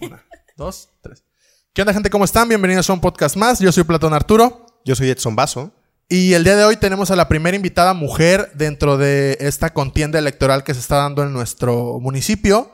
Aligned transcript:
Una, 0.00 0.24
dos, 0.56 0.90
tres. 1.00 1.24
¿Qué 1.72 1.82
onda, 1.82 1.92
gente? 1.92 2.10
¿Cómo 2.10 2.24
están? 2.24 2.48
Bienvenidos 2.48 2.88
a 2.90 2.92
un 2.92 3.00
podcast 3.00 3.36
más. 3.36 3.60
Yo 3.60 3.70
soy 3.72 3.84
Platón 3.84 4.12
Arturo. 4.12 4.66
Yo 4.84 4.94
soy 4.94 5.08
Edson 5.10 5.36
Vaso. 5.36 5.72
Y 6.08 6.32
el 6.32 6.44
día 6.44 6.56
de 6.56 6.64
hoy 6.64 6.76
tenemos 6.76 7.10
a 7.10 7.16
la 7.16 7.28
primera 7.28 7.56
invitada 7.56 7.94
mujer 7.94 8.50
dentro 8.54 8.96
de 8.96 9.36
esta 9.40 9.72
contienda 9.72 10.18
electoral 10.18 10.64
que 10.64 10.74
se 10.74 10.80
está 10.80 10.96
dando 10.96 11.22
en 11.22 11.32
nuestro 11.32 12.00
municipio. 12.00 12.72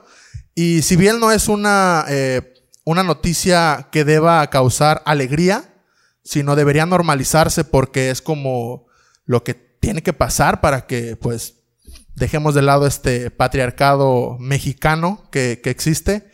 Y 0.54 0.82
si 0.82 0.96
bien 0.96 1.20
no 1.20 1.32
es 1.32 1.48
una, 1.48 2.04
eh, 2.08 2.54
una 2.84 3.02
noticia 3.02 3.88
que 3.90 4.04
deba 4.04 4.48
causar 4.50 5.02
alegría, 5.04 5.74
sino 6.22 6.56
debería 6.56 6.86
normalizarse 6.86 7.64
porque 7.64 8.10
es 8.10 8.22
como 8.22 8.86
lo 9.24 9.44
que 9.44 9.54
tiene 9.54 10.02
que 10.02 10.12
pasar 10.12 10.60
para 10.60 10.86
que 10.86 11.16
pues 11.16 11.56
dejemos 12.14 12.54
de 12.54 12.62
lado 12.62 12.86
este 12.86 13.30
patriarcado 13.30 14.36
mexicano 14.38 15.28
que, 15.30 15.60
que 15.62 15.70
existe. 15.70 16.30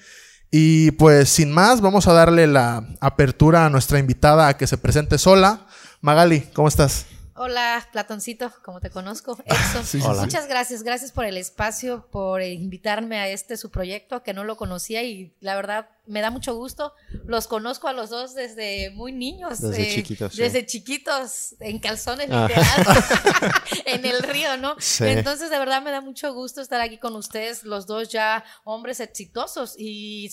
Y 0.51 0.91
pues 0.93 1.29
sin 1.29 1.53
más, 1.53 1.81
vamos 1.81 2.09
a 2.09 2.13
darle 2.13 2.47
la 2.47 2.85
apertura 3.01 3.67
a 3.67 3.71
nuestra 3.71 3.99
invitada 3.99 4.49
a 4.49 4.57
que 4.57 4.67
se 4.67 4.79
presente 4.79 5.17
sola. 5.17 5.67
Magali, 6.01 6.41
¿cómo 6.55 6.67
estás? 6.67 7.07
Hola, 7.35 7.89
Platoncito, 7.93 8.53
como 8.63 8.81
te 8.81 8.91
conozco, 8.91 9.39
Exo. 9.47 9.83
Sí, 9.83 10.01
sí, 10.01 10.07
Hola. 10.07 10.23
Muchas 10.23 10.47
gracias, 10.49 10.83
gracias 10.83 11.13
por 11.13 11.25
el 11.25 11.37
espacio, 11.37 12.07
por 12.11 12.43
invitarme 12.43 13.19
a 13.19 13.29
este 13.29 13.57
su 13.57 13.71
proyecto 13.71 14.23
que 14.23 14.35
no 14.35 14.45
lo 14.45 14.57
conocía 14.57 15.03
y 15.05 15.35
la 15.41 15.55
verdad 15.55 15.89
me 16.11 16.21
da 16.21 16.31
mucho 16.31 16.55
gusto. 16.55 16.93
Los 17.25 17.47
conozco 17.47 17.89
a 17.89 17.93
los 17.93 18.11
dos 18.11 18.35
desde 18.35 18.91
muy 18.91 19.13
niños, 19.13 19.61
Desde 19.61 19.95
chiquitos, 19.95 20.33
sí. 20.35 20.43
desde 20.43 20.67
chiquitos 20.67 21.55
en 21.61 21.79
calzones 21.79 22.29
Ah. 22.31 22.47
literal, 22.49 23.05
en 23.87 24.05
el 24.05 24.23
río, 24.23 24.57
¿no? 24.57 24.75
Sí. 24.79 25.05
Entonces 25.07 25.51
de 25.51 25.59
verdad 25.59 25.83
me 25.83 25.91
da 25.91 26.01
mucho 26.01 26.33
gusto 26.35 26.61
estar 26.61 26.81
aquí 26.81 26.99
con 26.99 27.15
ustedes, 27.17 27.65
los 27.65 27.87
dos 27.87 28.09
ya 28.09 28.45
hombres 28.65 29.01
exitosos 29.01 29.75
y, 29.79 30.29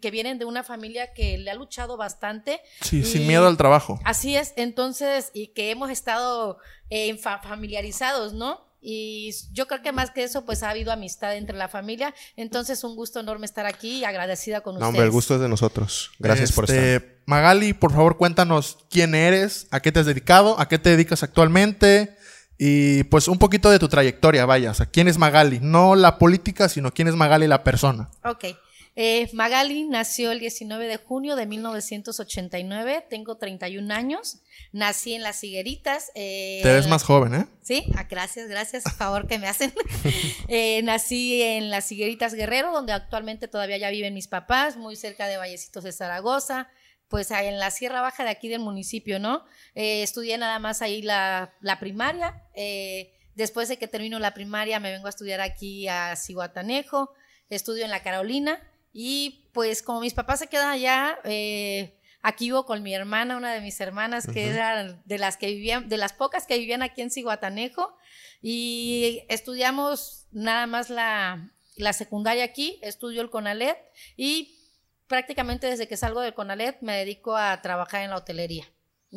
que 0.00 0.10
vienen 0.10 0.38
de 0.38 0.44
una 0.44 0.62
familia 0.64 1.12
que 1.12 1.38
le 1.38 1.50
ha 1.50 1.54
luchado 1.54 1.96
bastante. 1.96 2.60
Sí, 2.80 3.04
sin 3.04 3.26
miedo 3.26 3.46
al 3.46 3.56
trabajo. 3.56 3.98
Así 4.04 4.36
es, 4.36 4.52
entonces, 4.56 5.30
y 5.34 5.48
que 5.48 5.70
hemos 5.70 5.90
estado 5.90 6.58
eh, 6.90 7.16
fa- 7.16 7.40
familiarizados, 7.40 8.32
¿no? 8.32 8.69
Y 8.82 9.34
yo 9.52 9.66
creo 9.66 9.82
que 9.82 9.92
más 9.92 10.10
que 10.10 10.22
eso, 10.22 10.46
pues 10.46 10.62
ha 10.62 10.70
habido 10.70 10.90
amistad 10.92 11.36
entre 11.36 11.56
la 11.56 11.68
familia. 11.68 12.14
Entonces, 12.36 12.82
un 12.82 12.96
gusto 12.96 13.20
enorme 13.20 13.44
estar 13.46 13.66
aquí 13.66 13.98
y 13.98 14.04
agradecida 14.04 14.62
con 14.62 14.74
No, 14.74 14.78
ustedes. 14.78 14.88
hombre, 14.88 15.04
el 15.04 15.10
gusto 15.10 15.34
es 15.34 15.40
de 15.40 15.48
nosotros. 15.48 16.10
Gracias 16.18 16.52
por 16.52 16.64
Este, 16.64 16.96
estar. 16.96 17.10
Magali, 17.26 17.74
por 17.74 17.92
favor, 17.92 18.16
cuéntanos 18.16 18.78
quién 18.90 19.14
eres, 19.14 19.66
a 19.70 19.80
qué 19.80 19.92
te 19.92 20.00
has 20.00 20.06
dedicado, 20.06 20.58
a 20.58 20.66
qué 20.68 20.78
te 20.78 20.90
dedicas 20.90 21.22
actualmente 21.22 22.16
y 22.58 23.04
pues 23.04 23.28
un 23.28 23.38
poquito 23.38 23.70
de 23.70 23.78
tu 23.78 23.88
trayectoria, 23.88 24.46
vaya. 24.46 24.70
O 24.70 24.74
sea, 24.74 24.86
quién 24.86 25.08
es 25.08 25.16
Magali, 25.18 25.60
no 25.62 25.94
la 25.94 26.18
política, 26.18 26.68
sino 26.68 26.92
quién 26.92 27.06
es 27.08 27.14
Magali 27.14 27.46
la 27.46 27.62
persona. 27.64 28.10
Ok. 28.24 28.44
Eh, 29.02 29.30
Magali 29.32 29.84
nació 29.84 30.30
el 30.30 30.40
19 30.40 30.86
de 30.86 30.98
junio 30.98 31.34
de 31.34 31.46
1989, 31.46 33.06
tengo 33.08 33.38
31 33.38 33.94
años, 33.94 34.42
nací 34.72 35.14
en 35.14 35.22
Las 35.22 35.42
Higueritas. 35.42 36.12
eh, 36.14 36.60
Te 36.62 36.70
ves 36.70 36.86
más 36.86 37.02
joven, 37.02 37.34
¿eh? 37.34 37.46
Sí, 37.62 37.86
ah, 37.96 38.04
gracias, 38.10 38.50
gracias, 38.50 38.84
favor 38.98 39.26
que 39.26 39.38
me 39.38 39.48
hacen. 39.48 39.72
Eh, 40.48 40.82
nací 40.82 41.40
en 41.40 41.70
Las 41.70 41.90
Higueritas 41.90 42.34
Guerrero, 42.34 42.72
donde 42.72 42.92
actualmente 42.92 43.48
todavía 43.48 43.78
ya 43.78 43.88
viven 43.88 44.12
mis 44.12 44.28
papás, 44.28 44.76
muy 44.76 44.96
cerca 44.96 45.28
de 45.28 45.38
Vallecitos 45.38 45.84
de 45.84 45.92
Zaragoza, 45.92 46.68
pues 47.08 47.30
ahí 47.30 47.46
en 47.46 47.58
la 47.58 47.70
Sierra 47.70 48.02
Baja 48.02 48.24
de 48.24 48.30
aquí 48.30 48.48
del 48.48 48.60
municipio, 48.60 49.18
¿no? 49.18 49.46
Eh, 49.74 50.02
estudié 50.02 50.36
nada 50.36 50.58
más 50.58 50.82
ahí 50.82 51.00
la, 51.00 51.54
la 51.62 51.80
primaria. 51.80 52.42
eh, 52.54 53.14
después 53.34 53.70
de 53.70 53.78
que 53.78 53.88
termino 53.88 54.18
la 54.18 54.34
primaria, 54.34 54.78
me 54.78 54.92
vengo 54.92 55.06
a 55.06 55.10
estudiar 55.10 55.40
aquí 55.40 55.88
a 55.88 56.14
Cihuatanejo, 56.16 57.14
estudio 57.48 57.86
en 57.86 57.90
la 57.90 58.02
Carolina 58.02 58.60
y 58.92 59.48
pues 59.52 59.82
como 59.82 60.00
mis 60.00 60.14
papás 60.14 60.40
se 60.40 60.46
quedan 60.48 60.70
allá, 60.70 61.18
eh, 61.24 61.98
aquí 62.22 62.46
vivo 62.46 62.66
con 62.66 62.82
mi 62.82 62.94
hermana, 62.94 63.36
una 63.36 63.52
de 63.52 63.60
mis 63.60 63.80
hermanas, 63.80 64.26
que 64.26 64.48
era 64.48 65.00
de 65.04 65.18
las 65.18 65.36
que 65.36 65.46
vivían, 65.46 65.88
de 65.88 65.96
las 65.96 66.12
pocas 66.12 66.46
que 66.46 66.58
vivían 66.58 66.82
aquí 66.82 67.02
en 67.02 67.10
Cihuatanejo, 67.10 67.96
y 68.42 69.22
estudiamos 69.28 70.26
nada 70.30 70.66
más 70.66 70.90
la, 70.90 71.50
la 71.76 71.92
secundaria 71.92 72.44
aquí, 72.44 72.78
estudio 72.82 73.22
el 73.22 73.30
CONALET 73.30 73.76
y 74.16 74.56
prácticamente 75.06 75.66
desde 75.66 75.88
que 75.88 75.96
salgo 75.96 76.20
del 76.20 76.34
CONALET 76.34 76.80
me 76.82 76.96
dedico 76.96 77.36
a 77.36 77.60
trabajar 77.62 78.02
en 78.02 78.10
la 78.10 78.16
hotelería. 78.16 78.64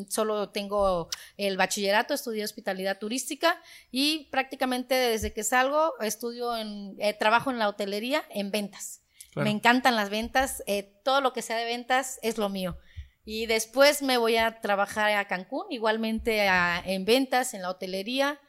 Solo 0.10 0.50
tengo 0.50 1.08
el 1.38 1.56
bachillerato, 1.56 2.16
estudié 2.16 2.44
hospitalidad 2.44 2.98
turística 2.98 3.62
y 3.92 4.28
prácticamente 4.32 4.96
desde 4.96 5.34
que 5.34 5.44
salgo 5.44 5.94
estudio 6.00 6.58
en, 6.58 6.96
eh, 6.98 7.14
trabajo 7.14 7.52
en 7.52 7.60
la 7.60 7.70
hotelería 7.70 8.24
en 8.32 8.50
ventas. 8.50 9.03
Claro. 9.34 9.46
Me 9.46 9.52
encantan 9.52 9.96
las 9.96 10.10
ventas, 10.10 10.64
eh, 10.68 10.94
todo 11.04 11.22
lo 11.22 11.34
que 11.34 11.42
sea 11.42 11.58
de 11.58 11.66
ventas 11.66 12.20
es 12.22 12.38
lo 12.38 12.50
mío. 12.50 12.78
Y 13.26 13.46
después 13.46 14.02
me 14.02 14.18
voy 14.18 14.38
a 14.38 14.60
trabajar 14.62 15.12
a 15.14 15.28
Cancún, 15.28 15.66
igualmente 15.72 16.48
a- 16.50 16.82
en 16.86 17.06
ventas, 17.06 17.54
en 17.54 17.62
la 17.62 17.70
hotelería. 17.70 18.40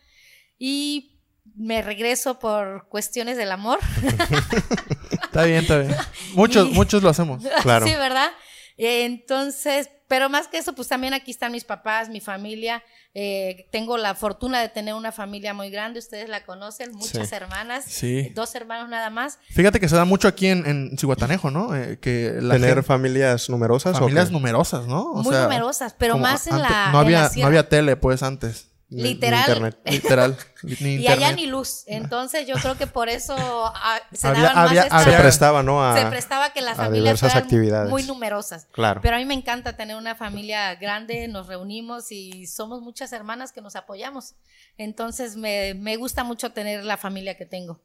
Y 0.58 1.20
me 1.56 1.80
regreso 1.82 2.38
por 2.38 2.88
cuestiones 2.88 3.36
del 3.36 3.52
amor. 3.52 3.78
Está 5.10 5.44
bien, 5.44 5.58
está 5.62 5.78
bien. 5.78 5.94
Muchos, 6.34 6.68
Y- 6.68 6.72
muchos 6.72 7.02
lo 7.02 7.08
hacemos. 7.08 7.42
Claro. 7.62 7.86
sí, 7.86 7.94
¿verdad? 7.94 8.30
Entonces, 8.76 9.90
pero 10.08 10.28
más 10.28 10.48
que 10.48 10.58
eso, 10.58 10.74
pues 10.74 10.88
también 10.88 11.14
aquí 11.14 11.30
están 11.30 11.52
mis 11.52 11.64
papás, 11.64 12.08
mi 12.08 12.20
familia. 12.20 12.82
Eh, 13.14 13.68
tengo 13.70 13.96
la 13.96 14.14
fortuna 14.14 14.60
de 14.60 14.68
tener 14.68 14.94
una 14.94 15.12
familia 15.12 15.54
muy 15.54 15.70
grande, 15.70 15.98
ustedes 16.00 16.28
la 16.28 16.44
conocen, 16.44 16.92
muchas 16.92 17.28
Sí. 17.28 17.34
hermanas, 17.34 17.84
Sí. 17.86 18.30
dos 18.34 18.54
hermanos 18.54 18.88
nada 18.88 19.08
más. 19.10 19.38
Fíjate 19.50 19.78
que 19.80 19.88
se 19.88 19.96
da 19.96 20.04
mucho 20.04 20.26
aquí 20.28 20.48
en, 20.48 20.66
en 20.66 20.98
Cihuatanejo, 20.98 21.50
¿no? 21.50 21.74
Eh, 21.76 21.98
que 22.00 22.32
la 22.40 22.54
Tener 22.54 22.70
gente- 22.70 22.82
familias 22.82 23.48
numerosas 23.48 23.98
familias 23.98 24.30
numerosas, 24.30 24.86
¿no? 24.86 25.02
O 25.12 25.22
muy 25.22 25.32
sea, 25.32 25.44
numerosas, 25.44 25.94
pero 25.98 26.18
más 26.18 26.46
en 26.48 26.60
la. 26.60 26.68
No 26.68 27.02
en 27.02 27.12
la 27.12 27.26
había, 27.26 27.30
no 27.42 27.46
había 27.46 27.68
tele, 27.68 27.96
pues, 27.96 28.22
antes. 28.22 28.70
Ni 28.94 29.02
literal. 29.02 29.40
internet. 29.48 29.78
Literal. 29.84 30.36
ni 30.62 30.94
Y 30.94 31.06
allá 31.06 31.14
internet. 31.28 31.36
ni 31.36 31.46
luz. 31.46 31.82
Entonces 31.86 32.46
yo 32.46 32.54
creo 32.56 32.76
que 32.76 32.86
por 32.86 33.08
eso 33.08 33.34
ah, 33.38 34.00
se 34.12 34.26
Había- 34.28 34.42
daban 34.42 34.56
más 34.56 34.68
había- 34.70 34.82
estas- 34.84 35.04
Se 35.04 35.12
prestaba, 35.12 35.62
¿no? 35.62 35.84
A, 35.84 35.98
se 35.98 36.06
prestaba 36.06 36.50
que 36.52 36.60
las 36.60 36.78
a 36.78 36.84
familias 36.86 37.20
fueran 37.20 37.38
actividades. 37.38 37.90
muy 37.90 38.02
numerosas. 38.04 38.66
Claro. 38.72 39.00
Pero 39.02 39.16
a 39.16 39.18
mí 39.18 39.24
me 39.24 39.34
encanta 39.34 39.76
tener 39.76 39.96
una 39.96 40.14
familia 40.14 40.74
grande, 40.76 41.28
nos 41.28 41.46
reunimos 41.48 42.10
y 42.12 42.46
somos 42.46 42.80
muchas 42.82 43.12
hermanas 43.12 43.52
que 43.52 43.60
nos 43.60 43.76
apoyamos. 43.76 44.34
Entonces 44.78 45.36
me, 45.36 45.74
me 45.74 45.96
gusta 45.96 46.24
mucho 46.24 46.50
tener 46.52 46.84
la 46.84 46.96
familia 46.96 47.36
que 47.36 47.46
tengo. 47.46 47.80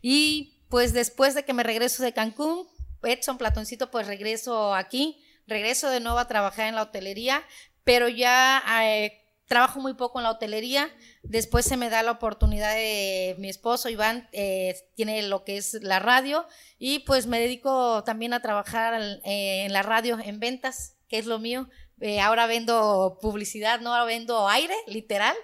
Y 0.00 0.62
pues 0.68 0.92
después 0.92 1.34
de 1.34 1.44
que 1.44 1.52
me 1.52 1.62
regreso 1.62 2.02
de 2.02 2.12
Cancún, 2.12 2.66
Edson 3.02 3.36
Platoncito, 3.38 3.90
pues 3.90 4.06
regreso 4.06 4.74
aquí, 4.74 5.22
regreso 5.46 5.90
de 5.90 6.00
nuevo 6.00 6.18
a 6.18 6.28
trabajar 6.28 6.68
en 6.68 6.76
la 6.76 6.82
hotelería, 6.82 7.42
pero 7.84 8.08
ya 8.08 8.62
eh, 8.84 9.21
trabajo 9.46 9.80
muy 9.80 9.94
poco 9.94 10.18
en 10.18 10.24
la 10.24 10.30
hotelería. 10.30 10.90
Después 11.22 11.64
se 11.64 11.76
me 11.76 11.90
da 11.90 12.02
la 12.02 12.12
oportunidad 12.12 12.74
de 12.74 13.36
mi 13.38 13.48
esposo 13.48 13.88
Iván, 13.88 14.28
eh, 14.32 14.74
tiene 14.94 15.22
lo 15.22 15.44
que 15.44 15.56
es 15.56 15.74
la 15.82 15.98
radio 15.98 16.46
y 16.78 17.00
pues 17.00 17.26
me 17.26 17.40
dedico 17.40 18.02
también 18.04 18.32
a 18.32 18.40
trabajar 18.40 19.00
eh, 19.24 19.64
en 19.64 19.72
la 19.72 19.82
radio 19.82 20.18
en 20.22 20.40
ventas, 20.40 20.96
que 21.08 21.18
es 21.18 21.26
lo 21.26 21.38
mío. 21.38 21.68
Eh, 22.04 22.20
ahora 22.20 22.48
vendo 22.48 23.16
publicidad, 23.22 23.78
no 23.78 23.92
ahora 23.92 24.04
vendo 24.04 24.48
aire, 24.48 24.74
literal, 24.88 25.36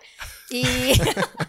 y 0.51 0.65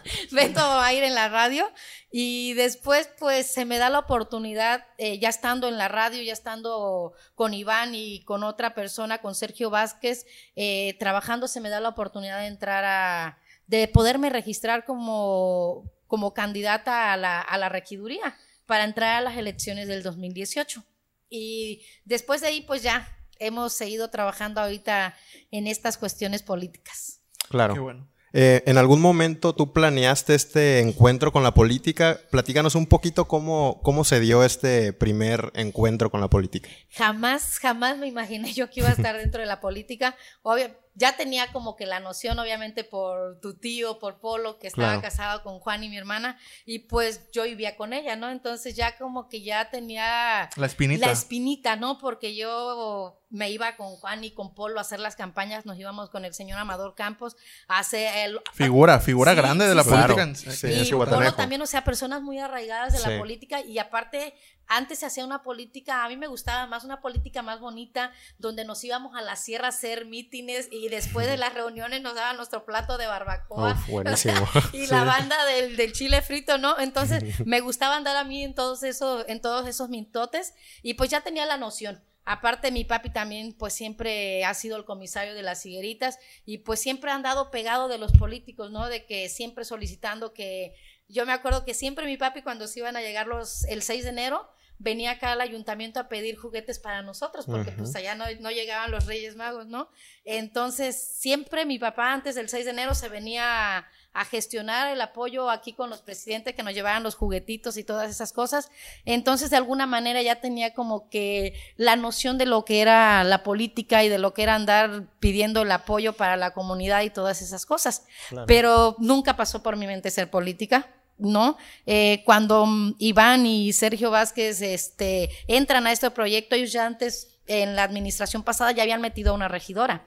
vendo 0.30 0.60
aire 0.80 1.08
en 1.08 1.16
la 1.16 1.28
radio. 1.28 1.68
Y 2.12 2.54
después, 2.54 3.10
pues, 3.18 3.48
se 3.48 3.64
me 3.64 3.78
da 3.78 3.90
la 3.90 3.98
oportunidad, 3.98 4.86
eh, 4.98 5.18
ya 5.18 5.28
estando 5.28 5.66
en 5.66 5.78
la 5.78 5.88
radio, 5.88 6.22
ya 6.22 6.32
estando 6.32 7.14
con 7.34 7.54
Iván 7.54 7.92
y 7.92 8.22
con 8.22 8.44
otra 8.44 8.72
persona, 8.72 9.18
con 9.18 9.34
Sergio 9.34 9.68
Vázquez, 9.68 10.26
eh, 10.54 10.96
trabajando, 11.00 11.48
se 11.48 11.60
me 11.60 11.70
da 11.70 11.80
la 11.80 11.88
oportunidad 11.88 12.38
de 12.38 12.46
entrar 12.46 12.84
a, 12.84 13.40
de 13.66 13.88
poderme 13.88 14.30
registrar 14.30 14.84
como, 14.84 15.90
como 16.06 16.34
candidata 16.34 17.12
a 17.12 17.16
la, 17.16 17.40
a 17.40 17.58
la 17.58 17.68
regiduría 17.68 18.38
para 18.64 18.84
entrar 18.84 19.16
a 19.16 19.20
las 19.22 19.36
elecciones 19.36 19.88
del 19.88 20.04
2018. 20.04 20.84
Y 21.28 21.84
después 22.04 22.42
de 22.42 22.46
ahí, 22.46 22.60
pues 22.60 22.84
ya 22.84 23.19
hemos 23.40 23.72
seguido 23.72 24.08
trabajando 24.10 24.60
ahorita 24.60 25.16
en 25.50 25.66
estas 25.66 25.98
cuestiones 25.98 26.42
políticas. 26.42 27.22
Claro. 27.48 27.74
Qué 27.74 27.80
bueno. 27.80 28.08
Eh, 28.32 28.62
¿En 28.66 28.78
algún 28.78 29.00
momento 29.00 29.54
tú 29.54 29.72
planeaste 29.72 30.34
este 30.34 30.78
encuentro 30.80 31.32
con 31.32 31.42
la 31.42 31.52
política? 31.52 32.20
Platícanos 32.30 32.76
un 32.76 32.86
poquito 32.86 33.26
cómo, 33.26 33.80
cómo 33.82 34.04
se 34.04 34.20
dio 34.20 34.44
este 34.44 34.92
primer 34.92 35.50
encuentro 35.54 36.10
con 36.10 36.20
la 36.20 36.30
política. 36.30 36.68
Jamás, 36.90 37.58
jamás 37.58 37.98
me 37.98 38.06
imaginé 38.06 38.52
yo 38.52 38.70
que 38.70 38.80
iba 38.80 38.88
a 38.88 38.92
estar 38.92 39.16
dentro 39.18 39.40
de 39.40 39.46
la 39.46 39.60
política. 39.60 40.16
Obvio, 40.42 40.70
ya 40.94 41.16
tenía 41.16 41.52
como 41.52 41.76
que 41.76 41.86
la 41.86 42.00
noción, 42.00 42.38
obviamente, 42.38 42.84
por 42.84 43.40
tu 43.40 43.54
tío, 43.58 43.98
por 43.98 44.20
Polo, 44.20 44.58
que 44.58 44.66
estaba 44.66 44.88
Claro. 44.88 45.02
casado 45.02 45.42
con 45.42 45.58
Juan 45.60 45.84
y 45.84 45.88
mi 45.88 45.96
hermana, 45.96 46.38
y 46.66 46.80
pues 46.80 47.30
yo 47.32 47.44
vivía 47.44 47.76
con 47.76 47.92
ella, 47.92 48.16
¿no? 48.16 48.30
Entonces 48.30 48.74
ya 48.76 48.96
como 48.98 49.28
que 49.28 49.42
ya 49.42 49.70
tenía 49.70 50.50
La 50.56 50.66
espinita. 50.66 51.06
la 51.06 51.12
espinita, 51.12 51.76
¿no? 51.76 51.98
Porque 51.98 52.34
yo 52.34 53.16
me 53.30 53.48
iba 53.50 53.76
con 53.76 53.94
Juan 53.96 54.24
y 54.24 54.32
con 54.32 54.54
Polo 54.54 54.78
a 54.78 54.80
hacer 54.80 54.98
las 54.98 55.14
campañas, 55.14 55.64
nos 55.64 55.78
íbamos 55.78 56.10
con 56.10 56.24
el 56.24 56.34
señor 56.34 56.58
Amador 56.58 56.96
Campos 56.96 57.36
a 57.68 57.78
hacer 57.78 58.12
el... 58.28 58.40
Figura, 58.52 58.98
figura 58.98 59.32
Sí, 59.32 59.36
grande 59.38 59.68
de 59.68 59.74
la 59.76 59.84
sí. 59.84 59.90
política. 59.90 60.22
En- 60.22 60.34
Sí, 60.36 60.66
y 60.68 60.90
Polo 60.92 61.34
también, 61.34 61.62
o 61.62 61.66
sea, 61.66 61.84
personas 61.84 62.22
muy 62.22 62.38
arraigadas 62.40 62.92
de 62.92 62.98
Sí. 62.98 63.08
la 63.08 63.18
política 63.18 63.60
y 63.60 63.78
aparte 63.78 64.34
Antes 64.72 65.00
se 65.00 65.06
hacía 65.06 65.24
una 65.24 65.42
política, 65.42 66.04
a 66.04 66.08
mí 66.08 66.16
me 66.16 66.28
gustaba 66.28 66.68
más 66.68 66.84
una 66.84 67.00
política 67.00 67.42
más 67.42 67.58
bonita, 67.58 68.12
donde 68.38 68.64
nos 68.64 68.84
íbamos 68.84 69.16
a 69.16 69.20
la 69.20 69.34
sierra 69.34 69.66
a 69.66 69.70
hacer 69.70 70.06
mítines 70.06 70.68
y 70.70 70.88
después 70.88 71.26
de 71.26 71.36
las 71.36 71.52
reuniones 71.52 72.02
nos 72.02 72.14
daban 72.14 72.36
nuestro 72.36 72.64
plato 72.64 72.96
de 72.96 73.08
barbacoa. 73.08 73.76
buenísimo. 73.88 74.48
y 74.72 74.86
la 74.86 75.02
banda 75.02 75.44
del, 75.44 75.76
del, 75.76 75.92
chile 75.92 76.22
frito, 76.22 76.56
¿no? 76.56 76.78
Entonces 76.78 77.40
me 77.44 77.58
gustaba 77.58 77.96
andar 77.96 78.16
a 78.16 78.22
mí 78.22 78.44
en 78.44 78.54
todos 78.54 78.84
esos, 78.84 79.24
en 79.26 79.40
todos 79.40 79.66
esos 79.66 79.88
mintotes 79.88 80.54
y 80.82 80.94
pues 80.94 81.10
ya 81.10 81.22
tenía 81.22 81.46
la 81.46 81.56
noción. 81.56 82.04
Aparte, 82.24 82.70
mi 82.70 82.84
papi 82.84 83.10
también, 83.10 83.54
pues 83.54 83.72
siempre 83.72 84.44
ha 84.44 84.54
sido 84.54 84.76
el 84.76 84.84
comisario 84.84 85.34
de 85.34 85.42
las 85.42 85.66
higueritas 85.66 86.16
y 86.46 86.58
pues 86.58 86.78
siempre 86.78 87.10
ha 87.10 87.16
andado 87.16 87.50
pegado 87.50 87.88
de 87.88 87.98
los 87.98 88.12
políticos, 88.12 88.70
¿no? 88.70 88.88
De 88.88 89.04
que 89.04 89.28
siempre 89.28 89.64
solicitando 89.64 90.32
que. 90.32 90.76
Yo 91.08 91.26
me 91.26 91.32
acuerdo 91.32 91.64
que 91.64 91.74
siempre 91.74 92.06
mi 92.06 92.16
papi, 92.16 92.42
cuando 92.42 92.68
se 92.68 92.78
iban 92.78 92.96
a 92.96 93.00
llegar 93.00 93.26
los, 93.26 93.64
el 93.64 93.82
6 93.82 94.04
de 94.04 94.10
enero, 94.10 94.48
venía 94.80 95.12
acá 95.12 95.32
al 95.32 95.42
ayuntamiento 95.42 96.00
a 96.00 96.08
pedir 96.08 96.36
juguetes 96.36 96.78
para 96.78 97.02
nosotros, 97.02 97.44
porque 97.44 97.70
pues 97.70 97.94
allá 97.94 98.14
no, 98.14 98.24
no, 98.40 98.50
llegaban 98.50 98.90
los 98.90 99.04
Reyes 99.04 99.36
Magos, 99.36 99.66
¿no? 99.66 99.90
Entonces, 100.24 100.96
siempre 100.96 101.66
mi 101.66 101.78
papá 101.78 102.14
antes 102.14 102.34
del 102.34 102.48
6 102.48 102.64
de 102.64 102.70
enero 102.70 102.94
se 102.94 103.10
venía 103.10 103.76
a, 103.76 103.88
a, 104.14 104.24
gestionar 104.24 104.90
el 104.90 105.00
apoyo 105.02 105.50
aquí 105.50 105.74
con 105.74 105.90
los 105.90 106.00
presidentes 106.00 106.54
que 106.54 106.62
nos 106.62 106.72
llevaban 106.72 107.02
los 107.02 107.14
juguetitos 107.14 107.76
y 107.76 107.84
todas 107.84 108.10
esas 108.10 108.32
cosas. 108.32 108.70
Entonces, 109.04 109.50
de 109.50 109.58
alguna 109.58 109.84
manera 109.84 110.22
ya 110.22 110.40
tenía 110.40 110.72
como 110.72 111.10
que 111.10 111.52
la 111.76 111.96
noción 111.96 112.38
de 112.38 112.46
lo 112.46 112.64
que 112.64 112.80
era 112.80 113.22
la 113.22 113.42
política 113.42 114.02
y 114.02 114.08
de 114.08 114.18
lo 114.18 114.32
que 114.32 114.44
era 114.44 114.54
andar 114.54 115.08
pidiendo 115.20 115.60
el 115.60 115.72
apoyo 115.72 116.14
para 116.14 116.38
la 116.38 116.54
comunidad 116.54 117.02
y 117.02 117.10
todas 117.10 117.42
esas 117.42 117.66
cosas. 117.66 118.06
Claro. 118.30 118.46
Pero 118.46 118.96
nunca 118.98 119.36
pasó 119.36 119.62
por 119.62 119.76
mi 119.76 119.86
mente 119.86 120.10
ser 120.10 120.30
política 120.30 120.88
¿no? 121.20 121.56
Eh, 121.86 122.22
cuando 122.24 122.66
Iván 122.98 123.46
y 123.46 123.72
Sergio 123.72 124.10
Vázquez 124.10 124.62
este, 124.62 125.30
entran 125.46 125.86
a 125.86 125.92
este 125.92 126.10
proyecto, 126.10 126.56
ellos 126.56 126.72
ya 126.72 126.86
antes, 126.86 127.38
en 127.46 127.76
la 127.76 127.82
administración 127.84 128.42
pasada, 128.42 128.72
ya 128.72 128.82
habían 128.82 129.00
metido 129.00 129.32
a 129.32 129.34
una 129.34 129.48
regidora 129.48 130.06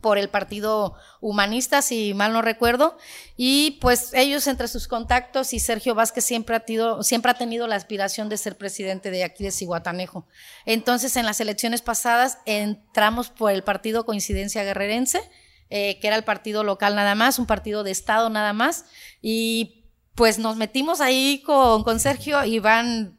por 0.00 0.18
el 0.18 0.28
Partido 0.28 0.94
Humanista, 1.20 1.82
si 1.82 2.14
mal 2.14 2.32
no 2.32 2.42
recuerdo, 2.42 2.96
y 3.36 3.78
pues 3.80 4.14
ellos 4.14 4.46
entre 4.46 4.68
sus 4.68 4.88
contactos 4.88 5.52
y 5.52 5.58
Sergio 5.58 5.94
Vázquez 5.94 6.24
siempre 6.24 6.56
ha, 6.56 6.60
tenido, 6.60 7.02
siempre 7.02 7.30
ha 7.30 7.34
tenido 7.34 7.66
la 7.66 7.76
aspiración 7.76 8.28
de 8.28 8.38
ser 8.38 8.56
presidente 8.56 9.10
de 9.10 9.24
aquí 9.24 9.44
de 9.44 9.50
Cihuatanejo. 9.50 10.26
Entonces, 10.64 11.16
en 11.16 11.26
las 11.26 11.40
elecciones 11.40 11.82
pasadas 11.82 12.38
entramos 12.46 13.30
por 13.30 13.52
el 13.52 13.62
Partido 13.62 14.06
Coincidencia 14.06 14.64
Guerrerense, 14.64 15.20
eh, 15.68 15.98
que 16.00 16.06
era 16.06 16.16
el 16.16 16.24
partido 16.24 16.64
local 16.64 16.96
nada 16.96 17.14
más, 17.14 17.38
un 17.38 17.46
partido 17.46 17.84
de 17.84 17.90
Estado 17.90 18.30
nada 18.30 18.52
más, 18.52 18.86
y 19.20 19.79
pues 20.20 20.38
nos 20.38 20.56
metimos 20.56 21.00
ahí 21.00 21.42
con, 21.46 21.82
con 21.82 21.98
Sergio 21.98 22.44
y 22.44 22.58
van, 22.58 23.18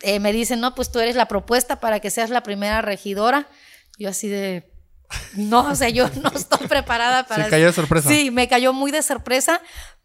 eh, 0.00 0.18
me 0.18 0.32
dicen, 0.32 0.60
no, 0.60 0.74
pues 0.74 0.90
tú 0.90 0.98
eres 0.98 1.14
la 1.14 1.28
propuesta 1.28 1.78
para 1.78 2.00
que 2.00 2.08
seas 2.08 2.30
la 2.30 2.42
primera 2.42 2.80
regidora. 2.80 3.50
Yo 3.98 4.08
así 4.08 4.28
de, 4.28 4.72
no, 5.34 5.68
o 5.68 5.74
sea, 5.74 5.90
yo 5.90 6.08
no 6.22 6.30
estoy 6.34 6.66
preparada 6.66 7.26
para... 7.26 7.44
Se 7.44 7.50
cayó 7.50 7.66
de 7.66 7.74
sorpresa. 7.74 8.08
Sí, 8.08 8.30
me 8.30 8.48
cayó 8.48 8.72
muy 8.72 8.90
de 8.90 9.02
sorpresa, 9.02 9.60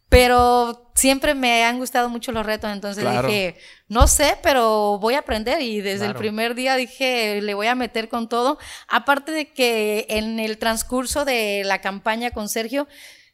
pero 0.09 0.91
siempre 0.95 1.33
me 1.33 1.63
han 1.63 1.79
gustado 1.79 2.09
mucho 2.09 2.33
los 2.33 2.45
retos, 2.45 2.69
entonces 2.73 3.05
claro. 3.05 3.25
dije, 3.25 3.55
no 3.87 4.07
sé, 4.07 4.35
pero 4.43 4.99
voy 4.99 5.13
a 5.13 5.19
aprender 5.19 5.61
y 5.61 5.79
desde 5.79 5.99
claro. 5.99 6.11
el 6.11 6.17
primer 6.17 6.55
día 6.55 6.75
dije, 6.75 7.39
le 7.41 7.53
voy 7.53 7.67
a 7.67 7.75
meter 7.75 8.09
con 8.09 8.27
todo. 8.27 8.57
Aparte 8.89 9.31
de 9.31 9.53
que 9.53 10.07
en 10.09 10.41
el 10.41 10.57
transcurso 10.57 11.23
de 11.23 11.61
la 11.63 11.79
campaña 11.79 12.31
con 12.31 12.49
Sergio, 12.49 12.89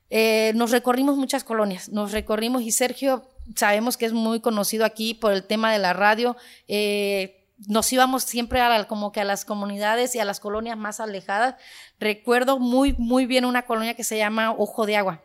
eh, 0.10 0.54
nos 0.56 0.72
recorrimos 0.72 1.18
muchas 1.18 1.44
colonias, 1.44 1.90
nos 1.90 2.12
recorrimos 2.12 2.64
y 2.64 2.72
Sergio 2.72 3.24
sabemos 3.56 3.98
que 3.98 4.06
es 4.06 4.14
muy 4.14 4.40
conocido 4.40 4.86
aquí 4.86 5.14
por 5.14 5.34
el 5.34 5.44
tema 5.44 5.72
de 5.72 5.80
la 5.80 5.94
radio. 5.94 6.36
Eh, 6.68 7.48
nos 7.68 7.92
íbamos 7.92 8.24
siempre 8.24 8.62
a 8.62 8.70
la, 8.70 8.88
como 8.88 9.12
que 9.12 9.22
a 9.22 9.26
las 9.26 9.46
comunidades 9.46 10.16
y 10.16 10.20
a 10.20 10.26
las 10.26 10.40
colonias 10.40 10.78
más 10.78 11.00
alejadas. 11.00 11.56
Recuerdo 12.00 12.60
muy, 12.60 12.94
muy 12.98 13.26
bien 13.26 13.46
una 13.46 13.64
colonia 13.64 13.96
que 13.96 14.04
se 14.04 14.18
llama 14.18 14.52
Ojo 14.52 14.86
de 14.86 14.96
Agua, 14.98 15.22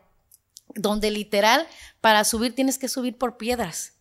donde 0.75 1.11
literal 1.11 1.65
para 2.01 2.23
subir 2.23 2.53
tienes 2.53 2.77
que 2.77 2.89
subir 2.89 3.17
por 3.17 3.37
piedras. 3.37 3.94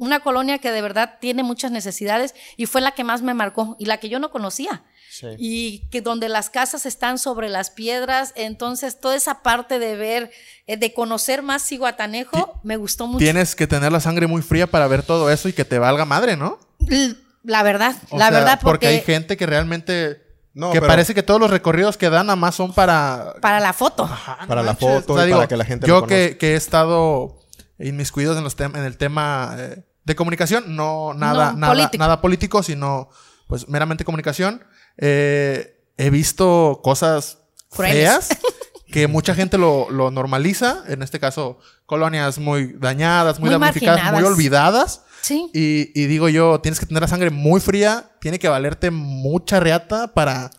Una 0.00 0.20
colonia 0.20 0.58
que 0.58 0.72
de 0.72 0.82
verdad 0.82 1.18
tiene 1.20 1.42
muchas 1.44 1.70
necesidades 1.70 2.34
y 2.56 2.66
fue 2.66 2.80
la 2.80 2.90
que 2.92 3.04
más 3.04 3.22
me 3.22 3.34
marcó 3.34 3.76
y 3.78 3.84
la 3.84 3.98
que 3.98 4.08
yo 4.08 4.18
no 4.18 4.30
conocía. 4.32 4.82
Sí. 5.10 5.26
Y 5.38 5.88
que 5.90 6.00
donde 6.02 6.28
las 6.28 6.50
casas 6.50 6.86
están 6.86 7.18
sobre 7.18 7.48
las 7.48 7.70
piedras, 7.70 8.32
entonces 8.36 8.98
toda 8.98 9.14
esa 9.16 9.42
parte 9.42 9.78
de 9.78 9.96
ver, 9.96 10.30
eh, 10.66 10.76
de 10.76 10.92
conocer 10.94 11.42
más 11.42 11.62
Ciguatanejo, 11.66 12.60
me 12.62 12.76
gustó 12.76 13.06
mucho. 13.06 13.18
Tienes 13.18 13.54
que 13.54 13.66
tener 13.66 13.92
la 13.92 14.00
sangre 14.00 14.26
muy 14.26 14.40
fría 14.42 14.66
para 14.68 14.86
ver 14.86 15.02
todo 15.02 15.30
eso 15.30 15.48
y 15.48 15.52
que 15.52 15.64
te 15.64 15.78
valga 15.78 16.04
madre, 16.04 16.36
¿no? 16.36 16.58
La 17.42 17.62
verdad, 17.62 17.94
O 18.10 18.18
la 18.18 18.28
sea, 18.28 18.38
verdad, 18.38 18.58
porque, 18.62 18.70
porque 18.70 18.86
hay 18.88 19.00
gente 19.00 19.36
que 19.36 19.46
realmente 19.46 20.22
No, 20.54 20.70
que 20.72 20.80
pero- 20.80 20.90
parece 20.92 21.14
que 21.14 21.22
todos 21.22 21.40
los 21.40 21.50
recorridos 21.50 21.96
que 21.96 22.08
dan 22.10 22.26
nada 22.26 22.36
más 22.36 22.54
son 22.54 22.72
para 22.72 23.34
para 23.42 23.60
la 23.60 23.72
foto. 23.72 24.04
Ajá, 24.04 24.38
no 24.42 24.46
Para 24.48 24.62
la 24.62 24.74
foto 24.74 25.26
y 25.26 25.30
para 25.32 25.48
que 25.48 25.56
la 25.56 25.64
gente 25.64 25.86
Yo 25.86 26.00
lo 26.02 26.06
que, 26.06 26.36
he 26.40 26.54
estado 26.54 27.38
inmiscuido 27.78 28.36
en, 28.36 28.44
los 28.44 28.56
tem- 28.58 28.76
en 28.76 28.84
el 28.84 28.96
tema 28.96 29.54
eh, 29.58 29.82
de 30.04 30.14
comunicación, 30.14 30.74
no 30.76 31.12
nada, 31.14 31.52
No, 31.52 31.58
nada, 31.58 31.72
político. 31.74 31.98
nada 32.02 32.20
político, 32.20 32.62
sino 32.62 33.08
pues 33.46 33.68
meramente 33.68 34.04
comunicación. 34.04 34.64
eh, 34.96 35.76
he 35.96 36.08
visto 36.10 36.80
cosas 36.82 37.38
Crueles. 37.68 37.96
feas 37.98 38.28
que 38.90 39.06
mucha 39.06 39.34
gente 39.34 39.58
lo, 39.58 39.90
lo 39.90 40.10
normaliza. 40.10 40.82
En 40.88 41.02
este 41.02 41.20
caso, 41.20 41.58
colonias 41.86 42.38
muy 42.38 42.72
dañadas, 42.78 43.38
muy, 43.38 43.50
Muy 43.50 43.58
damnificadas, 43.58 44.12
muy 44.12 44.22
olvidadas. 44.22 45.02
Sí. 45.20 45.50
Y, 45.52 45.92
y 45.94 46.06
digo 46.06 46.28
yo, 46.30 46.60
tienes 46.60 46.80
que 46.80 46.86
tener 46.86 47.02
la 47.02 47.08
sangre 47.08 47.28
muy 47.30 47.60
fría, 47.60 48.12
tiene 48.20 48.38
que 48.38 48.48
valerte 48.48 48.90
mucha 48.90 49.60
reata 49.60 50.14
para 50.14 50.50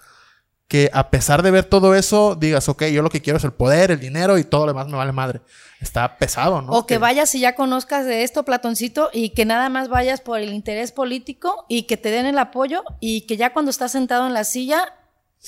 que 0.71 0.89
a 0.94 1.09
pesar 1.09 1.44
de 1.44 1.51
ver 1.51 1.65
todo 1.65 1.95
eso, 1.95 2.35
digas, 2.35 2.69
ok, 2.69 2.83
yo 2.85 3.01
lo 3.01 3.09
que 3.09 3.21
quiero 3.21 3.35
es 3.35 3.44
el 3.44 3.51
poder, 3.51 3.91
el 3.91 4.00
dinero 4.00 4.38
y 4.38 4.45
todo 4.45 4.65
lo 4.65 4.71
demás 4.71 4.88
me 4.88 4.95
vale 4.95 5.12
madre. 5.12 5.41
Está 5.81 6.15
pesado, 6.18 6.62
¿no? 6.62 6.71
O 6.71 6.85
que 6.85 6.97
vayas 6.97 7.35
y 7.35 7.41
ya 7.41 7.56
conozcas 7.56 8.06
de 8.06 8.23
esto, 8.23 8.45
Platoncito, 8.45 9.09
y 9.12 9.31
que 9.31 9.44
nada 9.44 9.68
más 9.68 9.89
vayas 9.89 10.21
por 10.21 10.39
el 10.39 10.53
interés 10.53 10.94
político 10.94 11.65
y 11.68 11.83
que 11.88 11.97
te 11.97 12.09
den 12.09 12.25
el 12.25 12.38
apoyo 12.38 12.85
y 13.01 13.27
que 13.27 13.35
ya 13.35 13.51
cuando 13.51 13.69
estás 13.69 13.91
sentado 13.91 14.25
en 14.27 14.33
la 14.33 14.45
silla, 14.45 14.94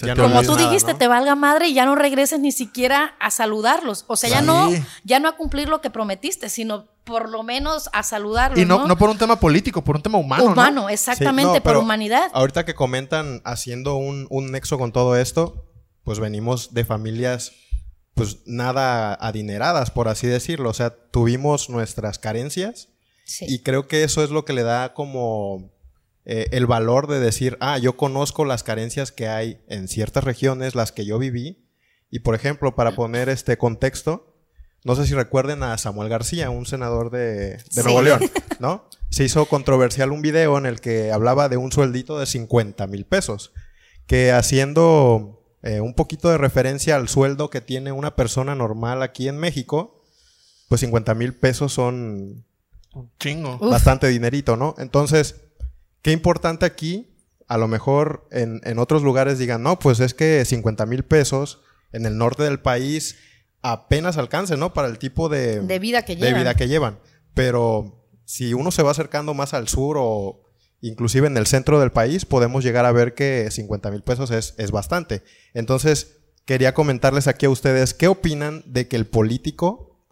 no 0.01 0.23
como 0.23 0.41
tú 0.41 0.55
nada, 0.55 0.67
dijiste, 0.67 0.91
¿no? 0.91 0.99
te 0.99 1.07
valga 1.07 1.35
madre 1.35 1.69
y 1.69 1.73
ya 1.73 1.85
no 1.85 1.95
regreses 1.95 2.41
ni 2.41 2.51
siquiera 2.51 3.15
a 3.21 3.31
saludarlos. 3.31 4.03
O 4.09 4.17
sea, 4.17 4.29
ya 4.29 4.39
Sí. 4.41 4.45
no, 4.45 4.71
ya 5.05 5.21
no 5.21 5.29
a 5.29 5.37
cumplir 5.37 5.69
lo 5.69 5.79
que 5.79 5.89
prometiste, 5.89 6.49
sino 6.49 6.89
por 7.03 7.29
lo 7.29 7.44
menos 7.44 7.89
a 7.93 8.03
saludarlos. 8.03 8.60
Y 8.60 8.65
no, 8.65 8.79
no, 8.79 8.88
no 8.88 8.98
por 8.98 9.10
un 9.10 9.17
tema 9.17 9.39
político, 9.39 9.83
por 9.83 9.95
un 9.95 10.01
tema 10.01 10.17
humano, 10.17 10.45
¿no? 10.45 10.51
humano, 10.51 10.88
Sí, 10.88 10.93
exactamente, 10.93 11.57
no, 11.60 11.63
por 11.63 11.77
humanidad. 11.77 12.29
Ahorita 12.33 12.65
que 12.65 12.75
comentan 12.75 13.41
haciendo 13.45 13.95
un, 13.95 14.27
un 14.29 14.51
nexo 14.51 14.77
con 14.77 14.91
todo 14.91 15.17
esto, 15.17 15.65
pues 16.03 16.19
venimos 16.19 16.74
de 16.74 16.86
familias 16.86 17.53
pues 18.13 18.39
nada 18.45 19.13
adineradas, 19.15 19.89
por 19.91 20.07
así 20.07 20.27
decirlo. 20.27 20.69
O 20.69 20.74
sea, 20.74 20.91
tuvimos 21.12 21.69
nuestras 21.69 22.19
carencias 22.19 22.89
Sí. 23.25 23.45
y 23.48 23.60
creo 23.60 23.88
que 23.88 24.03
eso 24.03 24.22
es 24.22 24.31
lo 24.31 24.43
que 24.43 24.51
le 24.51 24.63
da 24.63 24.93
como 24.93 25.72
eh, 26.25 26.48
el 26.51 26.65
valor 26.65 27.07
de 27.07 27.19
decir, 27.19 27.57
ah, 27.62 27.77
yo 27.77 27.95
conozco 27.95 28.43
las 28.45 28.63
carencias 28.63 29.12
que 29.12 29.27
hay 29.27 29.63
en 29.67 29.88
ciertas 29.88 30.24
regiones, 30.24 30.75
las 30.75 30.91
que 30.91 31.05
yo 31.05 31.19
viví. 31.19 31.69
Y 32.12 32.19
por 32.19 32.36
ejemplo, 32.36 32.75
para 32.75 32.95
poner 32.95 33.29
este 33.29 33.57
contexto, 33.57 34.32
no 34.83 34.95
sé 34.95 35.05
si 35.07 35.13
recuerden 35.13 35.63
a 35.63 35.77
Samuel 35.77 36.09
García, 36.09 36.49
un 36.49 36.65
senador 36.65 37.09
de, 37.11 37.57
de 37.57 37.59
Sí. 37.69 37.81
Nuevo 37.83 38.01
León, 38.01 38.19
¿no? 38.59 38.89
Se 39.09 39.23
hizo 39.23 39.45
controversial 39.45 40.11
un 40.11 40.21
video 40.21 40.57
en 40.57 40.65
el 40.65 40.81
que 40.81 41.11
hablaba 41.11 41.47
de 41.49 41.57
un 41.57 41.71
sueldito 41.71 42.19
de 42.19 42.25
50 42.25 42.87
mil 42.87 43.05
pesos, 43.05 43.53
que 44.07 44.31
haciendo 44.31 45.41
eh, 45.61 45.79
un 45.81 45.93
poquito 45.93 46.29
de 46.29 46.37
referencia 46.37 46.95
al 46.95 47.07
sueldo 47.07 47.49
que 47.49 47.61
tiene 47.61 47.91
una 47.91 48.15
persona 48.15 48.55
normal 48.55 49.01
aquí 49.03 49.27
en 49.27 49.37
México, 49.37 50.03
pues 50.67 50.81
50 50.81 51.13
mil 51.13 51.33
pesos 51.35 51.71
son 51.73 52.45
Un 52.93 53.11
chingo. 53.19 53.55
Uf. 53.61 53.69
bastante 53.71 54.07
dinerito, 54.07 54.57
¿no? 54.57 54.75
Entonces, 54.77 55.41
qué 56.01 56.11
importante 56.11 56.65
aquí, 56.65 57.15
a 57.47 57.57
lo 57.57 57.67
mejor 57.67 58.27
en, 58.31 58.61
en 58.63 58.79
otros 58.79 59.03
lugares 59.03 59.37
digan, 59.37 59.61
no, 59.63 59.77
pues 59.79 59.99
es 59.99 60.13
que 60.13 60.43
50 60.43 60.85
mil 60.87 61.03
pesos 61.03 61.61
en 61.91 62.05
el 62.07 62.17
norte 62.17 62.43
del 62.43 62.59
país 62.59 63.15
apenas 63.63 64.17
alcance, 64.17 64.55
¿no? 64.58 64.74
Para 64.74 64.88
el 64.88 65.00
tipo 65.00 65.29
de, 65.29 65.62
De 65.62 65.79
vida 65.79 66.03
que 66.03 66.15
de 66.15 66.22
llevan. 66.27 66.41
vida 66.41 66.53
que 66.55 66.67
llevan. 66.67 67.00
Pero 67.34 68.05
si 68.25 68.53
uno 68.53 68.70
se 68.70 68.84
va 68.84 68.91
acercando 68.91 69.34
más 69.34 69.53
al 69.55 69.67
sur 69.67 69.98
o 70.00 70.43
inclusive 70.82 71.27
en 71.27 71.38
el 71.38 71.48
centro 71.48 71.79
del 71.79 71.91
país, 71.91 72.25
podemos 72.25 72.63
llegar 72.63 72.86
a 72.86 72.91
ver 72.91 73.15
que 73.15 73.50
50 73.50 73.89
mil 73.89 74.03
pesos 74.03 74.29
es, 74.32 74.53
es 74.58 74.70
bastante. 74.72 75.24
Entonces, 75.53 76.17
quería 76.46 76.74
comentarles 76.74 77.27
aquí 77.27 77.46
a 77.46 77.50
ustedes, 77.50 77.93
¿qué 77.93 78.08
opinan 78.10 78.63
de 78.67 78.88
que 78.88 78.98
el 78.98 79.08
político 79.08 80.05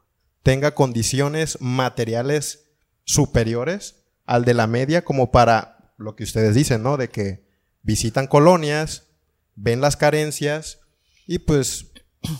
tenga 0.43 0.73
condiciones 0.73 1.57
materiales 1.59 2.69
superiores 3.03 4.05
al 4.25 4.45
de 4.45 4.53
la 4.53 4.65
media 4.65 5.03
como 5.03 5.29
para 5.31 5.93
lo 5.97 6.15
que 6.15 6.23
ustedes 6.23 6.55
dicen, 6.55 6.83
¿no? 6.83 6.95
De 6.97 7.09
que 7.09 7.45
visitan 7.83 8.27
colonias, 8.27 9.09
ven 9.55 9.81
las 9.81 9.97
carencias 9.97 10.79
y 11.27 11.39
pues 11.39 11.90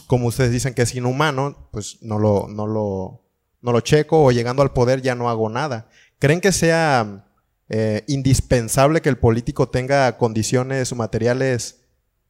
como 0.07 0.27
ustedes 0.27 0.51
dicen 0.51 0.73
que 0.73 0.83
es 0.83 0.95
inhumano, 0.95 1.69
pues 1.71 1.97
no 2.01 2.19
lo, 2.19 2.47
no 2.47 2.67
lo, 2.67 3.23
no 3.61 3.71
lo 3.71 3.79
checo 3.81 4.23
o 4.23 4.31
llegando 4.31 4.61
al 4.61 4.73
poder 4.73 5.01
ya 5.01 5.15
no 5.15 5.29
hago 5.29 5.49
nada. 5.49 5.87
¿Creen 6.19 6.41
que 6.41 6.51
sea 6.51 7.25
eh, 7.69 8.03
indispensable 8.07 9.01
que 9.01 9.09
el 9.09 9.17
político 9.17 9.69
tenga 9.69 10.17
condiciones 10.17 10.93
materiales 10.95 11.79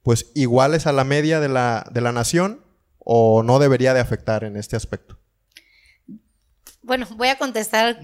pues 0.03 0.31
iguales 0.33 0.87
a 0.87 0.91
la 0.91 1.03
media 1.03 1.39
de 1.39 1.49
la, 1.49 1.85
de 1.91 2.01
la 2.01 2.11
nación 2.11 2.61
o 2.99 3.43
no 3.43 3.59
debería 3.59 3.93
de 3.93 3.99
afectar 3.99 4.43
en 4.43 4.57
este 4.57 4.75
aspecto? 4.75 5.17
Bueno, 6.83 7.07
voy 7.15 7.27
a 7.27 7.37
contestar 7.37 7.99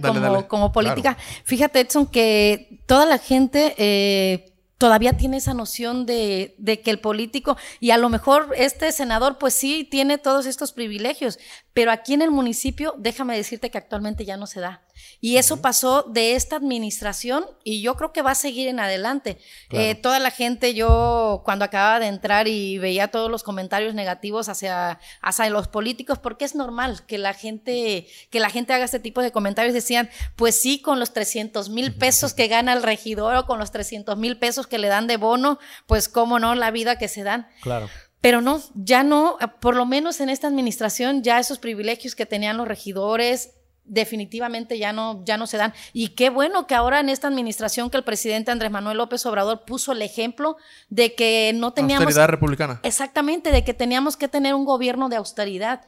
como, 0.47 0.71
política. 0.71 1.17
Fíjate, 1.45 1.79
Edson, 1.79 2.05
que 2.05 2.83
toda 2.85 3.05
la 3.05 3.17
gente 3.17 3.73
eh, 3.77 4.56
todavía 4.77 5.13
tiene 5.13 5.37
esa 5.37 5.53
noción 5.53 6.05
de, 6.05 6.55
de, 6.57 6.81
que 6.81 6.91
el 6.91 6.99
político, 6.99 7.57
y 7.79 7.91
a 7.91 7.97
lo 7.97 8.09
mejor 8.09 8.53
este 8.55 8.91
senador, 8.91 9.37
pues 9.37 9.53
sí, 9.53 9.87
tiene 9.89 10.17
todos 10.17 10.45
estos 10.45 10.71
privilegios, 10.71 11.39
pero 11.73 11.91
aquí 11.91 12.13
en 12.13 12.21
el 12.21 12.31
municipio, 12.31 12.95
déjame 12.97 13.35
decirte 13.35 13.69
que 13.69 13.77
actualmente 13.77 14.25
ya 14.25 14.37
no 14.37 14.47
se 14.47 14.59
da. 14.59 14.86
Y 15.19 15.37
eso 15.37 15.61
pasó 15.61 16.03
de 16.03 16.35
esta 16.35 16.55
administración 16.55 17.45
y 17.63 17.81
yo 17.81 17.95
creo 17.95 18.13
que 18.13 18.21
va 18.21 18.31
a 18.31 18.35
seguir 18.35 18.67
en 18.67 18.79
adelante. 18.79 19.39
Eh, 19.71 19.95
toda 19.95 20.19
la 20.19 20.31
gente, 20.31 20.73
yo 20.73 21.41
cuando 21.43 21.65
acababa 21.65 21.99
de 21.99 22.07
entrar 22.07 22.47
y 22.47 22.77
veía 22.77 23.09
todos 23.09 23.29
los 23.31 23.43
comentarios 23.43 23.93
negativos 23.95 24.49
hacia, 24.49 24.99
hacia 25.21 25.49
los 25.49 25.67
políticos, 25.67 26.19
porque 26.19 26.45
es 26.45 26.55
normal 26.55 27.05
que 27.05 27.17
la 27.17 27.33
gente, 27.33 28.07
que 28.29 28.39
la 28.39 28.49
gente 28.49 28.73
haga 28.73 28.85
este 28.85 28.99
tipo 28.99 29.21
de 29.21 29.31
comentarios, 29.31 29.73
decían, 29.73 30.09
pues 30.35 30.59
sí, 30.59 30.81
con 30.81 30.99
los 30.99 31.13
300 31.13 31.69
mil 31.69 31.93
pesos 31.97 32.33
que 32.33 32.47
gana 32.47 32.73
el 32.73 32.83
regidor 32.83 33.35
o 33.35 33.45
con 33.45 33.59
los 33.59 33.71
300 33.71 34.17
mil 34.17 34.37
pesos 34.37 34.67
que 34.67 34.77
le 34.77 34.87
dan 34.87 35.07
de 35.07 35.17
bono, 35.17 35.59
pues 35.85 36.09
cómo 36.09 36.39
no, 36.39 36.55
la 36.55 36.71
vida 36.71 36.97
que 36.97 37.07
se 37.07 37.23
dan. 37.23 37.47
Claro. 37.61 37.89
Pero 38.21 38.41
no, 38.41 38.61
ya 38.73 39.03
no, 39.03 39.37
por 39.61 39.75
lo 39.75 39.85
menos 39.85 40.19
en 40.21 40.29
esta 40.29 40.47
administración, 40.47 41.21
ya 41.21 41.39
esos 41.39 41.59
privilegios 41.59 42.15
que 42.15 42.25
tenían 42.25 42.57
los 42.57 42.67
regidores, 42.67 43.51
definitivamente 43.87 44.77
ya 44.77 44.93
no, 44.93 45.23
ya 45.25 45.37
no 45.37 45.47
se 45.47 45.57
dan. 45.57 45.73
Y 45.93 46.09
qué 46.09 46.29
bueno 46.29 46.67
que 46.67 46.75
ahora 46.75 46.99
en 46.99 47.09
esta 47.09 47.27
administración 47.27 47.89
que 47.89 47.97
el 47.97 48.03
presidente 48.03 48.51
Andrés 48.51 48.71
Manuel 48.71 48.97
López 48.97 49.25
Obrador 49.25 49.65
puso 49.65 49.91
el 49.91 50.01
ejemplo 50.01 50.57
de 50.89 51.15
que 51.15 51.51
no 51.55 51.73
teníamos... 51.73 52.05
Austeridad 52.05 52.29
republicana. 52.29 52.79
Exactamente, 52.83 53.51
de 53.51 53.63
que 53.63 53.73
teníamos 53.73 54.17
que 54.17 54.27
tener 54.27 54.53
un 54.53 54.65
gobierno 54.65 55.09
de 55.09 55.15
austeridad. 55.15 55.81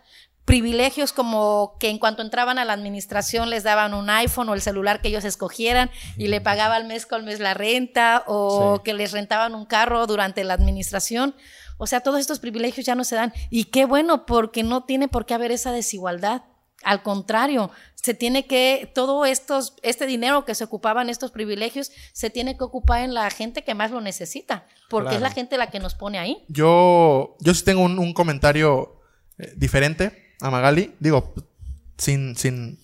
Privilegios 0.46 1.14
como 1.14 1.78
que 1.80 1.90
en 1.90 2.00
cuanto 2.00 2.24
entraban 2.24 2.58
a 2.58 2.66
la 2.66 2.74
administración 2.74 3.52
les 3.52 3.64
daban 3.64 3.94
un 3.94 4.10
iPhone 4.10 4.50
o 4.50 4.56
el 4.56 4.62
celular 4.62 5.00
que 5.00 5.10
ellos 5.10 5.24
escogieran 5.24 5.92
y 6.18 6.28
le 6.28 6.42
pagaba 6.42 6.76
al 6.76 6.86
mes 6.86 7.06
con 7.06 7.24
mes 7.24 7.40
la 7.40 7.54
renta 7.54 8.24
o 8.26 8.82
que 8.84 8.96
les 8.96 9.12
rentaban 9.12 9.54
un 9.54 9.66
carro 9.66 10.08
durante 10.08 10.44
la 10.44 10.56
administración. 10.56 11.36
O 11.78 11.86
sea, 11.86 12.02
todos 12.02 12.20
estos 12.20 12.40
privilegios 12.40 12.86
ya 12.86 12.96
no 12.96 13.04
se 13.04 13.16
dan. 13.16 13.32
Y 13.50 13.66
qué 13.66 13.86
bueno, 13.86 14.26
porque 14.26 14.64
no 14.64 14.84
tiene 14.84 15.08
por 15.08 15.26
qué 15.26 15.36
haber 15.36 15.52
esa 15.52 15.72
desigualdad. 15.72 16.42
Al 16.84 17.04
contrario, 17.04 17.72
se 17.96 18.14
tiene 18.14 18.48
que, 18.48 18.92
todo 18.96 19.26
estos, 19.26 19.76
este 19.84 20.06
dinero 20.06 20.46
que 20.46 20.56
se 20.56 20.64
ocupaba 20.64 21.02
en 21.02 21.10
estos 21.10 21.32
privilegios, 21.32 21.92
se 22.14 22.30
tiene 22.30 22.58
que 22.58 22.64
ocupar 22.64 23.02
en 23.02 23.14
la 23.14 23.30
gente 23.30 23.64
que 23.64 23.76
más 23.76 23.92
lo 23.92 24.00
necesita, 24.02 24.66
porque 24.90 25.16
es 25.16 25.22
la 25.22 25.32
gente 25.32 25.58
la 25.58 25.70
que 25.70 25.80
nos 25.80 25.96
pone 25.96 26.20
ahí. 26.20 26.46
Yo, 26.48 27.36
yo 27.40 27.54
sí 27.54 27.64
tengo 27.64 27.82
un, 27.82 28.14
comentario 28.14 29.02
eh, 29.38 29.54
diferente 29.56 30.36
a 30.40 30.50
Magali. 30.50 30.96
Digo, 31.00 31.34
sin, 31.98 32.36
sin. 32.36 32.80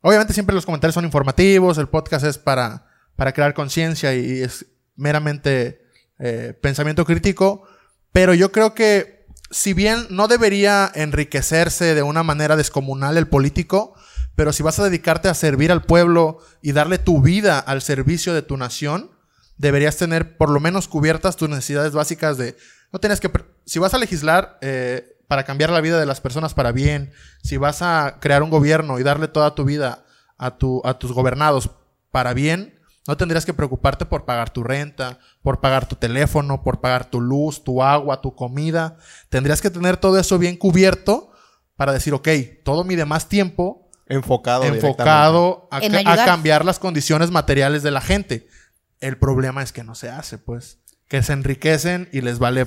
Obviamente 0.00 0.32
siempre 0.32 0.54
los 0.54 0.66
comentarios 0.66 0.94
son 0.94 1.04
informativos, 1.04 1.78
el 1.78 1.88
podcast 1.88 2.24
es 2.24 2.38
para, 2.38 2.86
para 3.14 3.32
crear 3.32 3.54
conciencia 3.54 4.14
y, 4.14 4.42
es 4.42 4.66
meramente 4.96 5.82
eh, 6.18 6.54
pensamiento 6.60 7.04
crítico. 7.04 7.62
Pero 8.10 8.34
yo 8.34 8.50
creo 8.50 8.74
que 8.74 9.17
si 9.50 9.72
bien 9.72 10.06
no 10.10 10.28
debería 10.28 10.90
enriquecerse 10.94 11.94
de 11.94 12.02
una 12.02 12.22
manera 12.22 12.56
descomunal 12.56 13.16
el 13.16 13.28
político, 13.28 13.94
pero 14.36 14.52
si 14.52 14.62
vas 14.62 14.78
a 14.78 14.84
dedicarte 14.84 15.28
a 15.28 15.34
servir 15.34 15.72
al 15.72 15.82
pueblo 15.82 16.38
y 16.62 16.72
darle 16.72 16.98
tu 16.98 17.20
vida 17.22 17.58
al 17.58 17.82
servicio 17.82 18.34
de 18.34 18.42
tu 18.42 18.56
nación, 18.56 19.10
deberías 19.56 19.96
tener 19.96 20.36
por 20.36 20.50
lo 20.50 20.60
menos 20.60 20.86
cubiertas 20.86 21.36
tus 21.36 21.48
necesidades 21.48 21.92
básicas 21.92 22.38
de... 22.38 22.56
No 22.92 23.00
tienes 23.00 23.20
que... 23.20 23.30
Si 23.64 23.78
vas 23.78 23.94
a 23.94 23.98
legislar 23.98 24.58
eh, 24.60 25.18
para 25.26 25.44
cambiar 25.44 25.70
la 25.70 25.80
vida 25.80 25.98
de 25.98 26.06
las 26.06 26.20
personas 26.20 26.54
para 26.54 26.72
bien, 26.72 27.12
si 27.42 27.56
vas 27.56 27.82
a 27.82 28.18
crear 28.20 28.42
un 28.42 28.50
gobierno 28.50 28.98
y 28.98 29.02
darle 29.02 29.28
toda 29.28 29.54
tu 29.54 29.64
vida 29.64 30.04
a, 30.36 30.56
tu, 30.56 30.82
a 30.84 30.98
tus 30.98 31.12
gobernados 31.12 31.70
para 32.10 32.32
bien, 32.32 32.77
no 33.06 33.16
tendrías 33.16 33.46
que 33.46 33.54
preocuparte 33.54 34.04
por 34.04 34.24
pagar 34.24 34.50
tu 34.50 34.62
renta, 34.62 35.18
por 35.42 35.60
pagar 35.60 35.88
tu 35.88 35.96
teléfono, 35.96 36.62
por 36.62 36.80
pagar 36.80 37.06
tu 37.06 37.20
luz, 37.20 37.64
tu 37.64 37.82
agua, 37.82 38.20
tu 38.20 38.34
comida. 38.34 38.96
Tendrías 39.30 39.62
que 39.62 39.70
tener 39.70 39.96
todo 39.96 40.18
eso 40.18 40.38
bien 40.38 40.56
cubierto 40.56 41.32
para 41.76 41.92
decir, 41.92 42.12
ok, 42.12 42.28
todo 42.64 42.84
mi 42.84 42.96
demás 42.96 43.28
tiempo 43.28 43.88
enfocado, 44.06 44.64
enfocado 44.64 45.68
a, 45.70 45.80
cambiar 46.24 46.64
las 46.64 46.78
condiciones 46.78 47.30
materiales 47.30 47.82
de 47.82 47.90
la 47.90 48.00
gente. 48.00 48.48
El 49.00 49.16
problema 49.16 49.62
es 49.62 49.72
que 49.72 49.84
no 49.84 49.94
se 49.94 50.10
hace, 50.10 50.38
pues. 50.38 50.78
Que 51.08 51.22
se 51.22 51.32
enriquecen 51.32 52.08
y 52.12 52.20
les 52.20 52.38
vale 52.38 52.66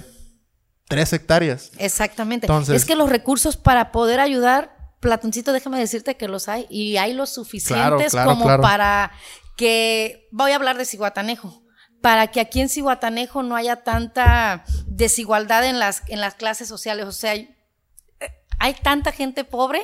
tres 0.87 1.13
hectáreas. 1.13 1.71
Exactamente. 1.77 2.47
Entonces, 2.47 2.75
es 2.75 2.85
que 2.85 2.95
los 2.95 3.09
recursos 3.09 3.57
para 3.57 3.91
poder 3.91 4.19
ayudar, 4.19 4.81
Platoncito, 5.01 5.51
déjame 5.51 5.79
decirte 5.79 6.15
que 6.15 6.27
los 6.27 6.47
hay 6.47 6.67
y 6.69 6.97
hay 6.97 7.13
los 7.13 7.33
suficientes 7.33 8.13
como 8.13 8.45
para 8.61 9.11
que 9.61 10.27
voy 10.31 10.53
a 10.53 10.55
hablar 10.55 10.75
de 10.75 10.85
Cihuatanejo, 10.85 11.61
para 12.01 12.31
que 12.31 12.39
aquí 12.39 12.61
en 12.61 12.67
Cihuatanejo 12.67 13.43
no 13.43 13.55
haya 13.55 13.83
tanta 13.83 14.65
desigualdad 14.87 15.63
en 15.67 15.77
las, 15.77 16.01
en 16.07 16.19
las 16.19 16.33
clases 16.33 16.67
sociales. 16.67 17.05
O 17.05 17.11
sea, 17.11 17.33
hay, 18.57 18.73
tanta 18.81 19.11
gente 19.11 19.43
pobre 19.43 19.83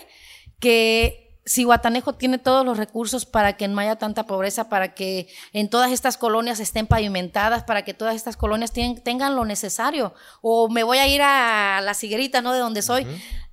que 0.59 1.39
Cihuatanejo 1.45 2.15
tiene 2.15 2.39
todos 2.39 2.65
los 2.65 2.79
recursos 2.79 3.27
para 3.27 3.55
que 3.55 3.67
no 3.67 3.79
haya 3.79 3.97
tanta 3.97 4.25
pobreza, 4.25 4.67
para 4.67 4.95
que 4.95 5.27
en 5.53 5.69
todas 5.69 5.91
estas 5.91 6.17
colonias 6.17 6.59
estén 6.59 6.87
pavimentadas, 6.87 7.63
para 7.63 7.83
que 7.83 7.93
todas 7.93 8.15
estas 8.15 8.35
colonias 8.35 8.73
tengan 8.73 9.35
lo 9.35 9.45
necesario. 9.45 10.15
O 10.41 10.69
me 10.69 10.81
voy 10.81 10.97
a 10.97 11.07
ir 11.07 11.21
a 11.21 11.81
la 11.83 11.93
Siguerita, 11.93 12.41
¿no? 12.41 12.51
De 12.51 12.57
donde 12.57 12.81
soy. 12.81 13.05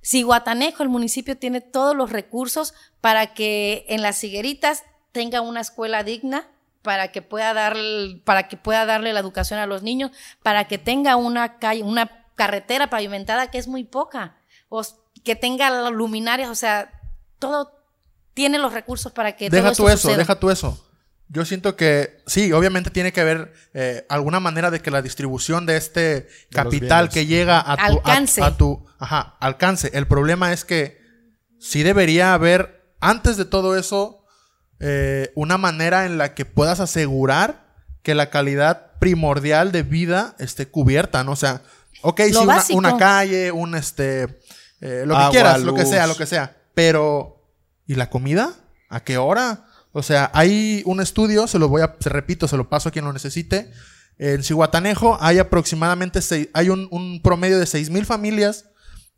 Cihuatanejo, 0.03 0.81
el 0.81 0.89
municipio 0.89 1.37
tiene 1.37 1.61
todos 1.61 1.95
los 1.95 2.11
recursos 2.11 2.73
para 2.99 3.35
que 3.35 3.85
en 3.89 4.01
las 4.01 4.17
Sigueritas 4.17 4.85
tenga 5.15 5.39
una 5.39 5.61
escuela 5.61 6.03
digna 6.03 6.45
para 6.81 7.13
que 7.13 7.21
pueda 7.21 7.53
dar 7.53 7.77
para 8.25 8.49
que 8.49 8.57
pueda 8.57 8.85
darle 8.85 9.13
la 9.13 9.21
educación 9.21 9.61
a 9.61 9.65
los 9.65 9.81
niños, 9.81 10.11
para 10.43 10.67
que 10.67 10.77
tenga 10.77 11.15
una 11.15 11.57
calle, 11.57 11.83
una 11.83 12.25
carretera 12.35 12.89
pavimentada 12.89 13.49
que 13.49 13.57
es 13.57 13.69
muy 13.69 13.85
poca, 13.85 14.35
o 14.67 14.81
que 15.23 15.37
tenga 15.37 15.89
luminarias, 15.89 16.49
o 16.49 16.55
sea, 16.55 16.91
todo 17.39 17.71
tiene 18.33 18.59
los 18.59 18.73
recursos 18.73 19.13
para 19.13 19.37
que 19.37 19.49
deja 19.49 19.71
todo 19.71 19.87
tú 19.87 19.89
eso, 19.89 20.17
deja 20.17 20.37
tú 20.37 20.49
eso. 20.49 20.85
Yo 21.29 21.45
siento 21.45 21.77
que 21.77 22.21
sí, 22.27 22.51
obviamente 22.51 22.89
tiene 22.89 23.13
que 23.13 23.21
haber 23.21 23.53
eh, 23.73 24.05
alguna 24.09 24.41
manera 24.41 24.69
de 24.69 24.81
que 24.81 24.91
la 24.91 25.01
distribución 25.01 25.65
de 25.65 25.77
este 25.77 26.27
capital 26.51 27.07
que 27.07 27.25
llega 27.25 27.63
a 27.65 27.77
tu 27.77 27.83
alcance. 27.83 28.43
A, 28.43 28.57
tu 28.57 28.85
ajá, 28.99 29.37
alcance. 29.39 29.91
El 29.93 30.07
problema 30.07 30.51
es 30.51 30.65
que 30.65 30.99
sí 31.57 31.83
debería 31.83 32.33
haber 32.33 32.93
antes 32.99 33.37
de 33.37 33.45
todo 33.45 33.77
eso 33.77 34.24
eh, 34.79 35.31
una 35.35 35.57
manera 35.57 36.05
en 36.05 36.17
la 36.17 36.33
que 36.33 36.45
puedas 36.45 36.79
asegurar 36.79 37.65
que 38.03 38.15
la 38.15 38.29
calidad 38.29 38.91
primordial 38.99 39.71
de 39.71 39.83
vida 39.83 40.35
esté 40.39 40.67
cubierta, 40.67 41.23
¿no? 41.23 41.31
O 41.31 41.35
sea, 41.35 41.61
ok, 42.01 42.21
sí, 42.27 42.73
una, 42.73 42.97
calle, 42.97 43.51
un 43.51 43.75
este, 43.75 44.41
eh, 44.81 45.03
lo 45.05 45.17
que 45.17 45.29
quieras, 45.31 45.61
lo 45.61 45.73
que 45.73 45.85
sea, 45.85 46.07
lo 46.07 46.15
que 46.15 46.25
sea. 46.25 46.55
Pero, 46.73 47.43
¿y 47.87 47.95
la 47.95 48.09
comida? 48.09 48.53
¿A 48.89 49.03
qué 49.03 49.17
hora? 49.17 49.65
O 49.91 50.03
sea, 50.03 50.29
hay 50.33 50.83
un 50.85 51.01
estudio, 51.01 51.47
se 51.47 51.57
lo 51.57 51.69
voy 51.69 51.81
a, 51.81 51.95
se 51.99 52.09
repito, 52.09 52.47
se 52.47 52.57
lo 52.57 52.69
paso 52.69 52.89
a 52.89 52.91
quien 52.91 53.05
lo 53.05 53.13
necesite. 53.13 53.71
En 54.17 54.43
Cihuatanejo 54.43 55.17
hay 55.19 55.39
aproximadamente 55.39 56.19
hay 56.53 56.69
un, 56.69 56.87
un 56.91 57.21
promedio 57.21 57.59
de 57.59 57.65
seis 57.65 57.89
mil 57.89 58.05
familias 58.05 58.65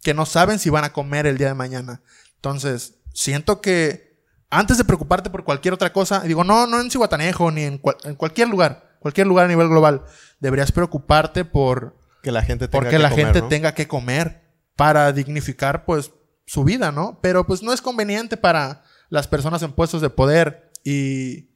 que 0.02 0.14
no 0.14 0.26
saben 0.26 0.60
si 0.60 0.70
van 0.70 0.84
a 0.84 0.94
comer 0.94 1.26
el 1.28 1.38
día 1.38 1.48
de 1.48 1.54
mañana. 1.56 2.02
Entonces, 2.36 2.94
siento 3.14 3.62
que 3.62 4.07
antes 4.50 4.78
de 4.78 4.86
preocuparte 4.86 5.30
por 5.30 5.44
cualquier 5.44 5.74
otra 5.74 5.92
cosa, 5.92 6.22
digo, 6.22 6.44
no, 6.44 6.68
no 6.68 6.80
en 6.80 6.90
Cihuatanejo, 6.90 7.52
ni 7.52 7.64
en, 7.64 7.78
cualquier 7.78 8.48
lugar, 8.48 8.96
cualquier 9.00 9.28
lugar 9.28 9.46
a 9.46 9.50
nivel 9.50 9.68
global, 9.68 10.04
deberías 10.40 10.72
preocuparte 10.72 11.46
por 11.46 11.98
que 12.24 12.32
la 12.32 12.42
gente 12.42 12.68
tenga 12.68 12.84
porque 12.84 13.00
la 13.00 13.10
gente 13.10 13.42
tenga 13.44 13.74
que 13.74 13.88
comer 13.88 14.44
para 14.76 15.12
dignificar, 15.12 15.86
pues, 15.86 16.12
su 16.46 16.64
vida, 16.64 16.92
¿no? 16.92 17.20
Pero, 17.22 17.46
pues, 17.46 17.62
no 17.62 17.74
es 17.74 17.82
conveniente 17.82 18.38
para 18.38 18.84
las 19.10 19.28
personas 19.28 19.62
en 19.64 19.74
puestos 19.74 20.02
de 20.02 20.10
poder 20.10 20.72
y, 20.84 21.50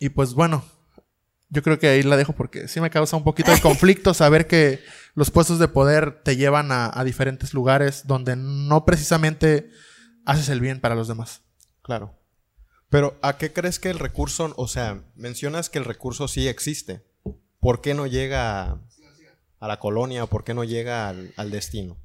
y 0.00 0.08
pues, 0.08 0.34
bueno, 0.34 0.64
yo 1.50 1.62
creo 1.62 1.78
que 1.78 1.88
ahí 1.88 2.02
la 2.02 2.16
dejo 2.16 2.32
porque 2.32 2.68
sí 2.68 2.80
me 2.80 2.90
causa 2.90 3.16
un 3.16 3.24
poquito 3.24 3.52
de 3.52 3.60
conflicto 3.60 4.12
saber 4.14 4.46
que 4.46 4.80
los 5.14 5.30
puestos 5.30 5.58
de 5.58 5.68
poder 5.68 6.22
te 6.22 6.36
llevan 6.36 6.72
a, 6.72 6.90
a 6.92 7.04
diferentes 7.04 7.54
lugares 7.54 8.06
donde 8.06 8.36
no 8.36 8.84
precisamente 8.84 9.70
haces 10.28 10.50
el 10.50 10.60
bien 10.60 10.78
para 10.80 10.94
los 10.94 11.08
demás. 11.08 11.40
Claro. 11.82 12.14
Pero, 12.90 13.18
¿a 13.22 13.38
qué 13.38 13.52
crees 13.52 13.78
que 13.78 13.88
el 13.88 13.98
recurso, 13.98 14.52
o 14.56 14.68
sea, 14.68 15.02
mencionas 15.16 15.70
que 15.70 15.78
el 15.78 15.86
recurso 15.86 16.28
sí 16.28 16.46
existe? 16.46 17.02
¿Por 17.60 17.80
qué 17.80 17.94
no 17.94 18.06
llega 18.06 18.78
a, 19.58 19.68
la 19.68 19.78
colonia 19.78 20.24
o 20.24 20.26
por 20.26 20.44
qué 20.44 20.52
no 20.52 20.64
llega 20.64 21.08
al, 21.08 21.50
destino? 21.50 21.96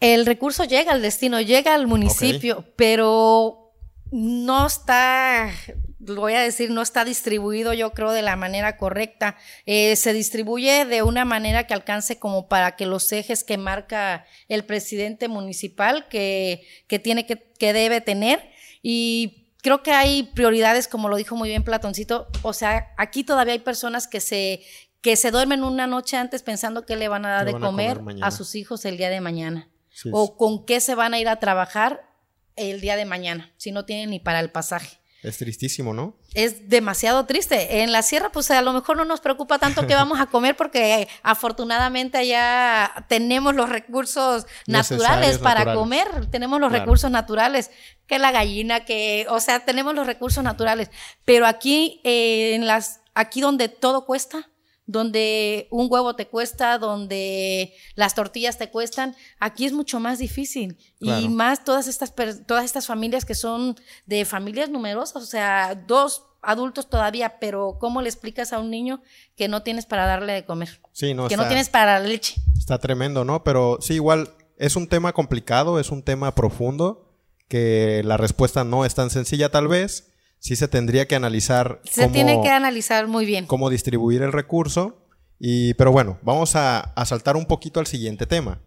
El 0.00 0.24
recurso 0.24 0.64
llega 0.64 0.92
al 0.92 1.02
destino, 1.02 1.40
llega 1.42 1.74
al 1.74 1.86
municipio, 1.86 2.64
pero 2.76 3.74
no 4.10 4.66
está 4.66 5.50
voy 5.98 6.34
a 6.34 6.40
decir, 6.40 6.70
no 6.70 6.82
está 6.82 7.04
distribuido 7.04 7.72
yo 7.72 7.92
creo 7.92 8.12
de 8.12 8.22
la 8.22 8.36
manera 8.36 8.76
correcta. 8.76 9.36
Eh, 9.66 9.96
se 9.96 10.12
distribuye 10.12 10.84
de 10.84 11.02
una 11.02 11.24
manera 11.24 11.66
que 11.66 11.74
alcance 11.74 12.18
como 12.18 12.48
para 12.48 12.76
que 12.76 12.86
los 12.86 13.10
ejes 13.12 13.44
que 13.44 13.58
marca 13.58 14.24
el 14.48 14.64
presidente 14.64 15.28
municipal 15.28 16.08
que, 16.08 16.66
que 16.86 16.98
tiene 16.98 17.26
que, 17.26 17.36
que 17.58 17.72
debe 17.72 18.00
tener 18.00 18.50
y 18.82 19.48
creo 19.62 19.82
que 19.82 19.92
hay 19.92 20.22
prioridades, 20.22 20.88
como 20.88 21.08
lo 21.08 21.16
dijo 21.16 21.36
muy 21.36 21.48
bien 21.48 21.64
Platoncito. 21.64 22.28
O 22.42 22.52
sea, 22.52 22.94
aquí 22.96 23.24
todavía 23.24 23.54
hay 23.54 23.58
personas 23.58 24.06
que 24.06 24.20
se, 24.20 24.62
que 25.00 25.16
se 25.16 25.30
duermen 25.30 25.64
una 25.64 25.86
noche 25.86 26.16
antes 26.16 26.42
pensando 26.42 26.86
que 26.86 26.96
le 26.96 27.08
van 27.08 27.26
a 27.26 27.30
dar 27.30 27.46
de 27.46 27.58
comer, 27.58 28.00
a, 28.22 28.30
sus 28.30 28.54
hijos 28.54 28.84
el 28.84 28.96
día 28.96 29.10
de 29.10 29.20
mañana. 29.20 29.68
o 30.12 30.36
con 30.36 30.64
qué 30.64 30.80
se 30.80 30.94
van 30.94 31.14
a 31.14 31.18
ir 31.18 31.28
a 31.28 31.40
trabajar 31.40 32.08
el 32.56 32.80
día 32.80 32.96
de 32.96 33.04
mañana, 33.04 33.52
si 33.56 33.72
no 33.72 33.84
tienen 33.84 34.10
ni 34.10 34.20
para 34.20 34.40
el 34.40 34.50
pasaje. 34.50 34.97
Es 35.22 35.38
tristísimo, 35.38 35.92
¿no? 35.92 36.16
Es 36.34 36.68
demasiado 36.68 37.26
triste. 37.26 37.82
En 37.82 37.90
la 37.90 38.02
sierra, 38.02 38.30
pues 38.30 38.50
a 38.52 38.62
lo 38.62 38.72
mejor 38.72 38.96
no 38.96 39.04
nos 39.04 39.20
preocupa 39.20 39.58
tanto 39.58 39.86
qué 39.86 39.94
vamos 39.94 40.20
a 40.20 40.26
comer 40.26 40.56
porque 40.56 41.08
afortunadamente 41.24 42.18
allá 42.18 43.04
tenemos 43.08 43.56
los 43.56 43.68
recursos 43.68 44.46
naturales 44.66 45.38
para 45.38 45.74
comer, 45.74 46.26
tenemos 46.30 46.60
los 46.60 46.70
recursos 46.70 47.10
naturales, 47.10 47.72
que 48.06 48.20
la 48.20 48.30
gallina, 48.30 48.84
que, 48.84 49.26
o 49.28 49.40
sea, 49.40 49.64
tenemos 49.64 49.94
los 49.94 50.06
recursos 50.06 50.44
naturales. 50.44 50.88
Pero 51.24 51.46
aquí, 51.46 52.00
eh, 52.04 52.54
en 52.54 52.68
las, 52.68 53.00
aquí 53.14 53.40
donde 53.40 53.68
todo 53.68 54.06
cuesta, 54.06 54.48
donde 54.88 55.68
un 55.70 55.86
huevo 55.90 56.16
te 56.16 56.26
cuesta, 56.26 56.78
donde 56.78 57.74
las 57.94 58.14
tortillas 58.14 58.56
te 58.56 58.70
cuestan, 58.70 59.14
aquí 59.38 59.66
es 59.66 59.74
mucho 59.74 60.00
más 60.00 60.18
difícil. 60.18 60.78
Y 60.98 61.28
más 61.28 61.62
todas 61.62 61.86
estas, 61.88 62.14
todas 62.46 62.64
estas 62.64 62.86
familias 62.86 63.26
que 63.26 63.34
son 63.34 63.76
de 64.06 64.24
familias 64.24 64.70
numerosas, 64.70 65.22
o 65.22 65.26
sea, 65.26 65.74
dos 65.74 66.24
adultos 66.40 66.88
todavía, 66.88 67.38
pero 67.38 67.76
¿cómo 67.78 68.00
le 68.00 68.08
explicas 68.08 68.54
a 68.54 68.60
un 68.60 68.70
niño 68.70 69.02
que 69.36 69.46
no 69.46 69.62
tienes 69.62 69.84
para 69.84 70.06
darle 70.06 70.32
de 70.32 70.46
comer? 70.46 70.80
Sí, 70.92 71.12
no, 71.12 71.28
que 71.28 71.36
no 71.36 71.46
tienes 71.46 71.68
para 71.68 72.00
la 72.00 72.08
leche. 72.08 72.36
Está 72.58 72.78
tremendo, 72.78 73.26
¿no? 73.26 73.44
Pero 73.44 73.78
sí, 73.82 73.94
igual 73.94 74.30
es 74.56 74.74
un 74.74 74.88
tema 74.88 75.12
complicado, 75.12 75.78
es 75.78 75.90
un 75.90 76.02
tema 76.02 76.34
profundo, 76.34 77.12
que 77.46 78.00
la 78.06 78.16
respuesta 78.16 78.64
no 78.64 78.86
es 78.86 78.94
tan 78.94 79.10
sencilla 79.10 79.50
tal 79.50 79.68
vez 79.68 80.14
sí 80.38 80.56
se 80.56 80.68
tendría 80.68 81.06
que 81.06 81.16
analizar. 81.16 81.80
Se 81.84 82.08
tiene 82.08 82.40
que 82.42 82.50
analizar 82.50 83.06
muy 83.06 83.26
bien. 83.26 83.46
Cómo 83.46 83.70
distribuir 83.70 84.22
el 84.22 84.32
recurso. 84.32 85.04
Y, 85.38 85.74
pero 85.74 85.92
bueno, 85.92 86.18
vamos 86.22 86.56
a, 86.56 86.92
saltar 87.04 87.36
un 87.36 87.46
poquito 87.46 87.80
al 87.80 87.86
siguiente 87.86 88.26
tema. 88.26 88.60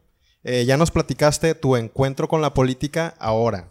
Eh, 0.43 0.65
ya 0.65 0.77
nos 0.77 0.91
platicaste 0.91 1.53
tu 1.55 1.75
encuentro 1.75 2.27
con 2.27 2.41
la 2.41 2.53
política 2.53 3.15
ahora. 3.19 3.69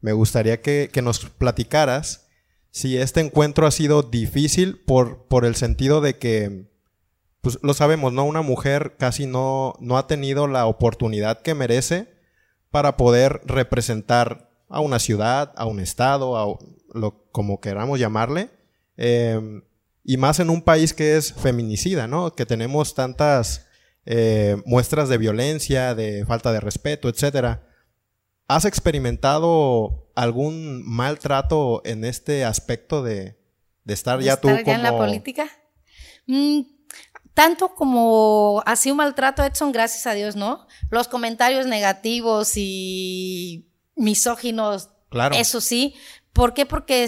Me 0.00 0.12
gustaría 0.12 0.60
que, 0.60 0.90
nos 1.02 1.26
platicaras 1.26 2.26
si 2.70 2.96
este 2.96 3.20
encuentro 3.20 3.66
ha 3.66 3.70
sido 3.70 4.02
difícil 4.02 4.80
por, 4.80 5.26
por 5.26 5.44
el 5.44 5.56
sentido 5.56 6.00
de 6.00 6.18
que, 6.18 6.70
pues 7.40 7.58
lo 7.62 7.74
sabemos, 7.74 8.12
¿no? 8.12 8.24
Una 8.24 8.42
mujer 8.42 8.96
casi 8.98 9.26
no, 9.26 9.74
no 9.80 9.98
ha 9.98 10.06
tenido 10.06 10.46
la 10.46 10.66
oportunidad 10.66 11.42
que 11.42 11.54
merece 11.54 12.14
para 12.70 12.96
poder 12.96 13.40
representar 13.44 14.49
a 14.70 14.80
una 14.80 14.98
ciudad, 14.98 15.52
a 15.56 15.66
un 15.66 15.80
estado, 15.80 16.38
a, 16.38 16.58
lo, 16.94 17.28
como 17.32 17.60
queramos 17.60 17.98
llamarle, 17.98 18.50
em, 18.96 19.62
y 20.04 20.16
más 20.16 20.40
en 20.40 20.48
un 20.48 20.62
país 20.62 20.94
que 20.94 21.16
es 21.16 21.34
feminicida, 21.34 22.06
¿no? 22.06 22.32
Que 22.32 22.46
tenemos 22.46 22.94
tantas 22.94 23.66
eh, 24.06 24.56
muestras 24.64 25.08
de 25.08 25.18
violencia, 25.18 25.94
de 25.94 26.24
falta 26.24 26.52
de 26.52 26.60
respeto, 26.60 27.08
etcétera. 27.08 27.66
¿Has 28.48 28.64
experimentado 28.64 30.10
algún 30.14 30.82
maltrato 30.84 31.82
en 31.84 32.04
este 32.04 32.44
aspecto 32.44 33.02
de, 33.02 33.38
estar 33.86 34.20
ya 34.20 34.40
tú 34.40 34.48
como... 34.48 34.72
en 34.72 34.82
la 34.82 34.96
política? 34.96 35.48
Mm, 36.26 36.62
tanto 37.34 37.74
como 37.74 38.62
así 38.66 38.90
un 38.90 38.98
maltrato, 38.98 39.44
Edson, 39.44 39.72
gracias 39.72 40.06
a 40.06 40.14
Dios, 40.14 40.36
¿no? 40.36 40.66
Los 40.90 41.08
comentarios 41.08 41.66
negativos 41.66 42.52
y 42.56 43.69
misóginos, 44.00 44.90
claro. 45.10 45.36
eso 45.36 45.60
sí, 45.60 45.94
¿Por 46.32 46.54
qué? 46.54 46.66
Porque 46.66 47.06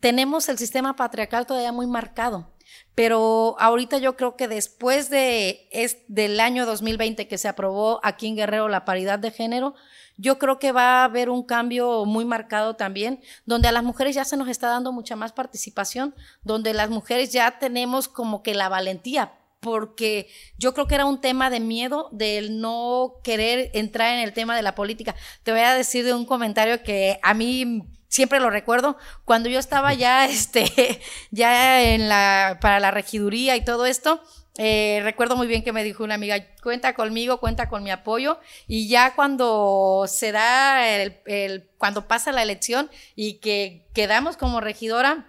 tenemos 0.00 0.48
el 0.48 0.58
sistema 0.58 0.96
patriarcal 0.96 1.46
todavía 1.46 1.72
muy 1.72 1.86
marcado. 1.86 2.50
Pero 2.94 3.56
ahorita 3.58 3.98
yo 3.98 4.16
creo 4.16 4.36
que 4.36 4.46
después 4.46 5.10
de 5.10 5.68
es, 5.72 5.98
del 6.06 6.38
año 6.38 6.66
2020 6.66 7.26
que 7.26 7.38
se 7.38 7.48
aprobó 7.48 8.00
aquí 8.04 8.28
en 8.28 8.36
Guerrero 8.36 8.68
la 8.68 8.84
paridad 8.84 9.18
de 9.18 9.30
género, 9.30 9.74
yo 10.16 10.38
creo 10.38 10.58
que 10.58 10.70
va 10.70 11.00
a 11.00 11.04
haber 11.04 11.30
un 11.30 11.42
cambio 11.42 12.04
muy 12.04 12.24
marcado 12.24 12.76
también, 12.76 13.20
donde 13.46 13.68
a 13.68 13.72
las 13.72 13.82
mujeres 13.82 14.14
ya 14.14 14.24
se 14.24 14.36
nos 14.36 14.48
está 14.48 14.68
dando 14.68 14.92
mucha 14.92 15.16
más 15.16 15.32
participación, 15.32 16.14
donde 16.42 16.74
las 16.74 16.90
mujeres 16.90 17.32
ya 17.32 17.58
tenemos 17.58 18.06
como 18.06 18.42
que 18.42 18.54
la 18.54 18.68
valentía, 18.68 19.32
porque 19.60 20.28
yo 20.58 20.74
creo 20.74 20.86
que 20.86 20.94
era 20.94 21.04
un 21.04 21.20
tema 21.20 21.50
de 21.50 21.60
miedo, 21.60 22.08
del 22.12 22.60
no 22.60 23.20
querer 23.22 23.70
entrar 23.74 24.14
en 24.14 24.20
el 24.20 24.32
tema 24.32 24.56
de 24.56 24.62
la 24.62 24.74
política. 24.74 25.14
Te 25.42 25.52
voy 25.52 25.60
a 25.60 25.74
decir 25.74 26.04
de 26.04 26.14
un 26.14 26.24
comentario 26.24 26.82
que 26.82 27.18
a 27.22 27.34
mí 27.34 27.84
siempre 28.08 28.40
lo 28.40 28.50
recuerdo, 28.50 28.98
cuando 29.24 29.48
yo 29.48 29.58
estaba 29.58 29.94
ya, 29.94 30.26
este, 30.28 31.00
ya 31.30 31.82
en 31.82 32.08
la, 32.08 32.58
para 32.60 32.80
la 32.80 32.90
regiduría 32.90 33.56
y 33.56 33.64
todo 33.64 33.86
esto, 33.86 34.20
eh, 34.58 35.00
recuerdo 35.04 35.36
muy 35.36 35.46
bien 35.46 35.62
que 35.62 35.72
me 35.72 35.84
dijo 35.84 36.04
una 36.04 36.16
amiga, 36.16 36.36
cuenta 36.62 36.94
conmigo, 36.94 37.38
cuenta 37.38 37.68
con 37.68 37.82
mi 37.82 37.90
apoyo, 37.90 38.38
y 38.66 38.88
ya 38.88 39.14
cuando 39.14 40.04
se 40.08 40.32
da 40.32 40.86
el, 40.88 41.70
cuando 41.78 42.08
pasa 42.08 42.32
la 42.32 42.42
elección 42.42 42.90
y 43.14 43.34
que 43.34 43.86
quedamos 43.94 44.36
como 44.36 44.60
regidora, 44.60 45.26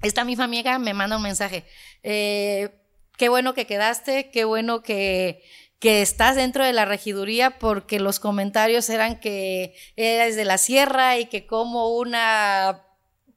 esta 0.00 0.24
misma 0.24 0.44
amiga 0.44 0.78
me 0.78 0.94
manda 0.94 1.16
un 1.16 1.22
mensaje, 1.22 1.64
eh, 2.02 2.79
qué 3.20 3.28
bueno 3.28 3.52
que 3.52 3.66
quedaste, 3.66 4.30
qué 4.30 4.44
bueno 4.44 4.82
que, 4.82 5.42
que 5.78 6.00
estás 6.00 6.36
dentro 6.36 6.64
de 6.64 6.72
la 6.72 6.86
regiduría 6.86 7.58
porque 7.58 8.00
los 8.00 8.18
comentarios 8.18 8.88
eran 8.88 9.20
que 9.20 9.74
eres 9.94 10.36
de 10.36 10.46
la 10.46 10.56
sierra 10.56 11.18
y 11.18 11.26
que 11.26 11.46
como 11.46 11.98
una 11.98 12.80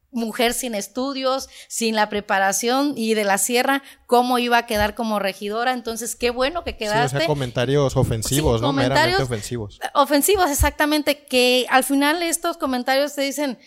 mujer 0.09 0.53
sin 0.53 0.73
estudios, 0.73 1.49
sin 1.67 1.95
la 1.95 2.07
preparación 2.07 2.93
y 2.95 3.13
de 3.13 3.25
la 3.25 3.37
sierra, 3.37 3.83
cómo 4.05 4.39
iba 4.39 4.57
a 4.57 4.65
quedar 4.67 4.95
como 4.95 5.19
regidora. 5.19 5.73
Entonces, 5.73 6.15
qué 6.15 6.29
bueno 6.29 6.63
que 6.63 6.77
quedaste. 6.77 7.19
Sí, 7.19 7.27
comentarios 7.27 7.97
ofensivos, 7.97 8.61
¿no? 8.61 8.67
Comentarios 8.67 9.19
ofensivos. 9.19 9.81
Ofensivos, 9.95 10.49
exactamente, 10.49 11.25
que 11.25 11.65
al 11.69 11.83
final 11.83 12.23
estos 12.23 12.55
comentarios 12.55 13.15
te 13.15 13.23
dicen, 13.23 13.59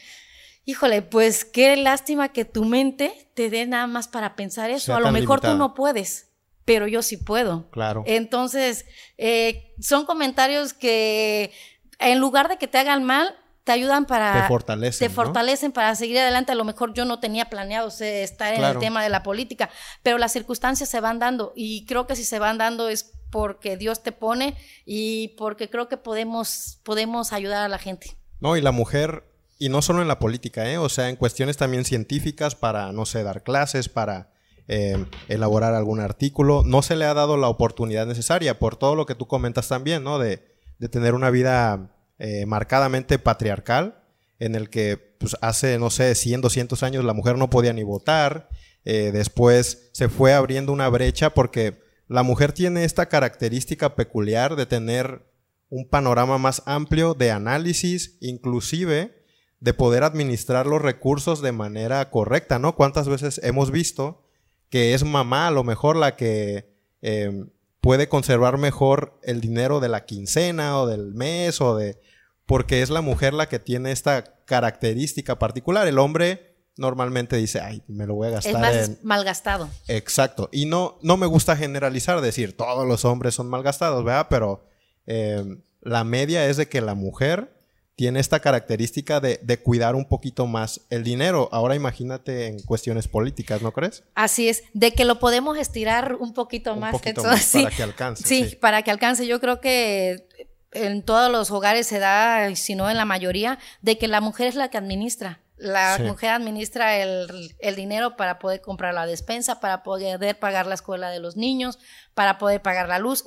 híjole, 0.66 1.00
pues 1.00 1.46
qué 1.46 1.76
lástima 1.76 2.28
que 2.28 2.44
tu 2.44 2.66
mente 2.66 3.30
te 3.34 3.48
dé 3.48 3.64
nada 3.66 3.86
más 3.86 4.08
para 4.08 4.36
pensar 4.36 4.68
eso. 4.68 4.94
a 4.94 5.00
lo 5.00 5.10
mejor 5.10 5.40
tú 5.40 5.56
no 5.56 5.72
puedes 5.72 6.26
pero 6.66 6.88
yo 6.88 7.00
sí 7.00 7.16
puedo. 7.16 7.70
Claro. 7.70 8.02
Entonces, 8.06 8.84
eh, 9.16 9.72
son 9.80 10.04
comentarios 10.04 10.74
que 10.74 11.52
en 11.98 12.18
lugar 12.18 12.48
de 12.48 12.58
que 12.58 12.66
te 12.66 12.76
hagan 12.76 13.04
mal, 13.04 13.34
te 13.62 13.72
ayudan 13.72 14.04
para... 14.04 14.42
Te 14.42 14.48
fortalecen. 14.48 15.08
Te 15.08 15.14
fortalecen 15.14 15.72
para 15.72 15.94
seguir 15.94 16.18
adelante. 16.18 16.52
A 16.52 16.54
lo 16.56 16.64
mejor 16.64 16.92
yo 16.92 17.04
no 17.04 17.20
tenía 17.20 17.48
planeado 17.48 17.88
estar 17.88 18.52
en 18.52 18.64
el 18.64 18.78
tema 18.78 19.02
de 19.02 19.08
la 19.08 19.22
política, 19.22 19.70
pero 20.02 20.18
las 20.18 20.32
circunstancias 20.32 20.88
se 20.88 21.00
van 21.00 21.18
dando 21.18 21.52
y 21.56 21.86
creo 21.86 22.06
que 22.06 22.16
si 22.16 22.24
se 22.24 22.38
van 22.38 22.58
dando 22.58 22.88
es 22.88 23.12
porque 23.30 23.76
Dios 23.76 24.02
te 24.02 24.12
pone 24.12 24.56
y 24.84 25.34
porque 25.38 25.70
creo 25.70 25.88
que 25.88 25.96
podemos, 25.96 26.80
podemos 26.82 27.32
ayudar 27.32 27.64
a 27.64 27.68
la 27.68 27.78
gente. 27.78 28.16
No, 28.40 28.56
y 28.56 28.60
la 28.60 28.72
mujer, 28.72 29.24
y 29.58 29.68
no 29.68 29.82
solo 29.82 30.02
en 30.02 30.08
la 30.08 30.18
política, 30.18 30.70
¿eh? 30.70 30.78
o 30.78 30.88
sea, 30.88 31.08
en 31.08 31.16
cuestiones 31.16 31.56
también 31.56 31.84
científicas 31.84 32.54
para, 32.54 32.92
no 32.92 33.06
sé, 33.06 33.22
dar 33.22 33.42
clases, 33.42 33.88
para 33.88 34.30
eh, 34.68 35.04
elaborar 35.28 35.74
algún 35.74 36.00
artículo. 36.00 36.62
No 36.64 36.82
se 36.82 36.96
le 36.96 37.04
ha 37.04 37.14
dado 37.14 37.36
la 37.36 37.48
oportunidad 37.48 38.06
necesaria 38.06 38.58
por 38.58 38.76
todo 38.76 38.96
lo 38.96 39.06
que 39.06 39.14
tú 39.14 39.26
comentas 39.26 39.68
también, 39.68 40.02
¿no? 40.04 40.18
De, 40.18 40.42
tener 40.90 41.14
una 41.14 41.30
vida 41.30 41.96
eh, 42.18 42.44
marcadamente 42.44 43.18
patriarcal, 43.18 44.02
en 44.38 44.54
el 44.54 44.68
que 44.68 44.98
pues, 44.98 45.36
hace, 45.40 45.78
no 45.78 45.88
sé, 45.88 46.14
100, 46.14 46.42
200 46.42 46.82
años 46.82 47.04
la 47.04 47.14
mujer 47.14 47.38
no 47.38 47.48
podía 47.48 47.72
ni 47.72 47.82
votar. 47.82 48.50
Eh, 48.84 49.10
después 49.12 49.88
se 49.92 50.10
fue 50.10 50.34
abriendo 50.34 50.72
una 50.72 50.88
brecha 50.90 51.30
porque 51.30 51.80
la 52.08 52.22
mujer 52.22 52.52
tiene 52.52 52.84
esta 52.84 53.06
característica 53.06 53.94
peculiar 53.94 54.54
de 54.54 54.66
tener 54.66 55.26
un 55.70 55.88
panorama 55.88 56.36
más 56.38 56.62
amplio 56.66 57.14
de 57.14 57.30
análisis, 57.30 58.18
inclusive 58.20 59.24
de 59.66 59.74
poder 59.74 60.04
administrar 60.04 60.68
los 60.68 60.80
recursos 60.80 61.42
de 61.42 61.50
manera 61.50 62.08
correcta, 62.08 62.60
¿no? 62.60 62.76
¿Cuántas 62.76 63.08
veces 63.08 63.40
hemos 63.42 63.72
visto 63.72 64.22
que 64.70 64.94
es 64.94 65.02
mamá 65.02 65.48
a 65.48 65.50
lo 65.50 65.64
mejor 65.64 65.96
la 65.96 66.14
que 66.14 66.72
em, 67.02 67.50
puede 67.80 68.08
conservar 68.08 68.58
mejor 68.58 69.18
el 69.24 69.40
dinero 69.40 69.80
de 69.80 69.88
la 69.88 70.04
quincena 70.04 70.78
o 70.78 70.86
del 70.86 71.14
mes 71.14 71.60
o 71.60 71.74
de... 71.74 72.00
porque 72.46 72.80
es 72.80 72.90
la 72.90 73.00
mujer 73.00 73.34
la 73.34 73.48
que 73.48 73.58
tiene 73.58 73.90
esta 73.90 74.36
característica 74.44 75.40
particular. 75.40 75.88
El 75.88 75.98
hombre 75.98 76.54
normalmente 76.76 77.34
dice, 77.34 77.60
ay, 77.60 77.82
me 77.88 78.06
lo 78.06 78.14
voy 78.14 78.28
a 78.28 78.30
gastar. 78.30 78.72
Es 78.72 78.88
más 78.90 79.02
malgastado. 79.02 79.68
Exacto. 79.88 80.48
Y 80.52 80.66
no, 80.66 80.96
no 81.02 81.16
me 81.16 81.26
gusta 81.26 81.56
generalizar, 81.56 82.20
decir, 82.20 82.56
todos 82.56 82.86
los 82.86 83.04
hombres 83.04 83.34
son 83.34 83.48
malgastados, 83.48 84.04
¿verdad? 84.04 84.28
Pero 84.30 84.64
em, 85.06 85.60
la 85.80 86.04
media 86.04 86.46
es 86.46 86.56
de 86.56 86.68
que 86.68 86.80
la 86.80 86.94
mujer 86.94 87.55
tiene 87.96 88.20
esta 88.20 88.40
característica 88.40 89.20
de, 89.20 89.40
de, 89.42 89.58
cuidar 89.58 89.94
un 89.94 90.04
poquito 90.06 90.46
más 90.46 90.82
el 90.90 91.02
dinero. 91.02 91.48
Ahora 91.50 91.74
imagínate 91.74 92.46
en 92.46 92.60
cuestiones 92.60 93.08
políticas, 93.08 93.62
¿no 93.62 93.72
crees? 93.72 94.04
Así 94.14 94.48
es, 94.50 94.64
de 94.74 94.92
que 94.92 95.06
lo 95.06 95.18
podemos 95.18 95.56
estirar 95.56 96.14
un 96.16 96.34
poquito 96.34 96.74
Un 96.74 96.80
más. 96.80 96.92
poquito 96.92 97.22
eso, 97.22 97.30
más 97.30 97.42
sí. 97.44 97.62
para 97.62 97.74
que 97.74 97.82
alcance. 97.82 98.28
Sí, 98.28 98.48
sí. 98.50 98.56
para 98.56 98.82
que 98.82 98.90
alcance. 98.90 99.26
Yo 99.26 99.40
creo 99.40 99.60
que 99.62 100.28
en 100.72 101.02
todos 101.02 101.32
los 101.32 101.50
hogares 101.50 101.86
se 101.86 101.98
da, 101.98 102.54
si 102.54 102.74
no 102.74 102.90
en 102.90 102.98
la 102.98 103.06
mayoría, 103.06 103.58
de 103.80 103.96
que 103.96 104.08
la 104.08 104.20
mujer 104.20 104.46
es 104.48 104.56
la 104.56 104.68
que 104.68 104.76
administra. 104.76 105.40
La 105.56 105.96
Sí. 105.96 106.02
mujer 106.02 106.28
administra 106.30 106.98
el, 106.98 107.54
el 107.60 107.76
dinero 107.76 108.14
para 108.18 108.38
poder 108.38 108.60
comprar 108.60 108.92
la 108.92 109.06
despensa, 109.06 109.58
para 109.58 109.82
poder 109.82 110.38
pagar 110.38 110.66
la 110.66 110.74
escuela 110.74 111.08
de 111.08 111.18
los 111.18 111.36
niños, 111.36 111.78
para 112.12 112.36
poder 112.36 112.60
pagar 112.60 112.88
la 112.90 112.98
luz. 112.98 113.24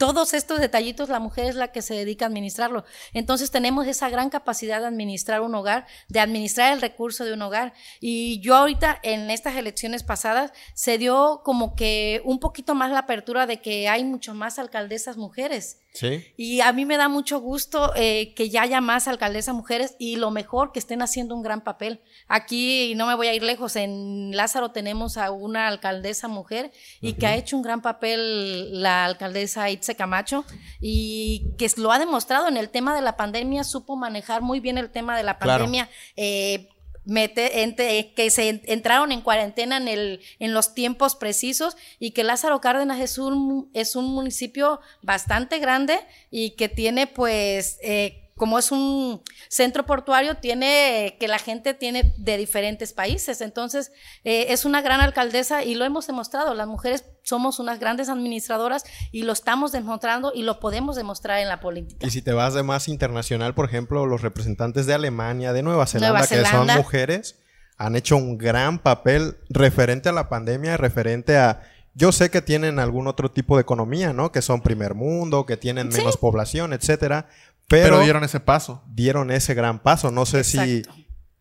Todos 0.00 0.32
estos 0.32 0.60
detallitos, 0.60 1.10
la 1.10 1.20
mujer 1.20 1.44
es 1.44 1.56
la 1.56 1.72
que 1.72 1.82
se 1.82 1.92
dedica 1.92 2.24
a 2.24 2.28
administrarlo. 2.28 2.86
Entonces 3.12 3.50
tenemos 3.50 3.86
esa 3.86 4.08
gran 4.08 4.30
capacidad 4.30 4.80
de 4.80 4.86
administrar 4.86 5.42
un 5.42 5.54
hogar, 5.54 5.86
de 6.08 6.20
administrar 6.20 6.72
el 6.72 6.80
recurso 6.80 7.26
de 7.26 7.34
un 7.34 7.42
hogar. 7.42 7.74
Y 8.00 8.40
yo 8.40 8.56
ahorita 8.56 8.98
en 9.02 9.30
estas 9.30 9.56
elecciones 9.56 10.02
pasadas 10.02 10.54
se 10.72 10.96
dio 10.96 11.42
como 11.44 11.76
que 11.76 12.22
un 12.24 12.40
poquito 12.40 12.74
más 12.74 12.90
la 12.90 13.00
apertura 13.00 13.46
de 13.46 13.60
que 13.60 13.88
hay 13.88 14.02
mucho 14.02 14.32
más 14.32 14.58
alcaldesas 14.58 15.18
mujeres. 15.18 15.82
Sí. 15.92 16.24
Y 16.36 16.60
a 16.60 16.72
mí 16.72 16.84
me 16.86 16.96
da 16.96 17.08
mucho 17.08 17.40
gusto 17.40 17.92
eh, 17.96 18.32
que 18.34 18.48
ya 18.48 18.62
haya 18.62 18.80
más 18.80 19.08
alcaldesas 19.08 19.54
mujeres 19.54 19.96
y 19.98 20.16
lo 20.16 20.30
mejor 20.30 20.70
que 20.72 20.78
estén 20.78 21.02
haciendo 21.02 21.34
un 21.34 21.42
gran 21.42 21.62
papel. 21.62 22.00
Aquí, 22.28 22.94
no 22.94 23.06
me 23.06 23.16
voy 23.16 23.26
a 23.26 23.34
ir 23.34 23.42
lejos, 23.42 23.74
en 23.76 24.34
Lázaro 24.34 24.70
tenemos 24.70 25.16
a 25.16 25.32
una 25.32 25.66
alcaldesa 25.66 26.28
mujer 26.28 26.70
y 27.00 27.14
que 27.14 27.26
ha 27.26 27.36
hecho 27.36 27.56
un 27.56 27.62
gran 27.62 27.82
papel 27.82 28.80
la 28.80 29.04
alcaldesa 29.04 29.68
Camacho 29.96 30.44
y 30.80 31.52
que 31.58 31.70
lo 31.76 31.92
ha 31.92 31.98
demostrado 31.98 32.48
en 32.48 32.56
el 32.56 32.68
tema 32.70 32.94
de 32.94 33.02
la 33.02 33.16
pandemia, 33.16 33.64
supo 33.64 33.96
manejar 33.96 34.42
muy 34.42 34.60
bien 34.60 34.78
el 34.78 34.90
tema 34.90 35.16
de 35.16 35.22
la 35.22 35.38
Claro. 35.38 35.64
pandemia. 35.64 35.88
eh, 36.16 36.68
mete- 37.06 37.62
ente- 37.62 38.12
que 38.14 38.30
se 38.30 38.48
en- 38.50 38.62
entraron 38.66 39.10
en 39.10 39.22
cuarentena 39.22 39.78
en, 39.78 39.88
el, 39.88 40.20
en 40.38 40.52
los 40.52 40.74
tiempos 40.74 41.16
precisos 41.16 41.76
y 41.98 42.10
que 42.10 42.22
Lázaro 42.24 42.60
Cárdenas 42.60 43.00
es 43.00 43.16
un, 43.16 43.70
es 43.72 43.96
un 43.96 44.04
municipio 44.12 44.80
bastante 45.02 45.58
grande 45.58 45.98
y 46.30 46.50
que 46.56 46.68
tiene 46.68 47.06
pues... 47.06 47.78
eh, 47.82 48.19
como 48.40 48.58
es 48.58 48.72
un 48.72 49.20
centro 49.50 49.84
portuario, 49.84 50.38
tiene 50.38 51.18
que 51.20 51.28
la 51.28 51.38
gente 51.38 51.74
tiene 51.74 52.14
de 52.16 52.38
diferentes 52.38 52.94
países. 52.94 53.42
Entonces, 53.42 53.92
eh, 54.24 54.46
es 54.48 54.64
una 54.64 54.80
gran 54.80 55.02
alcaldesa 55.02 55.62
y 55.62 55.74
lo 55.74 55.84
hemos 55.84 56.06
demostrado. 56.06 56.54
Las 56.54 56.66
mujeres 56.66 57.04
somos 57.22 57.58
unas 57.58 57.78
grandes 57.78 58.08
administradoras 58.08 58.84
y 59.12 59.24
lo 59.24 59.34
estamos 59.34 59.72
demostrando 59.72 60.32
y 60.34 60.42
lo 60.42 60.58
podemos 60.58 60.96
demostrar 60.96 61.40
en 61.40 61.48
la 61.48 61.60
política. 61.60 62.06
Y 62.06 62.10
si 62.10 62.22
te 62.22 62.32
vas 62.32 62.54
de 62.54 62.62
más 62.62 62.88
internacional, 62.88 63.52
por 63.52 63.66
ejemplo, 63.66 64.06
los 64.06 64.22
representantes 64.22 64.86
de 64.86 64.94
Alemania, 64.94 65.52
de 65.52 65.62
Nueva 65.62 65.86
Zelanda, 65.86 66.20
Nueva 66.20 66.26
que 66.26 66.42
son 66.46 66.66
mujeres, 66.78 67.36
han 67.76 67.94
hecho 67.94 68.16
un 68.16 68.38
gran 68.38 68.78
papel 68.78 69.36
referente 69.50 70.08
a 70.08 70.12
la 70.12 70.30
pandemia, 70.30 70.78
referente 70.78 71.36
a... 71.36 71.60
Yo 71.92 72.10
sé 72.10 72.30
que 72.30 72.40
tienen 72.40 72.78
algún 72.78 73.06
otro 73.06 73.32
tipo 73.32 73.56
de 73.56 73.62
economía, 73.62 74.14
¿no? 74.14 74.32
Que 74.32 74.40
son 74.40 74.62
primer 74.62 74.94
mundo, 74.94 75.44
que 75.44 75.58
tienen 75.58 75.92
Sí. 75.92 75.98
menos 75.98 76.16
población, 76.16 76.72
etcétera. 76.72 77.28
Pero, 77.70 77.84
Pero, 77.84 78.00
dieron 78.00 78.24
ese 78.24 78.40
paso. 78.40 78.82
dieron 78.88 79.30
ese 79.30 79.54
gran 79.54 79.78
paso. 79.78 80.10
No 80.10 80.26
sé 80.26 80.42
si... 80.42 80.82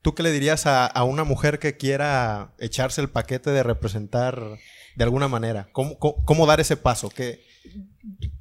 ¿Tú 0.01 0.13
qué 0.15 0.23
le 0.23 0.31
dirías 0.31 0.65
a, 0.67 0.85
a 0.85 1.03
una 1.03 1.23
mujer 1.25 1.59
que 1.59 1.75
quiera 1.75 2.53
echarse 2.59 3.01
el 3.01 3.09
paquete 3.09 3.49
de 3.49 3.63
representar 3.63 4.39
de 4.95 5.03
alguna 5.03 5.27
manera? 5.27 5.67
¿Cómo, 5.73 5.97
cómo, 5.97 6.23
cómo 6.23 6.45
dar 6.45 6.59
ese 6.61 6.77
paso? 6.77 7.09
¿Qué, 7.09 7.41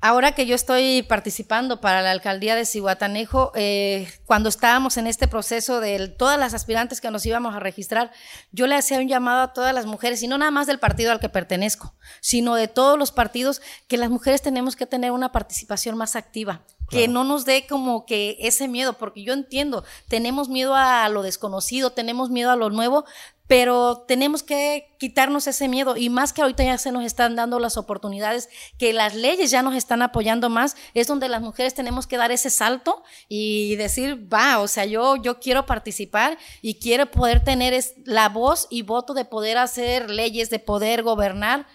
Ahora 0.01 0.33
que 0.33 0.47
yo 0.47 0.55
estoy 0.55 1.03
participando 1.03 1.81
para 1.81 2.03
la 2.03 2.13
alcaldía 2.13 2.55
de 2.55 2.65
Cihuatanejo, 2.65 3.51
eh, 3.57 4.09
cuando 4.27 4.49
estábamos 4.49 4.97
en 4.97 5.09
este 5.09 5.27
proceso 5.27 5.81
de 5.81 6.07
todas 6.07 6.39
las 6.39 6.55
aspirantes 6.55 7.01
que 7.01 7.11
nos 7.11 7.27
íbamos 7.27 7.57
a 7.57 7.59
registrar, 7.59 8.13
yo 8.53 8.69
le 8.69 8.77
hacía 8.77 8.99
un 8.99 9.09
llamado 9.09 9.43
a 9.43 9.53
todas 9.53 9.75
las 9.75 9.87
mujeres, 9.87 10.23
y 10.23 10.29
no 10.29 10.39
nada 10.39 10.53
más 10.53 10.69
del 10.69 10.79
partido 10.79 11.11
al 11.11 11.19
que 11.19 11.29
pertenezco, 11.29 11.95
sino 12.21 12.55
de 12.55 12.69
todos 12.69 12.97
los 12.97 13.11
partidos, 13.11 13.61
que 13.89 13.97
las 13.97 14.09
mujeres 14.09 14.41
tenemos 14.41 14.77
que 14.77 14.87
tener 14.87 15.11
una 15.11 15.33
participación 15.33 15.97
más 15.97 16.15
activa, 16.15 16.63
que 16.89 17.09
no 17.09 17.25
nos 17.25 17.45
dé 17.45 17.67
como 17.67 18.07
que 18.07 18.37
ese 18.41 18.69
miedo, 18.69 18.95
porque 18.95 19.25
yo 19.25 19.33
entiendo, 19.33 19.85
tenemos 20.07 20.49
miedo 20.49 20.75
a 20.77 21.09
lo 21.09 21.23
desconocido, 21.23 21.91
tenemos 21.91 22.31
miedo 22.31 22.51
a 22.51 22.57
lo 22.57 22.71
nuevo, 22.71 23.05
pero 23.49 24.05
tenemos 24.07 24.43
que 24.43 24.95
quitarnos 24.99 25.47
ese 25.47 25.69
miedo 25.69 25.97
y 25.97 26.11
más 26.11 26.33
que 26.33 26.43
ahorita 26.43 26.63
ya 26.63 26.77
se 26.77 26.93
nos 26.93 27.05
están 27.05 27.35
dando 27.35 27.59
las 27.59 27.79
oportunidades, 27.79 28.51
que 28.79 28.93
las 28.93 29.15
leyes 29.15 29.51
ya 29.51 29.63
nos 29.63 29.75
están 29.75 30.03
apoyando 30.03 30.51
más, 30.51 30.77
es 30.93 31.07
donde 31.07 31.31
las 31.31 31.41
mujeres 31.41 31.75
tenemos 31.75 32.07
que 32.07 32.19
dar 32.19 32.31
ese 32.31 32.51
salto 32.51 33.03
y 33.27 33.75
decir, 33.77 34.31
va, 34.33 34.59
o 34.59 34.69
sea, 34.69 34.85
yo, 34.85 35.17
yo 35.17 35.41
quiero 35.41 35.65
participar 35.65 36.39
y 36.61 36.75
quiero 36.75 37.11
poder 37.11 37.43
tener 37.43 37.73
es, 37.73 37.95
la 38.05 38.29
voz 38.29 38.67
y 38.71 38.83
voto 38.83 39.15
de 39.15 39.25
poder 39.25 39.57
hacer 39.57 40.11
leyes, 40.11 40.51
de 40.51 40.59
poder 40.59 41.03
gobernar 41.03 41.67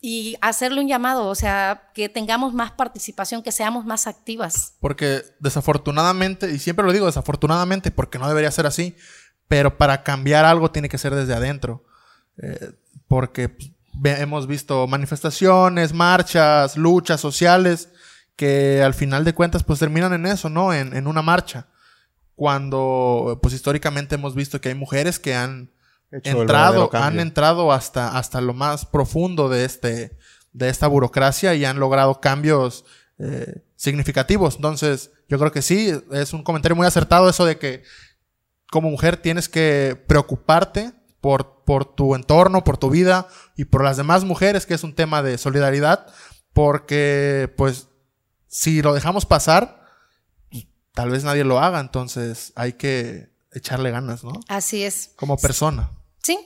y 0.00 0.36
hacerle 0.42 0.80
un 0.80 0.88
llamado, 0.88 1.26
o 1.26 1.34
sea, 1.34 1.90
que 1.94 2.08
tengamos 2.08 2.52
más 2.52 2.70
participación, 2.72 3.42
que 3.42 3.50
seamos 3.50 3.86
más 3.86 4.06
activas. 4.06 4.74
Porque 4.80 5.22
desafortunadamente, 5.40 6.50
y 6.52 6.58
siempre 6.58 6.84
lo 6.84 6.92
digo 6.92 7.06
desafortunadamente 7.06 7.90
porque 7.90 8.18
no 8.18 8.28
debería 8.28 8.50
ser 8.50 8.66
así, 8.66 8.94
pero 9.48 9.76
para 9.76 10.02
cambiar 10.02 10.44
algo 10.44 10.70
tiene 10.70 10.88
que 10.88 10.98
ser 10.98 11.14
desde 11.14 11.34
adentro. 11.34 11.84
Eh, 12.42 12.72
porque 13.08 13.56
hemos 14.04 14.46
visto 14.46 14.86
manifestaciones, 14.86 15.92
marchas, 15.92 16.76
luchas 16.76 17.20
sociales 17.20 17.90
que 18.36 18.82
al 18.82 18.94
final 18.94 19.24
de 19.24 19.34
cuentas 19.34 19.64
pues 19.64 19.78
terminan 19.78 20.12
en 20.12 20.26
eso, 20.26 20.50
¿no? 20.50 20.74
En, 20.74 20.94
en 20.94 21.06
una 21.06 21.22
marcha. 21.22 21.68
Cuando 22.34 23.38
pues 23.42 23.54
históricamente 23.54 24.16
hemos 24.16 24.34
visto 24.34 24.60
que 24.60 24.68
hay 24.68 24.74
mujeres 24.74 25.18
que 25.18 25.34
han 25.34 25.70
Hecho 26.12 26.40
entrado, 26.40 26.88
han 26.92 27.18
entrado 27.18 27.72
hasta, 27.72 28.16
hasta 28.16 28.40
lo 28.40 28.54
más 28.54 28.86
profundo 28.86 29.48
de 29.48 29.64
este, 29.64 30.16
de 30.52 30.68
esta 30.68 30.86
burocracia 30.86 31.54
y 31.54 31.64
han 31.64 31.80
logrado 31.80 32.20
cambios 32.20 32.84
eh, 33.18 33.64
significativos. 33.74 34.54
Entonces, 34.56 35.10
yo 35.28 35.38
creo 35.38 35.50
que 35.50 35.62
sí, 35.62 35.92
es 36.12 36.32
un 36.32 36.44
comentario 36.44 36.76
muy 36.76 36.86
acertado 36.86 37.28
eso 37.28 37.44
de 37.44 37.58
que 37.58 37.82
como 38.70 38.90
mujer 38.90 39.16
tienes 39.16 39.48
que 39.48 40.02
preocuparte 40.06 40.92
por, 41.20 41.64
por 41.64 41.84
tu 41.84 42.14
entorno, 42.14 42.64
por 42.64 42.78
tu 42.78 42.90
vida 42.90 43.28
y 43.56 43.66
por 43.66 43.82
las 43.82 43.96
demás 43.96 44.24
mujeres, 44.24 44.66
que 44.66 44.74
es 44.74 44.84
un 44.84 44.94
tema 44.94 45.22
de 45.22 45.38
solidaridad, 45.38 46.06
porque 46.52 47.52
pues 47.56 47.88
si 48.48 48.82
lo 48.82 48.94
dejamos 48.94 49.26
pasar, 49.26 49.84
tal 50.94 51.10
vez 51.10 51.24
nadie 51.24 51.44
lo 51.44 51.58
haga, 51.58 51.80
entonces 51.80 52.52
hay 52.56 52.74
que 52.74 53.30
echarle 53.52 53.90
ganas, 53.90 54.24
¿no? 54.24 54.32
Así 54.48 54.82
es. 54.82 55.12
Como 55.16 55.36
persona. 55.36 55.90
Sí, 56.22 56.38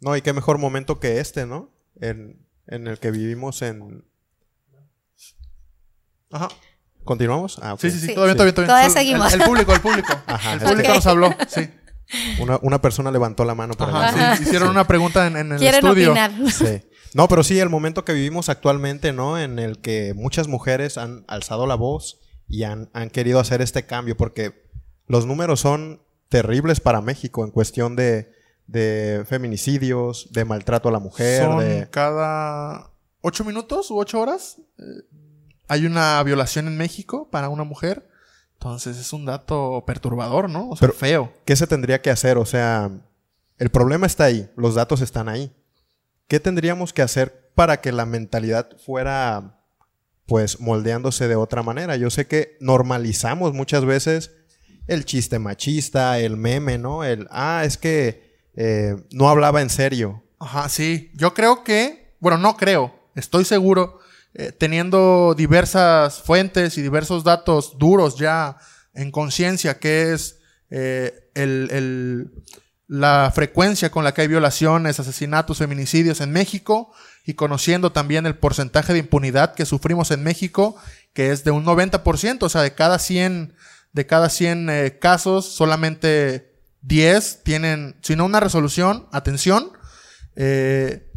No, 0.00 0.16
y 0.16 0.22
qué 0.22 0.32
mejor 0.32 0.58
momento 0.58 1.00
que 1.00 1.20
este, 1.20 1.46
¿no? 1.46 1.70
En, 2.00 2.46
en 2.66 2.86
el 2.86 2.98
que 2.98 3.10
vivimos 3.10 3.62
en... 3.62 4.04
Ajá. 6.30 6.48
¿Continuamos? 7.08 7.58
Ah. 7.62 7.74
Sí, 7.80 7.90
sí, 7.90 8.00
sí, 8.00 8.06
Sí. 8.08 8.14
todavía, 8.14 8.34
todavía, 8.34 8.54
todavía. 8.54 8.90
Seguimos. 8.90 9.32
El, 9.32 9.40
el 9.40 9.46
público, 9.46 9.72
el 9.72 9.80
público. 9.80 10.12
Ajá, 10.26 10.52
el 10.52 10.60
público 10.60 10.92
nos 10.94 11.06
habló, 11.06 11.34
sí. 11.48 11.70
Una, 12.38 12.58
una 12.62 12.80
persona 12.82 13.10
levantó 13.10 13.44
la 13.44 13.54
mano 13.54 13.74
Ajá, 13.78 14.36
sí, 14.36 14.42
Hicieron 14.42 14.68
una 14.68 14.86
pregunta 14.86 15.26
en, 15.26 15.36
en 15.38 15.52
el 15.52 15.58
quieren 15.58 15.84
estudio. 15.84 16.10
opinar. 16.10 16.32
Sí. 16.50 16.82
No, 17.14 17.26
pero 17.28 17.42
sí, 17.42 17.58
el 17.58 17.70
momento 17.70 18.04
que 18.04 18.12
vivimos 18.12 18.50
actualmente, 18.50 19.14
¿no? 19.14 19.38
En 19.38 19.58
el 19.58 19.78
que 19.78 20.12
muchas 20.14 20.48
mujeres 20.48 20.98
han 20.98 21.24
alzado 21.28 21.66
la 21.66 21.74
voz 21.76 22.20
y 22.46 22.64
han, 22.64 22.90
han 22.92 23.08
querido 23.08 23.40
hacer 23.40 23.62
este 23.62 23.86
cambio, 23.86 24.16
porque 24.18 24.68
los 25.06 25.24
números 25.24 25.60
son 25.60 26.02
terribles 26.28 26.80
para 26.80 27.00
México 27.00 27.42
en 27.44 27.50
cuestión 27.50 27.96
de, 27.96 28.30
de 28.66 29.24
feminicidios, 29.26 30.28
de 30.32 30.44
maltrato 30.44 30.90
a 30.90 30.92
la 30.92 30.98
mujer, 30.98 31.44
Son 31.44 31.58
de... 31.60 31.88
cada 31.90 32.90
ocho 33.22 33.44
minutos 33.44 33.90
u 33.90 33.98
ocho 33.98 34.20
horas. 34.20 34.58
eh, 34.78 34.82
hay 35.68 35.86
una 35.86 36.22
violación 36.22 36.66
en 36.66 36.76
México 36.76 37.28
para 37.30 37.48
una 37.48 37.64
mujer. 37.64 38.08
Entonces 38.54 38.96
es 38.96 39.12
un 39.12 39.24
dato 39.24 39.84
perturbador, 39.86 40.50
¿no? 40.50 40.70
O 40.70 40.76
sea, 40.76 40.88
Pero- 40.88 40.98
feo. 40.98 41.32
¿Qué 41.44 41.54
se 41.54 41.66
tendría 41.66 42.02
que 42.02 42.10
hacer? 42.10 42.38
O 42.38 42.46
sea, 42.46 42.90
el 43.58 43.70
problema 43.70 44.06
está 44.06 44.24
ahí, 44.24 44.50
los 44.56 44.74
datos 44.74 45.00
están 45.00 45.28
ahí. 45.28 45.52
¿Qué 46.26 46.40
tendríamos 46.40 46.92
que 46.92 47.02
hacer 47.02 47.52
para 47.54 47.80
que 47.80 47.92
la 47.92 48.04
mentalidad 48.04 48.68
fuera, 48.84 49.60
pues, 50.26 50.60
moldeándose 50.60 51.28
de 51.28 51.36
otra 51.36 51.62
manera? 51.62 51.96
Yo 51.96 52.10
sé 52.10 52.26
que 52.26 52.56
normalizamos 52.60 53.52
muchas 53.54 53.84
veces 53.84 54.32
el 54.88 55.04
chiste 55.04 55.38
machista, 55.38 56.18
el 56.18 56.36
meme, 56.36 56.78
¿no? 56.78 57.04
El, 57.04 57.28
ah, 57.30 57.62
es 57.64 57.76
que 57.78 58.36
eh, 58.56 58.96
no 59.12 59.28
hablaba 59.28 59.60
en 59.62 59.70
serio. 59.70 60.24
Ajá, 60.40 60.68
sí. 60.68 61.10
Yo 61.14 61.32
creo 61.34 61.62
que, 61.62 62.16
bueno, 62.20 62.38
no 62.38 62.56
creo, 62.56 62.92
estoy 63.14 63.44
seguro, 63.44 64.00
eh, 64.34 64.52
teniendo 64.52 65.34
diversas 65.36 66.20
fuentes 66.22 66.78
y 66.78 66.82
diversos 66.82 67.24
datos 67.24 67.78
duros 67.78 68.16
ya 68.16 68.56
en 68.94 69.10
conciencia, 69.10 69.78
que 69.78 70.12
es 70.12 70.38
eh, 70.70 71.30
el, 71.34 71.68
el- 71.70 72.30
la 72.90 73.30
frecuencia 73.34 73.90
con 73.90 74.02
la 74.02 74.14
que 74.14 74.22
hay 74.22 74.28
violaciones, 74.28 74.98
asesinatos, 74.98 75.58
feminicidios 75.58 76.22
en 76.22 76.30
México 76.32 76.90
y 77.26 77.34
conociendo 77.34 77.92
también 77.92 78.24
el 78.24 78.38
porcentaje 78.38 78.94
de 78.94 79.00
impunidad 79.00 79.54
que 79.54 79.66
sufrimos 79.66 80.10
en 80.10 80.22
México, 80.22 80.74
que 81.12 81.30
es 81.30 81.44
de 81.44 81.50
un 81.50 81.66
90%, 81.66 82.42
o 82.44 82.48
sea, 82.48 82.62
de 82.62 82.72
cada 82.74 82.98
100 82.98 83.54
de 83.92 84.06
cada 84.06 84.30
100 84.30 84.70
eh, 84.70 84.98
casos, 84.98 85.46
solamente 85.54 86.54
10 86.82 87.42
tienen, 87.42 87.96
si 88.02 88.16
no 88.16 88.24
una 88.24 88.40
resolución, 88.40 89.06
atención. 89.12 89.70
Eh, 90.36 91.07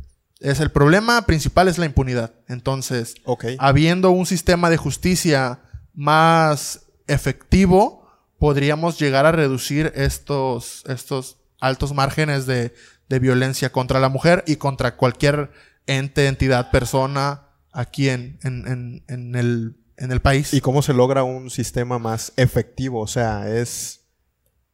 es 0.41 0.59
el 0.59 0.71
problema 0.71 1.25
principal 1.25 1.67
es 1.67 1.77
la 1.77 1.85
impunidad. 1.85 2.33
Entonces, 2.47 3.15
habiendo 3.59 4.11
un 4.11 4.25
sistema 4.25 4.69
de 4.69 4.77
justicia 4.77 5.59
más 5.93 6.87
efectivo, 7.07 8.07
podríamos 8.39 8.99
llegar 8.99 9.25
a 9.25 9.31
reducir 9.31 9.93
estos, 9.95 10.83
estos 10.87 11.37
altos 11.59 11.93
márgenes 11.93 12.47
de, 12.47 12.73
de 13.07 13.19
violencia 13.19 13.71
contra 13.71 13.99
la 13.99 14.09
mujer 14.09 14.43
y 14.47 14.55
contra 14.55 14.97
cualquier 14.97 15.51
ente, 15.85 16.27
entidad, 16.27 16.71
persona 16.71 17.49
aquí 17.71 18.09
en, 18.09 18.39
en, 18.43 18.67
en, 18.67 19.03
en 19.07 19.35
el, 19.35 19.77
en 19.97 20.11
el 20.11 20.21
país. 20.21 20.53
¿Y 20.53 20.61
cómo 20.61 20.81
se 20.81 20.93
logra 20.93 21.23
un 21.23 21.51
sistema 21.51 21.99
más 21.99 22.33
efectivo? 22.35 23.01
O 23.01 23.07
sea, 23.07 23.47
es 23.47 24.07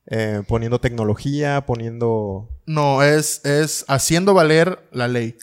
eh, 0.05 0.43
poniendo 0.47 0.79
tecnología, 0.79 1.65
poniendo... 1.65 2.61
No, 2.65 3.03
es, 3.03 3.43
es 3.43 3.83
haciendo 3.89 4.33
valer 4.33 4.87
la 4.91 5.09
ley. 5.09 5.37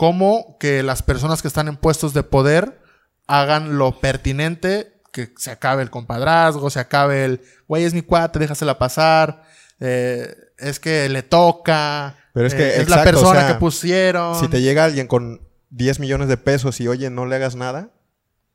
Cómo 0.00 0.56
que 0.58 0.82
las 0.82 1.02
personas 1.02 1.42
que 1.42 1.48
están 1.48 1.68
en 1.68 1.76
puestos 1.76 2.14
de 2.14 2.22
poder 2.22 2.80
hagan 3.26 3.76
lo 3.76 4.00
pertinente, 4.00 4.94
que 5.12 5.34
se 5.36 5.50
acabe 5.50 5.82
el 5.82 5.90
compadrazgo, 5.90 6.70
se 6.70 6.80
acabe 6.80 7.26
el, 7.26 7.42
güey, 7.68 7.84
es 7.84 7.92
mi 7.92 8.00
cuate, 8.00 8.38
déjasela 8.38 8.78
pasar, 8.78 9.42
eh, 9.78 10.34
es 10.56 10.80
que 10.80 11.06
le 11.10 11.22
toca, 11.22 12.16
Pero 12.32 12.46
es 12.46 12.54
que, 12.54 12.62
eh, 12.62 12.80
es 12.80 12.88
la 12.88 13.04
persona 13.04 13.28
o 13.28 13.34
sea, 13.42 13.48
que 13.48 13.54
pusieron. 13.56 14.40
Si 14.40 14.48
te 14.48 14.62
llega 14.62 14.86
alguien 14.86 15.06
con 15.06 15.46
10 15.68 16.00
millones 16.00 16.28
de 16.28 16.38
pesos 16.38 16.80
y, 16.80 16.88
oye, 16.88 17.10
no 17.10 17.26
le 17.26 17.36
hagas 17.36 17.54
nada, 17.54 17.90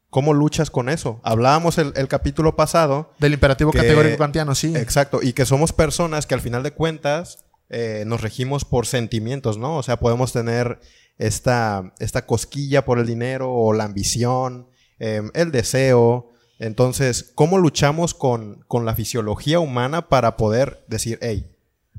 ¿cómo 0.10 0.34
luchas 0.34 0.72
con 0.72 0.90
eso? 0.90 1.22
Hablábamos 1.24 1.78
el, 1.78 1.94
el 1.96 2.08
capítulo 2.08 2.56
pasado 2.56 3.14
Del 3.20 3.34
imperativo 3.34 3.70
que- 3.70 3.78
categórico 3.78 4.18
kantiano, 4.18 4.56
sí. 4.56 4.76
Exacto, 4.76 5.20
y 5.22 5.34
que 5.34 5.46
somos 5.46 5.74
personas 5.74 6.26
que 6.26 6.34
al 6.34 6.42
final 6.42 6.64
de 6.64 6.72
cuentas 6.72 7.46
eh, 7.70 8.04
nos 8.08 8.22
regimos 8.22 8.66
por 8.66 8.88
sentimientos, 8.88 9.60
¿no? 9.60 9.78
O 9.78 9.84
sea, 9.84 10.00
podemos 10.00 10.34
tener 10.34 10.80
esta, 11.18 11.94
esta 12.00 12.26
cosquilla 12.26 12.86
por 12.86 13.00
el 13.00 13.06
dinero 13.06 13.54
o 13.54 13.74
la 13.74 13.86
ambición, 13.86 14.68
eh, 15.00 15.22
el 15.34 15.52
deseo. 15.52 16.32
Entonces, 16.60 17.32
¿cómo 17.36 17.58
luchamos 17.58 18.14
con, 18.14 18.64
con 18.68 18.86
la 18.86 18.96
fisiología 18.96 19.60
humana 19.60 20.10
para 20.10 20.38
poder 20.38 20.86
decir, 20.88 21.20
hey, 21.22 21.52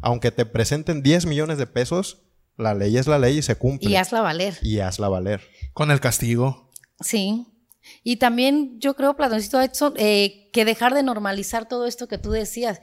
aunque 0.02 0.30
te 0.30 0.46
presenten 0.46 1.02
10 1.02 1.26
millones 1.26 1.58
de 1.58 1.66
pesos, 1.66 2.22
la 2.56 2.74
ley 2.74 2.96
es 2.96 3.06
la 3.06 3.18
ley 3.18 3.38
y 3.38 3.42
se 3.42 3.56
cumple. 3.56 3.90
Y 3.90 3.96
hazla 3.96 4.22
valer. 4.22 4.58
Y 4.62 4.80
hazla 4.80 5.08
valer. 5.08 5.42
Con 5.72 5.90
el 5.90 6.00
castigo. 6.00 6.70
Sí. 7.00 7.46
Y 8.02 8.16
también 8.16 8.80
yo 8.80 8.94
creo, 8.94 9.14
Platoncito 9.14 9.60
Edson, 9.60 9.94
eh, 9.96 10.50
que 10.52 10.64
dejar 10.64 10.94
de 10.94 11.02
normalizar 11.02 11.68
todo 11.68 11.86
esto 11.86 12.08
que 12.08 12.18
tú 12.18 12.30
decías. 12.30 12.80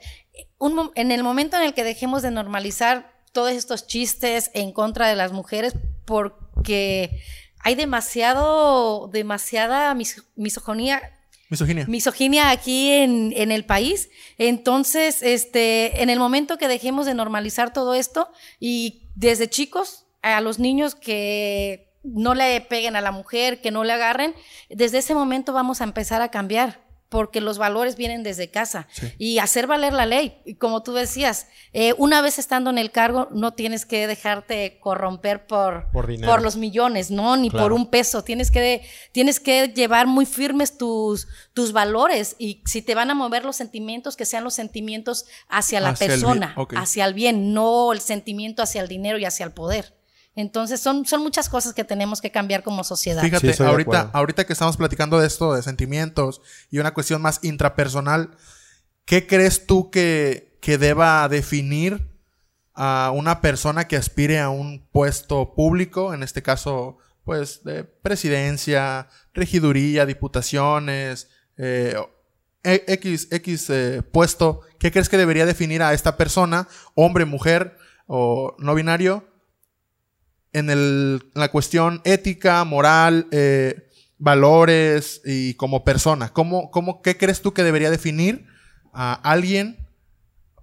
Un 0.58 0.90
en 0.94 1.10
el 1.10 1.22
momento 1.22 1.56
en 1.56 1.64
el 1.64 1.74
que 1.74 1.84
dejemos 1.84 2.22
de 2.22 2.30
normalizar 2.30 3.12
todos 3.32 3.52
estos 3.52 3.86
chistes 3.86 4.50
en 4.54 4.72
contra 4.72 5.08
de 5.08 5.16
las 5.16 5.32
mujeres, 5.32 5.74
porque 6.04 7.20
hay 7.60 7.74
demasiado, 7.74 9.08
demasiada 9.12 9.94
mis- 9.94 10.22
misogonía, 10.36 11.02
Misoginia. 11.50 11.86
misoginia 11.88 12.50
aquí 12.50 12.90
en, 12.90 13.32
en 13.36 13.52
el 13.52 13.64
país. 13.64 14.10
Entonces, 14.38 15.22
este, 15.22 16.02
en 16.02 16.10
el 16.10 16.18
momento 16.18 16.58
que 16.58 16.68
dejemos 16.68 17.06
de 17.06 17.14
normalizar 17.14 17.72
todo 17.72 17.94
esto 17.94 18.30
y 18.60 19.08
desde 19.14 19.48
chicos 19.48 20.06
a 20.22 20.40
los 20.40 20.58
niños 20.58 20.94
que 20.94 21.92
no 22.02 22.34
le 22.34 22.60
peguen 22.60 22.96
a 22.96 23.00
la 23.00 23.12
mujer, 23.12 23.60
que 23.60 23.70
no 23.70 23.84
le 23.84 23.92
agarren, 23.92 24.34
desde 24.68 24.98
ese 24.98 25.14
momento 25.14 25.52
vamos 25.52 25.80
a 25.80 25.84
empezar 25.84 26.20
a 26.22 26.30
cambiar 26.30 26.82
porque 27.08 27.40
los 27.40 27.58
valores 27.58 27.96
vienen 27.96 28.22
desde 28.24 28.50
casa 28.50 28.88
Sí. 28.90 29.12
y 29.18 29.38
hacer 29.38 29.66
valer 29.68 29.92
la 29.92 30.04
ley. 30.06 30.38
Y 30.44 30.54
como 30.56 30.82
tú 30.82 30.94
decías, 30.94 31.46
eh, 31.72 31.94
una 31.96 32.20
vez 32.22 32.38
estando 32.38 32.70
en 32.70 32.78
el 32.78 32.90
cargo, 32.90 33.28
no 33.30 33.52
tienes 33.54 33.86
que 33.86 34.06
dejarte 34.06 34.78
corromper 34.80 35.46
por, 35.46 35.90
Por 35.92 36.42
los 36.42 36.56
millones, 36.56 37.10
¿no? 37.10 37.36
Ni 37.36 37.50
por 37.50 37.72
un 37.72 37.88
peso. 37.88 38.24
Tienes 38.24 38.50
que, 38.50 38.84
tienes 39.12 39.38
que 39.38 39.68
llevar 39.68 40.06
muy 40.06 40.26
firmes 40.26 40.76
tus, 40.76 41.28
tus 41.52 41.72
valores 41.72 42.34
y 42.38 42.62
si 42.66 42.82
te 42.82 42.94
van 42.94 43.10
a 43.10 43.14
mover 43.14 43.44
los 43.44 43.56
sentimientos, 43.56 44.16
que 44.16 44.24
sean 44.24 44.42
los 44.42 44.54
sentimientos 44.54 45.26
hacia 45.48 45.80
la 45.80 45.90
Hacia 45.90 46.06
el 46.06 46.10
bien, 46.12 46.20
persona, 46.20 46.54
hacia 46.76 47.04
el 47.04 47.14
bien, 47.14 47.52
no 47.52 47.92
el 47.92 48.00
sentimiento 48.00 48.62
hacia 48.62 48.80
el 48.80 48.88
dinero 48.88 49.18
y 49.18 49.24
hacia 49.24 49.44
el 49.46 49.52
poder. 49.52 49.94
Entonces 50.36 50.80
son, 50.80 51.06
son 51.06 51.22
muchas 51.22 51.48
cosas 51.48 51.74
que 51.74 51.84
tenemos 51.84 52.20
que 52.20 52.32
cambiar 52.32 52.62
como 52.62 52.82
sociedad. 52.82 53.22
Fíjate, 53.22 53.52
Sí, 53.52 53.62
ahorita, 53.62 54.10
ahorita 54.12 54.44
que 54.44 54.52
estamos 54.52 54.76
platicando 54.76 55.18
de 55.20 55.26
esto, 55.26 55.54
de 55.54 55.62
sentimientos 55.62 56.40
y 56.70 56.78
una 56.78 56.92
cuestión 56.92 57.22
más 57.22 57.40
intrapersonal, 57.42 58.36
¿qué 59.04 59.26
crees 59.26 59.66
tú 59.66 59.90
que, 59.90 60.58
que 60.60 60.76
deba 60.78 61.28
definir 61.28 62.10
a 62.74 63.12
una 63.14 63.40
persona 63.40 63.86
que 63.86 63.96
aspire 63.96 64.40
a 64.40 64.50
un 64.50 64.88
puesto 64.90 65.54
público? 65.54 66.12
En 66.14 66.24
este 66.24 66.42
caso, 66.42 66.98
pues, 67.22 67.62
de 67.62 67.84
presidencia, 67.84 69.08
regiduría, 69.34 70.04
diputaciones, 70.04 71.28
eh, 71.56 71.94
e- 72.64 72.84
X, 72.88 73.28
X 73.30 73.70
eh, 73.70 74.02
puesto. 74.02 74.62
¿Qué 74.80 74.90
crees 74.90 75.08
que 75.08 75.16
debería 75.16 75.46
definir 75.46 75.82
a 75.82 75.92
esta 75.94 76.16
persona, 76.16 76.66
hombre, 76.94 77.24
mujer 77.24 77.76
o 78.06 78.56
no 78.58 78.74
binario? 78.74 79.28
En, 80.54 80.70
el- 80.70 81.30
la 81.34 81.50
cuestión 81.50 82.00
ética, 82.04 82.64
moral, 82.64 83.26
eh, 83.30 83.88
valores 84.18 85.20
y 85.24 85.54
como 85.54 85.84
persona. 85.84 86.30
¿Cómo, 86.32 86.70
cómo, 86.70 87.02
¿Qué 87.02 87.16
crees 87.18 87.42
tú 87.42 87.52
que 87.52 87.62
debería 87.62 87.90
definir 87.90 88.46
a 88.92 89.12
alguien 89.12 89.76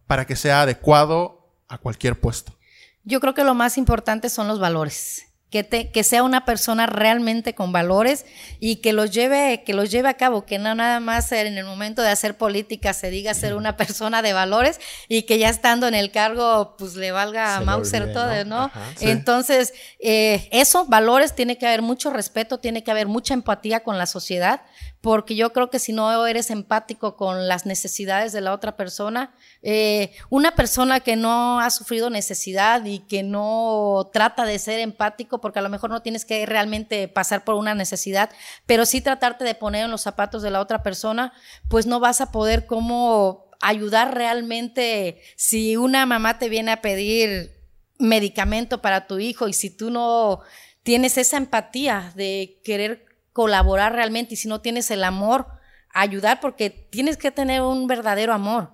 para 0.07 0.25
que 0.25 0.35
sea 0.35 0.63
adecuado 0.63 1.53
a 1.67 1.77
cualquier 1.77 2.19
puesto? 2.19 2.57
Yo 3.03 3.19
creo 3.19 3.33
que 3.33 3.43
lo 3.43 3.53
más 3.53 3.77
importante 3.77 4.29
son 4.29 4.47
los 4.47 4.59
valores. 4.59 5.25
Que, 5.51 5.63
te- 5.65 5.91
que 5.91 6.03
sea 6.03 6.23
una 6.23 6.45
persona 6.45 6.85
realmente 6.85 7.53
con 7.53 7.73
valores 7.73 8.25
y 8.61 8.77
que 8.77 8.93
los 8.93 9.11
lleve, 9.11 9.63
que 9.65 9.73
los 9.73 9.91
lleve 9.91 10.07
a 10.07 10.13
cabo, 10.13 10.45
que 10.45 10.57
no 10.57 10.73
nada 10.75 11.01
más 11.01 11.29
en 11.33 11.57
el 11.57 11.65
momento 11.65 12.01
de 12.01 12.07
hacer 12.09 12.37
política 12.37 12.93
se 12.93 13.09
diga 13.11 13.33
ser 13.33 13.55
una 13.55 13.75
persona 13.77 14.21
de 14.21 14.31
valores 14.31 14.79
y 15.09 15.23
que 15.23 15.37
ya 15.39 15.49
estando 15.49 15.89
en 15.89 15.93
el 15.93 16.09
cargo 16.09 16.75
pues 16.77 16.95
le 16.95 17.11
valga 17.11 17.57
a 17.57 17.59
Se 17.59 17.65
Mauser 17.65 18.03
olvide, 18.03 18.13
todo, 18.13 18.45
¿no? 18.45 18.45
¿no? 18.45 18.63
Ajá, 18.63 18.81
sí. 18.95 19.09
Entonces, 19.09 19.73
eh, 19.99 20.47
eso, 20.53 20.85
valores, 20.85 21.35
tiene 21.35 21.57
que 21.57 21.67
haber 21.67 21.81
mucho 21.81 22.11
respeto, 22.11 22.59
tiene 22.59 22.83
que 22.83 22.91
haber 22.91 23.07
mucha 23.07 23.33
empatía 23.33 23.81
con 23.81 23.97
la 23.97 24.05
sociedad, 24.05 24.61
porque 25.01 25.35
yo 25.35 25.51
creo 25.51 25.71
que 25.71 25.79
si 25.79 25.93
no 25.93 26.27
eres 26.27 26.51
empático 26.51 27.17
con 27.17 27.47
las 27.47 27.65
necesidades 27.65 28.31
de 28.31 28.41
la 28.41 28.53
otra 28.53 28.77
persona, 28.77 29.33
eh, 29.63 30.13
una 30.29 30.51
persona 30.51 30.99
que 30.99 31.15
no 31.15 31.59
ha 31.59 31.71
sufrido 31.71 32.11
necesidad 32.11 32.85
y 32.85 32.99
que 32.99 33.23
no 33.23 34.11
trata 34.13 34.45
de 34.45 34.59
ser 34.59 34.79
empático, 34.79 35.41
porque 35.41 35.57
a 35.57 35.63
lo 35.63 35.69
mejor 35.69 35.89
no 35.89 36.03
tienes 36.03 36.23
que 36.23 36.45
realmente 36.45 37.07
pasar 37.07 37.43
por 37.43 37.55
una 37.55 37.73
necesidad, 37.73 38.29
pero 38.67 38.85
sí 38.85 39.01
tratarte 39.01 39.43
de 39.43 39.55
poner 39.55 39.85
en 39.85 39.91
los 39.91 40.01
zapatos 40.01 40.43
de 40.43 40.51
la 40.51 40.61
otra 40.61 40.83
persona, 40.83 41.33
pues 41.67 41.87
no 41.87 41.99
vas 41.99 42.21
a 42.21 42.31
poder 42.31 42.67
como 42.67 43.49
ayudar 43.59 44.15
realmente 44.15 45.21
si 45.35 45.77
una 45.77 46.05
mamá 46.05 46.37
te 46.37 46.47
viene 46.47 46.71
a 46.71 46.81
pedir 46.81 47.59
medicamento 47.97 48.81
para 48.81 49.07
tu 49.07 49.19
hijo 49.19 49.47
y 49.47 49.53
si 49.53 49.69
tú 49.69 49.89
no 49.89 50.41
tienes 50.83 51.17
esa 51.17 51.37
empatía 51.37 52.11
de 52.15 52.59
querer 52.63 53.10
colaborar 53.33 53.93
realmente 53.93 54.33
y 54.33 54.37
si 54.37 54.47
no 54.47 54.61
tienes 54.61 54.91
el 54.91 55.03
amor, 55.03 55.47
ayudar 55.93 56.39
porque 56.39 56.69
tienes 56.69 57.17
que 57.17 57.31
tener 57.31 57.61
un 57.61 57.87
verdadero 57.87 58.33
amor. 58.33 58.73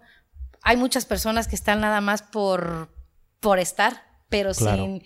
Hay 0.61 0.77
muchas 0.77 1.05
personas 1.05 1.47
que 1.47 1.55
están 1.55 1.81
nada 1.81 2.01
más 2.01 2.21
por, 2.23 2.89
por 3.39 3.59
estar, 3.59 4.03
pero 4.29 4.53
Claro. 4.53 4.83
sin 4.83 5.03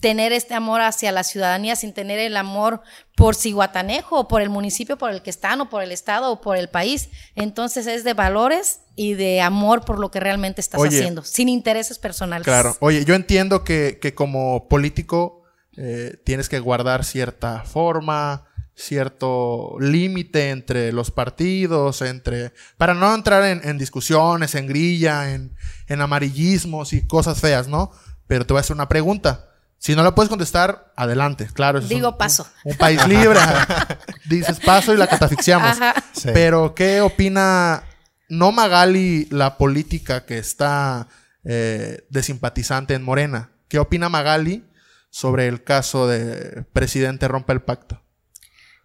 tener 0.00 0.32
este 0.32 0.54
amor 0.54 0.80
hacia 0.80 1.12
la 1.12 1.22
ciudadanía, 1.22 1.76
sin 1.76 1.92
tener 1.92 2.18
el 2.18 2.36
amor 2.36 2.80
por 3.16 3.36
Cihuatanejo 3.36 4.18
o 4.18 4.26
por 4.28 4.42
el 4.42 4.50
municipio 4.50 4.98
por 4.98 5.12
el 5.12 5.22
que 5.22 5.30
están 5.30 5.60
o 5.60 5.68
por 5.70 5.82
el 5.84 5.92
estado 5.92 6.32
o 6.32 6.40
por 6.40 6.56
el 6.56 6.68
país. 6.68 7.08
Entonces 7.36 7.86
es 7.86 8.02
de 8.02 8.12
valores 8.12 8.80
y 8.96 9.14
de 9.14 9.40
amor 9.40 9.84
por 9.84 10.00
lo 10.00 10.10
que 10.10 10.18
realmente 10.18 10.60
estás 10.60 10.80
Oye. 10.80 10.98
haciendo, 10.98 11.22
sin 11.22 11.48
intereses 11.48 12.00
personales. 12.00 12.44
Claro. 12.44 12.76
Oye, 12.80 13.04
yo 13.04 13.14
entiendo 13.14 13.62
que, 13.62 14.00
que 14.02 14.12
como 14.12 14.66
político 14.66 15.44
eh, 15.76 16.16
tienes 16.24 16.48
que 16.48 16.58
guardar 16.58 17.04
cierta 17.04 17.62
forma, 17.62 18.48
cierto 18.74 19.76
límite 19.80 20.50
entre 20.50 20.92
los 20.92 21.10
partidos, 21.10 22.02
entre. 22.02 22.52
para 22.76 22.94
no 22.94 23.14
entrar 23.14 23.44
en, 23.44 23.60
en 23.68 23.78
discusiones, 23.78 24.54
en 24.54 24.66
grilla, 24.66 25.32
en, 25.34 25.54
en 25.86 26.00
amarillismos 26.00 26.92
y 26.92 27.06
cosas 27.06 27.40
feas, 27.40 27.68
¿no? 27.68 27.90
Pero 28.26 28.46
te 28.46 28.52
voy 28.52 28.58
a 28.58 28.62
hacer 28.62 28.74
una 28.74 28.88
pregunta. 28.88 29.48
Si 29.78 29.96
no 29.96 30.02
la 30.04 30.14
puedes 30.14 30.28
contestar, 30.30 30.92
adelante. 30.96 31.48
Claro, 31.52 31.78
eso 31.78 31.86
es 31.86 31.94
Digo 31.94 32.10
un- 32.10 32.18
paso. 32.18 32.46
Un, 32.64 32.72
un 32.72 32.78
país 32.78 33.04
libre. 33.08 33.40
Dices 34.28 34.60
paso 34.60 34.94
y 34.94 34.96
la 34.96 35.08
catafixiamos. 35.08 35.76
Sí. 36.12 36.28
Pero, 36.32 36.72
¿qué 36.74 37.00
opina 37.00 37.82
no 38.28 38.52
Magali 38.52 39.26
la 39.30 39.58
política 39.58 40.24
que 40.24 40.38
está 40.38 41.08
eh, 41.44 42.06
de 42.08 42.22
simpatizante 42.22 42.94
en 42.94 43.02
Morena? 43.02 43.50
¿Qué 43.68 43.80
opina 43.80 44.08
Magali 44.08 44.64
sobre 45.10 45.48
el 45.48 45.64
caso 45.64 46.06
de 46.06 46.64
presidente 46.72 47.26
rompe 47.26 47.52
el 47.52 47.62
pacto? 47.62 48.01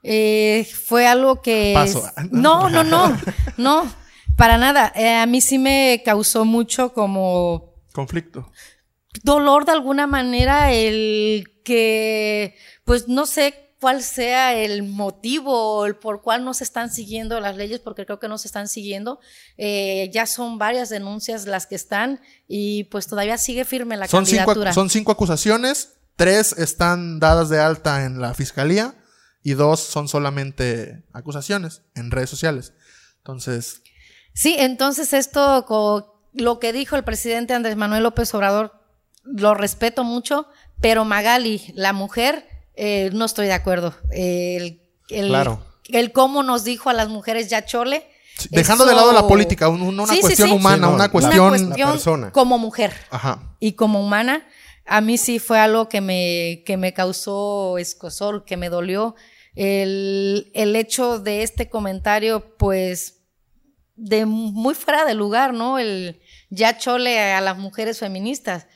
Eh, 0.04 0.68
fue 0.86 1.08
algo 1.08 1.42
que... 1.42 1.72
Paso. 1.74 2.04
No, 2.32 2.70
no, 2.70 2.84
no, 2.84 3.18
no. 3.58 3.92
Para 4.36 4.58
nada. 4.58 4.92
Eh, 4.96 5.16
a 5.16 5.26
mí 5.26 5.42
sí 5.42 5.58
me 5.58 6.02
causó 6.06 6.46
mucho 6.46 6.94
como 6.94 7.74
Conflicto. 7.94 8.52
dolor 9.24 9.66
de 9.66 9.72
alguna 9.72 10.06
manera 10.08 10.72
el 10.72 11.46
que, 11.64 12.56
pues 12.86 13.08
no 13.08 13.26
sé 13.26 13.64
cuál 13.80 14.02
sea 14.02 14.56
el 14.56 14.84
motivo 14.84 15.52
o 15.80 15.86
el 15.86 15.96
por 15.96 16.22
cuál 16.22 16.44
no 16.46 16.54
se 16.54 16.64
están 16.64 16.92
siguiendo 16.92 17.40
las 17.40 17.58
leyes, 17.58 17.80
porque 17.80 18.06
creo 18.06 18.20
que 18.20 18.28
no 18.28 18.38
se 18.38 18.48
están 18.48 18.68
siguiendo. 18.68 19.20
Eh, 19.58 20.10
ya 20.14 20.26
son 20.26 20.58
varias 20.58 20.90
denuncias 20.90 21.46
las 21.46 21.66
que 21.68 21.76
están 21.76 22.20
y 22.48 22.86
pues 22.86 23.08
todavía 23.08 23.38
sigue 23.38 23.66
firme 23.66 23.98
la 23.98 24.08
Son 24.08 24.26
cinco, 24.26 24.38
candidatura. 24.46 24.72
ac- 24.72 24.76
son 24.76 24.90
cinco 24.90 25.12
acusaciones, 25.12 25.94
tres 26.16 26.54
están 26.54 27.20
dadas 27.20 27.50
de 27.50 27.60
alta 27.60 28.06
en 28.06 28.20
la 28.22 28.34
fiscalía 28.34 28.96
y 29.50 29.54
dos 29.54 29.80
son 29.80 30.10
solamente 30.10 31.04
acusaciones 31.14 31.82
en 31.96 32.12
redes 32.12 32.30
sociales. 32.30 32.74
Entonces, 33.20 33.82
Sí, 34.34 34.56
entonces 34.60 35.14
esto, 35.14 35.66
lo 36.34 36.60
que 36.60 36.74
dijo 36.74 36.96
el 36.98 37.04
presidente 37.06 37.54
Andrés 37.54 37.76
Manuel 37.78 38.04
López 38.04 38.34
Obrador, 38.36 38.74
lo 39.24 39.54
respeto 39.54 40.04
mucho, 40.04 40.48
pero 40.82 41.06
Magali, 41.06 41.72
la 41.76 41.94
mujer, 41.94 42.46
eh, 42.76 43.10
no 43.14 43.24
estoy 43.26 43.48
de 43.48 43.54
acuerdo. 43.54 43.96
El, 44.12 44.82
el, 45.10 45.28
Claro. 45.30 45.60
el 45.90 46.12
cómo 46.12 46.44
nos 46.44 46.66
dijo 46.66 46.90
a 46.90 46.94
las 46.94 47.08
mujeres 47.08 47.50
ya 47.50 47.66
chole. 47.66 48.06
dejando 48.52 48.86
de 48.86 48.94
lado 48.96 49.14
la 49.14 49.28
política, 49.28 49.70
un- 49.70 49.82
una 49.82 50.06
Sí, 50.08 50.20
cuestión 50.20 50.50
sí. 50.50 50.54
humana, 50.56 50.76
Sí, 50.76 50.82
no, 50.82 50.90
una 50.90 51.04
la- 51.06 51.10
cuestión... 51.12 51.48
Una 51.48 51.58
cuestión 51.66 51.92
persona. 51.94 52.32
como 52.34 52.58
mujer 52.60 52.94
Ajá. 53.10 53.56
y 53.62 53.72
como 53.74 54.00
humana, 54.02 54.46
a 54.86 55.02
mí 55.02 55.18
sí 55.18 55.40
fue 55.40 55.58
algo 55.58 55.90
que 55.90 56.02
me, 56.02 56.62
que 56.66 56.78
me 56.78 56.94
causó 56.94 57.78
escosor, 57.80 58.46
que 58.46 58.56
me 58.58 58.70
dolió. 58.70 59.16
El, 59.58 60.52
el 60.54 60.76
hecho 60.76 61.20
de 61.20 61.42
este 61.42 61.70
comentario, 61.70 62.56
pues, 62.58 63.24
de 63.96 64.26
muy 64.26 64.76
fuera 64.76 65.04
de 65.06 65.16
lugar, 65.16 65.54
¿no? 65.54 65.80
El 65.80 66.22
ya 66.50 66.78
chole 66.78 67.20
a 67.20 67.42
las 67.42 67.58
mujeres 67.58 68.00
feministas. 68.00 68.68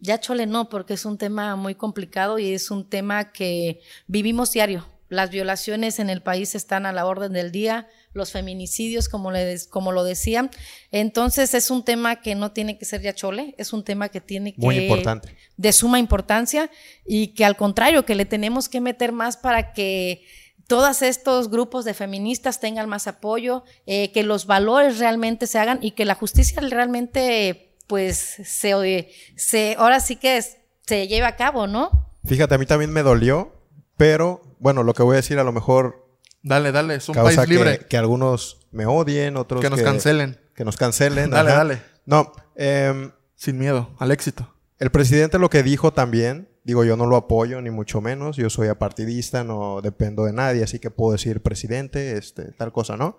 Ya 0.00 0.20
chole 0.20 0.46
no, 0.46 0.68
porque 0.68 0.94
es 0.94 1.04
un 1.04 1.16
tema 1.16 1.56
muy 1.56 1.74
complicado 1.74 2.38
y 2.38 2.52
es 2.52 2.70
un 2.70 2.88
tema 2.88 3.32
que 3.32 3.80
vivimos 4.06 4.52
diario. 4.52 4.86
Las 5.08 5.30
violaciones 5.30 6.00
en 6.00 6.10
el 6.10 6.22
país 6.22 6.54
están 6.54 6.84
a 6.84 6.92
la 6.92 7.06
orden 7.06 7.32
del 7.32 7.52
día, 7.52 7.88
los 8.16 8.32
feminicidios, 8.32 9.08
como, 9.08 9.30
le 9.30 9.44
des- 9.44 9.66
como 9.68 9.92
lo 9.92 10.02
decían. 10.02 10.50
Entonces 10.90 11.54
es 11.54 11.70
un 11.70 11.84
tema 11.84 12.20
que 12.22 12.34
no 12.34 12.52
tiene 12.52 12.78
que 12.78 12.84
ser 12.84 13.02
ya 13.02 13.14
chole, 13.14 13.54
es 13.58 13.72
un 13.72 13.84
tema 13.84 14.08
que 14.08 14.20
tiene 14.20 14.54
que... 14.54 14.60
Muy 14.60 14.76
importante. 14.78 15.36
De 15.56 15.72
suma 15.72 15.98
importancia 15.98 16.70
y 17.06 17.28
que 17.34 17.44
al 17.44 17.56
contrario, 17.56 18.04
que 18.04 18.14
le 18.14 18.24
tenemos 18.24 18.68
que 18.68 18.80
meter 18.80 19.12
más 19.12 19.36
para 19.36 19.72
que 19.72 20.24
todos 20.66 21.02
estos 21.02 21.48
grupos 21.50 21.84
de 21.84 21.94
feministas 21.94 22.58
tengan 22.58 22.88
más 22.88 23.06
apoyo, 23.06 23.62
eh, 23.86 24.10
que 24.10 24.24
los 24.24 24.46
valores 24.46 24.98
realmente 24.98 25.46
se 25.46 25.58
hagan 25.60 25.78
y 25.80 25.92
que 25.92 26.04
la 26.04 26.14
justicia 26.16 26.60
realmente, 26.60 27.74
pues, 27.86 28.16
se, 28.44 29.08
se 29.36 29.76
ahora 29.78 30.00
sí 30.00 30.16
que 30.16 30.38
es- 30.38 30.56
se 30.86 31.06
lleve 31.06 31.26
a 31.26 31.36
cabo, 31.36 31.66
¿no? 31.66 32.12
Fíjate, 32.24 32.54
a 32.54 32.58
mí 32.58 32.66
también 32.66 32.90
me 32.92 33.02
dolió, 33.02 33.52
pero 33.96 34.40
bueno, 34.58 34.82
lo 34.82 34.94
que 34.94 35.02
voy 35.04 35.14
a 35.14 35.16
decir 35.16 35.38
a 35.38 35.44
lo 35.44 35.52
mejor 35.52 36.05
Dale, 36.46 36.70
dale, 36.70 36.94
es 36.94 37.08
un 37.08 37.14
causa 37.16 37.38
país 37.38 37.48
libre. 37.48 37.78
que, 37.80 37.86
que 37.86 37.96
algunos 37.96 38.60
me 38.70 38.86
odien, 38.86 39.36
otros 39.36 39.60
Que 39.60 39.68
nos 39.68 39.82
cancelen. 39.82 40.38
Que 40.54 40.64
nos 40.64 40.76
cancelen. 40.76 41.28
Dale, 41.28 41.50
ajá. 41.50 41.58
dale. 41.58 41.82
No, 42.04 42.30
em, 42.54 43.10
Sin 43.34 43.58
miedo, 43.58 43.90
al 43.98 44.12
éxito. 44.12 44.54
el 44.78 44.90
presidente 44.92 45.40
lo 45.40 45.50
que 45.50 45.64
dijo 45.64 45.92
también, 45.92 46.48
digo, 46.62 46.84
yo 46.84 46.96
no 46.96 47.06
lo 47.06 47.16
apoyo 47.16 47.60
ni 47.62 47.70
mucho 47.70 48.00
menos, 48.00 48.36
yo 48.36 48.48
soy 48.48 48.68
apartidista, 48.68 49.42
no 49.42 49.80
dependo 49.82 50.24
de 50.24 50.32
nadie, 50.32 50.62
así 50.62 50.78
que 50.78 50.88
puedo 50.90 51.10
decir 51.12 51.42
presidente, 51.42 52.16
este, 52.16 52.52
tal 52.52 52.70
cosa, 52.70 52.96
¿no? 52.96 53.18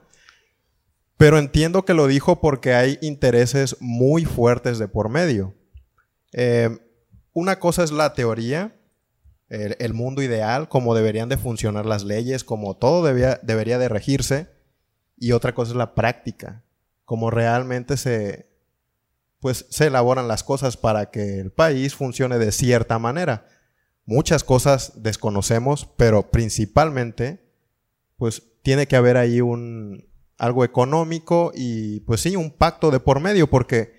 Pero 1.17 1.37
entiendo 1.37 1.83
que 1.83 1.93
lo 1.93 2.07
dijo 2.07 2.39
porque 2.39 2.75
hay 2.75 2.97
intereses 3.01 3.75
muy 3.81 4.23
fuertes 4.23 4.79
de 4.79 4.87
por 4.87 5.09
medio. 5.09 5.53
Eh, 6.31 6.69
una 7.33 7.59
cosa 7.59 7.83
es 7.83 7.91
la 7.91 8.13
teoría, 8.13 8.76
el, 9.49 9.93
mundo 9.93 10.21
ideal, 10.21 10.67
cómo 10.67 10.93
deberían 10.95 11.29
de 11.29 11.38
funcionar 11.38 11.86
las 11.86 12.03
leyes, 12.03 12.43
cómo 12.43 12.75
todo 12.75 13.03
debería 13.03 13.77
de 13.77 13.89
regirse, 13.89 14.49
y 15.17 15.31
otra 15.31 15.53
cosa 15.53 15.71
es 15.71 15.77
la 15.77 15.95
práctica, 15.95 16.63
cómo 17.05 17.31
realmente 17.31 17.97
se, 17.97 18.49
pues, 19.39 19.65
se 19.69 19.88
elaboran 19.88 20.27
las 20.27 20.43
cosas 20.43 20.77
para 20.77 21.10
que 21.10 21.39
el 21.39 21.51
país 21.51 21.95
funcione 21.95 22.38
de 22.38 22.51
cierta 22.51 22.99
manera. 22.99 23.45
Muchas 24.05 24.43
cosas 24.43 25.01
desconocemos, 25.03 25.88
pero 25.97 26.29
principalmente, 26.29 27.51
pues, 28.17 28.43
tiene 28.62 28.88
que 28.88 28.95
haber 28.95 29.17
ahí 29.17 29.41
un 29.41 30.07
algo 30.38 30.63
económico 30.63 31.51
y, 31.55 32.01
pues 32.01 32.21
sí, 32.21 32.36
un 32.36 32.51
pacto 32.51 32.91
de 32.91 32.99
por 32.99 33.19
medio, 33.19 33.49
porque 33.49 33.93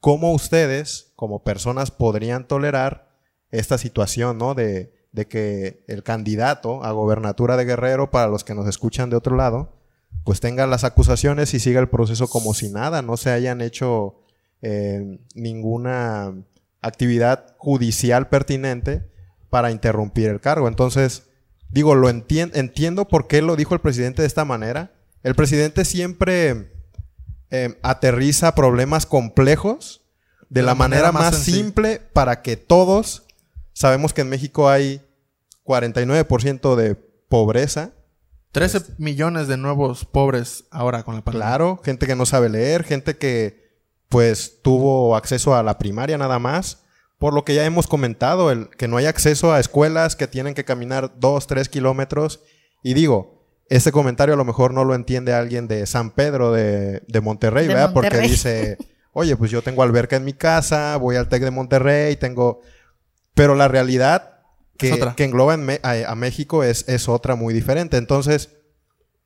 cómo 0.00 0.32
ustedes, 0.32 1.12
como 1.16 1.44
personas, 1.44 1.90
podrían 1.90 2.48
tolerar 2.48 3.05
esta 3.58 3.78
situación, 3.78 4.38
¿no? 4.38 4.54
De, 4.54 4.92
de 5.12 5.26
que 5.26 5.84
el 5.88 6.02
candidato 6.02 6.84
a 6.84 6.92
gobernatura 6.92 7.56
de 7.56 7.64
Guerrero, 7.64 8.10
para 8.10 8.28
los 8.28 8.44
que 8.44 8.54
nos 8.54 8.66
escuchan 8.68 9.10
de 9.10 9.16
otro 9.16 9.36
lado, 9.36 9.72
pues 10.24 10.40
tenga 10.40 10.66
las 10.66 10.84
acusaciones 10.84 11.54
y 11.54 11.60
siga 11.60 11.80
el 11.80 11.88
proceso 11.88 12.28
como 12.28 12.52
si 12.54 12.68
nada, 12.68 13.02
no 13.02 13.16
se 13.16 13.30
hayan 13.30 13.60
hecho 13.60 14.16
eh, 14.62 15.20
ninguna 15.34 16.34
actividad 16.82 17.54
judicial 17.58 18.28
pertinente 18.28 19.10
para 19.50 19.70
interrumpir 19.70 20.28
el 20.28 20.40
cargo. 20.40 20.68
Entonces, 20.68 21.24
digo, 21.70 21.94
lo 21.94 22.10
entien- 22.10 22.50
entiendo 22.54 23.08
por 23.08 23.26
qué 23.26 23.42
lo 23.42 23.56
dijo 23.56 23.74
el 23.74 23.80
presidente 23.80 24.22
de 24.22 24.28
esta 24.28 24.44
manera. 24.44 24.92
El 25.22 25.34
presidente 25.34 25.84
siempre 25.84 26.72
eh, 27.50 27.78
aterriza 27.82 28.54
problemas 28.54 29.06
complejos 29.06 30.02
de, 30.48 30.62
la, 30.62 30.74
manera, 30.74 31.10
más 31.12 31.36
simple 31.38 32.00
para 32.12 32.42
que 32.42 32.56
todos, 32.56 33.25
sabemos 33.76 34.14
que 34.14 34.22
en 34.22 34.30
México 34.30 34.70
hay 34.70 35.02
49% 35.64 36.76
de 36.76 36.94
pobreza, 36.94 37.92
13 38.52 38.94
millones 38.96 39.48
de 39.48 39.58
nuevos 39.58 40.06
pobres 40.06 40.64
ahora 40.70 41.02
con 41.02 41.14
la 41.14 41.22
pandemia. 41.22 41.46
Claro, 41.46 41.80
gente 41.84 42.06
que 42.06 42.16
no 42.16 42.24
sabe 42.24 42.48
leer, 42.48 42.84
gente 42.84 43.18
que 43.18 43.66
pues 44.08 44.62
tuvo 44.62 45.14
acceso 45.14 45.54
a 45.54 45.62
la 45.62 45.76
primaria 45.76 46.16
nada 46.16 46.38
más. 46.38 46.84
Por 47.18 47.34
lo 47.34 47.44
que 47.44 47.54
ya 47.54 47.66
hemos 47.66 47.86
comentado, 47.86 48.50
el, 48.50 48.70
que 48.70 48.88
no 48.88 48.96
hay 48.96 49.04
acceso 49.04 49.52
a 49.52 49.60
escuelas 49.60 50.16
que 50.16 50.26
tienen 50.26 50.54
que 50.54 50.64
caminar 50.64 51.12
dos, 51.18 51.46
tres 51.46 51.68
kilómetros. 51.68 52.40
Y 52.82 52.94
digo, 52.94 53.44
este 53.68 53.92
comentario 53.92 54.34
a 54.34 54.38
lo 54.38 54.44
mejor 54.46 54.72
no 54.72 54.84
lo 54.84 54.94
entiende 54.94 55.34
alguien 55.34 55.68
de 55.68 55.84
San 55.86 56.12
Pedro 56.12 56.50
de, 56.52 57.02
de 57.08 57.20
Monterrey, 57.20 57.66
De 57.66 57.74
¿verdad? 57.74 57.92
Porque 57.92 58.20
dice, 58.20 58.78
oye, 59.12 59.36
pues 59.36 59.50
yo 59.50 59.60
tengo 59.60 59.82
alberca 59.82 60.16
en 60.16 60.24
mi 60.24 60.32
casa, 60.32 60.96
voy 60.96 61.16
al 61.16 61.28
TEC 61.28 61.42
de 61.42 61.50
Monterrey, 61.50 62.16
tengo... 62.16 62.62
Pero 63.36 63.54
la 63.54 63.68
realidad 63.68 64.40
que, 64.78 64.88
engloba 65.24 65.54
en 65.54 65.64
Me- 65.64 65.80
a, 65.84 66.10
a 66.10 66.14
México 66.16 66.64
es, 66.64 66.88
es 66.88 67.08
otra 67.08 67.36
muy 67.36 67.54
diferente. 67.54 67.98
Entonces, 67.98 68.56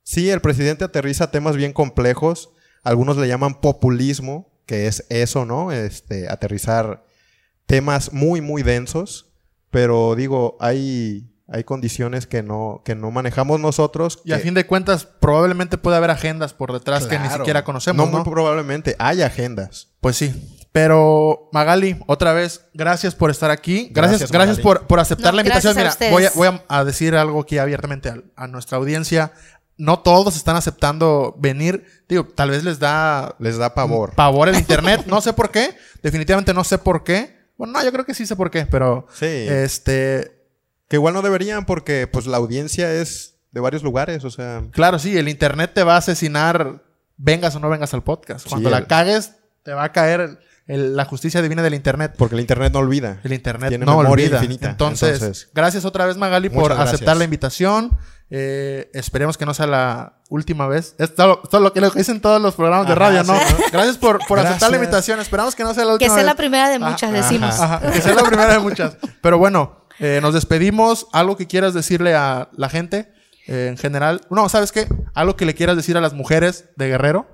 sí, 0.03 0.29
el 0.29 0.41
presidente 0.41 0.83
aterriza 0.83 1.31
temas 1.31 1.55
bien 1.55 1.73
complejos. 1.73 2.51
Algunos 2.83 3.15
le 3.17 3.27
llaman 3.27 3.61
populismo, 3.61 4.51
que 4.65 4.85
es 4.87 5.05
eso, 5.09 5.45
¿no? 5.45 5.71
Este, 5.71 6.27
aterrizar 6.29 7.05
temas 7.65 8.11
muy, 8.11 8.41
muy 8.41 8.63
densos. 8.63 9.31
Pero 9.69 10.15
digo, 10.15 10.57
hay, 10.59 11.30
hay 11.51 11.63
condiciones 11.63 12.27
que 12.27 12.41
no, 12.43 12.81
que 12.85 12.95
no 12.95 13.11
manejamos 13.11 13.59
nosotros. 13.59 14.21
Y 14.23 14.31
a 14.31 14.39
fin 14.39 14.53
de 14.53 14.65
cuentas, 14.65 15.05
probablemente 15.05 15.77
puede 15.77 15.97
haber 15.97 16.09
agendas 16.11 16.53
por 16.53 16.71
detrás 16.73 17.05
que 17.07 17.19
ni 17.19 17.29
siquiera 17.29 17.63
conocemos, 17.63 18.05
No, 18.05 18.11
¿no? 18.11 18.23
muy 18.23 18.31
probablemente. 18.31 18.95
Hay 18.99 19.21
agendas. 19.21 19.89
Pues 19.99 20.15
sí. 20.15 20.57
Pero 20.71 21.49
Magali, 21.51 21.97
otra 22.07 22.31
vez, 22.31 22.65
gracias 22.73 23.13
por 23.13 23.29
estar 23.29 23.51
aquí. 23.51 23.89
Gracias, 23.91 24.31
Gracias, 24.31 24.59
por, 24.59 24.87
por 24.87 24.99
aceptar 25.01 25.33
No, 25.33 25.37
la 25.37 25.41
invitación. 25.41 25.77
a 25.77 25.81
Mira, 25.81 26.11
voy 26.11 26.25
a, 26.25 26.31
voy 26.33 26.47
a, 26.47 26.63
a 26.69 26.85
decir 26.85 27.13
algo 27.15 27.41
aquí 27.41 27.57
abiertamente 27.57 28.07
a, 28.09 28.15
a 28.37 28.47
nuestra 28.47 28.77
audiencia. 28.77 29.33
No 29.77 29.99
todos 29.99 30.37
están 30.37 30.55
aceptando 30.55 31.35
venir. 31.37 31.85
Digo, 32.07 32.25
tal 32.25 32.51
vez 32.51 32.63
les 32.63 32.79
da 32.79 33.35
Les 33.39 33.57
da 33.57 33.73
pavor. 33.73 34.13
pavor 34.15 34.47
el 34.47 34.55
internet. 34.55 35.03
No 35.07 35.19
sé 35.19 35.33
por 35.33 35.51
qué. 35.51 35.75
Definitivamente 36.01 36.53
no 36.53 36.63
sé 36.63 36.77
por 36.77 37.03
qué. 37.03 37.35
Bueno, 37.57 37.73
no, 37.73 37.83
yo 37.83 37.91
creo 37.91 38.05
que 38.05 38.13
sí 38.13 38.25
sé 38.25 38.35
por 38.37 38.49
qué, 38.49 38.65
pero 38.65 39.07
Sí. 39.13 39.25
este, 39.25 40.40
Que 40.91 40.97
igual 40.97 41.13
no 41.13 41.21
deberían 41.21 41.63
porque 41.65 42.05
pues 42.05 42.27
la 42.27 42.35
audiencia 42.35 42.91
es 42.91 43.35
de 43.53 43.61
varios 43.61 43.81
lugares. 43.81 44.25
O 44.25 44.29
sea, 44.29 44.61
claro, 44.71 44.99
sí, 44.99 45.17
el 45.17 45.29
internet 45.29 45.71
te 45.73 45.83
va 45.83 45.95
a 45.95 45.99
asesinar, 45.99 46.83
vengas 47.15 47.55
o 47.55 47.61
no 47.61 47.69
vengas 47.69 47.93
al 47.93 48.03
podcast. 48.03 48.45
Cuando 48.49 48.67
Sí, 48.67 48.71
la 48.73 48.79
el- 48.79 48.87
cagues, 48.87 49.35
te 49.63 49.71
va 49.73 49.85
a 49.85 49.91
caer 49.93 50.19
el- 50.19 50.39
el- 50.67 50.95
la 50.97 51.05
justicia 51.05 51.41
divina 51.41 51.61
del 51.63 51.75
internet. 51.75 52.13
porque 52.17 52.35
el 52.35 52.41
internet 52.41 52.73
no 52.73 52.79
olvida. 52.79 53.21
El 53.23 53.31
internet 53.31 53.69
Tiene 53.69 53.85
no 53.85 53.97
memoria 54.01 54.25
olvida. 54.25 54.37
infinita. 54.39 54.69
Entonces, 54.69 55.13
Entonces, 55.21 55.49
gracias 55.53 55.85
otra 55.85 56.05
vez 56.05 56.17
Magali 56.17 56.49
por 56.49 56.65
gracias. 56.73 56.95
aceptar 56.95 57.15
la 57.15 57.23
invitación. 57.23 57.97
Eh, 58.29 58.89
esperemos 58.93 59.37
que 59.37 59.45
no 59.45 59.53
sea 59.53 59.67
la 59.67 60.21
última 60.29 60.67
vez. 60.67 60.95
Es 60.97 61.15
todo, 61.15 61.37
todo 61.49 61.61
lo 61.61 61.71
que 61.73 61.79
lo 61.79 61.89
que 61.91 61.99
dicen 61.99 62.19
todos 62.19 62.41
los 62.41 62.55
programas 62.55 62.85
de 62.87 62.93
Ajá, 62.93 62.99
radio, 62.99 63.23
¿no? 63.23 63.33
sí, 63.37 63.55
Gracias 63.71 63.97
por, 63.97 64.19
por 64.27 64.39
aceptar 64.39 64.69
la 64.71 64.75
invitación. 64.77 65.19
Esperamos 65.21 65.55
que 65.55 65.63
no 65.63 65.73
sea 65.73 65.83
la 65.85 65.91
Que 65.91 66.05
última 66.05 66.09
sea 66.15 66.17
vez. 66.17 66.25
la 66.25 66.35
primera 66.35 66.69
de 66.69 66.79
muchas, 66.79 67.03
ajá, 67.03 67.11
decimos. 67.13 67.59
ajá, 67.59 67.91
que 67.93 68.01
sea 68.01 68.13
la 68.13 68.23
primera 68.23 68.51
de 68.53 68.59
muchas. 68.59 68.97
Pero 69.21 69.37
bueno, 69.37 69.80
eh, 70.01 70.19
nos 70.19 70.33
despedimos. 70.33 71.07
¿Algo 71.13 71.37
que 71.37 71.45
quieras 71.45 71.75
decirle 71.75 72.15
a 72.15 72.49
la 72.53 72.69
gente 72.69 73.13
eh, 73.45 73.67
en 73.69 73.77
general? 73.77 74.21
No, 74.31 74.49
¿sabes 74.49 74.71
qué? 74.71 74.87
¿Algo 75.13 75.35
que 75.35 75.45
le 75.45 75.53
quieras 75.53 75.77
decir 75.77 75.95
a 75.95 76.01
las 76.01 76.13
mujeres 76.13 76.65
de 76.75 76.87
Guerrero? 76.87 77.27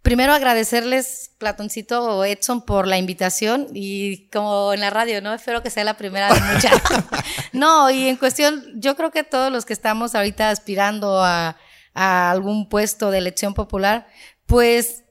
Primero 0.00 0.32
agradecerles, 0.32 1.32
Platoncito 1.38 2.04
o 2.04 2.24
Edson, 2.24 2.64
por 2.64 2.86
la 2.86 2.96
invitación 2.96 3.66
y 3.74 4.28
como 4.28 4.72
en 4.72 4.80
la 4.80 4.90
radio, 4.90 5.20
¿no? 5.20 5.34
Espero 5.34 5.64
que 5.64 5.70
sea 5.70 5.82
la 5.82 5.96
primera 5.96 6.32
de 6.32 6.40
muchas. 6.40 6.80
no, 7.52 7.90
y 7.90 8.06
en 8.06 8.16
cuestión, 8.16 8.64
yo 8.76 8.94
creo 8.94 9.10
que 9.10 9.24
todos 9.24 9.50
los 9.50 9.66
que 9.66 9.72
estamos 9.72 10.14
ahorita 10.14 10.48
aspirando 10.48 11.22
a, 11.22 11.56
a 11.92 12.30
algún 12.30 12.68
puesto 12.68 13.10
de 13.10 13.18
elección 13.18 13.52
popular, 13.52 14.06
pues 14.46 15.02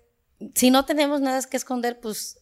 si 0.56 0.72
no 0.72 0.86
tenemos 0.86 1.20
nada 1.20 1.42
que 1.44 1.58
esconder, 1.58 2.00
pues 2.00 2.40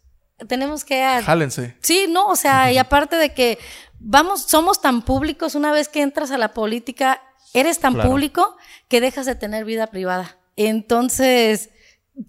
tenemos 0.47 0.85
que... 0.85 1.21
Jálense. 1.23 1.75
Sí, 1.81 2.05
no, 2.09 2.27
o 2.27 2.35
sea, 2.35 2.71
y 2.71 2.77
aparte 2.77 3.15
de 3.15 3.33
que 3.33 3.57
vamos, 3.99 4.43
somos 4.43 4.81
tan 4.81 5.01
públicos, 5.01 5.55
una 5.55 5.71
vez 5.71 5.89
que 5.89 6.01
entras 6.01 6.31
a 6.31 6.37
la 6.37 6.53
política, 6.53 7.21
eres 7.53 7.79
tan 7.79 7.95
público 7.99 8.55
que 8.87 9.01
dejas 9.01 9.25
de 9.25 9.35
tener 9.35 9.65
vida 9.65 9.87
privada. 9.87 10.37
Entonces, 10.55 11.69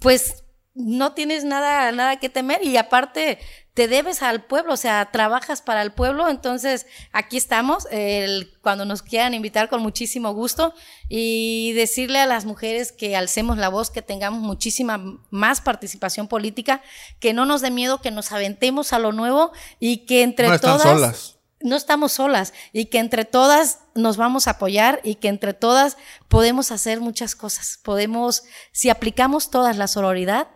pues 0.01 0.45
no 0.75 1.13
tienes 1.13 1.45
nada, 1.45 1.91
nada 1.93 2.19
que 2.21 2.29
temer 2.29 2.65
y 2.65 2.77
aparte 2.77 3.39
te 3.75 3.89
debes 3.89 4.23
al 4.23 4.45
pueblo, 4.45 4.75
o 4.75 4.77
sea, 4.77 5.11
trabajas 5.13 5.63
para 5.63 5.83
el 5.83 5.93
pueblo, 5.93 6.29
entonces 6.29 6.87
aquí 7.13 7.37
estamos, 7.37 7.87
el, 7.93 8.53
cuando 8.61 8.85
nos 8.85 9.03
quieran 9.03 9.35
invitar 9.35 9.69
con 9.69 9.83
muchísimo 9.83 10.33
gusto. 10.33 10.75
Y 11.09 11.73
decirle 11.75 12.19
a 12.19 12.27
las 12.27 12.45
mujeres 12.45 12.91
que 12.91 13.17
alcemos 13.17 13.57
la 13.57 13.69
voz, 13.69 13.91
que 13.91 14.03
tengamos 14.03 14.41
muchísima 14.41 15.01
más 15.31 15.61
participación 15.61 16.27
política, 16.27 16.83
que 17.21 17.33
no 17.33 17.47
nos 17.47 17.61
dé 17.61 17.71
miedo, 17.71 18.01
que 18.01 18.11
nos 18.11 18.33
aventemos 18.33 18.93
a 18.93 18.99
lo 18.99 19.13
nuevo 19.13 19.53
y 19.79 20.07
que 20.07 20.23
entre 20.23 20.49
no 20.49 20.59
todas... 20.59 20.83
solas 20.83 21.38
no 21.61 21.77
estamos 21.77 22.13
solas 22.13 22.53
y 22.73 22.87
que 22.87 22.99
entre 22.99 23.25
todas 23.25 23.81
nos 23.95 24.17
vamos 24.17 24.47
a 24.47 24.53
apoyar 24.53 25.01
y 25.03 25.17
que 25.17 25.29
entre 25.29 25.55
todas 25.55 25.97
podemos 26.29 26.71
hacer 26.71 27.01
muchas 27.01 27.35
cosas. 27.35 27.79
Podemos, 27.83 28.45
si 28.73 28.91
aplicamos 28.91 29.51
todas 29.51 29.77
la 29.77 29.89
sororidad, 29.89 30.49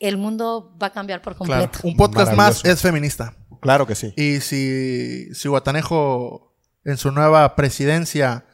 el 0.00 0.16
mundo 0.16 0.76
va 0.80 0.88
a 0.88 0.92
cambiar 0.92 1.22
por 1.22 1.36
completo. 1.36 1.80
Un 1.82 1.96
podcast 1.96 2.32
más 2.34 2.64
es 2.64 2.80
feminista. 2.80 3.34
Claro 3.60 3.86
que 3.86 3.94
sí. 3.94 4.12
Y 4.16 4.40
si, 4.40 5.34
si 5.34 5.48
Guatanejo 5.48 6.54
en 6.84 6.96
su 6.96 7.10
nueva 7.10 7.56
presidencia 7.56 8.46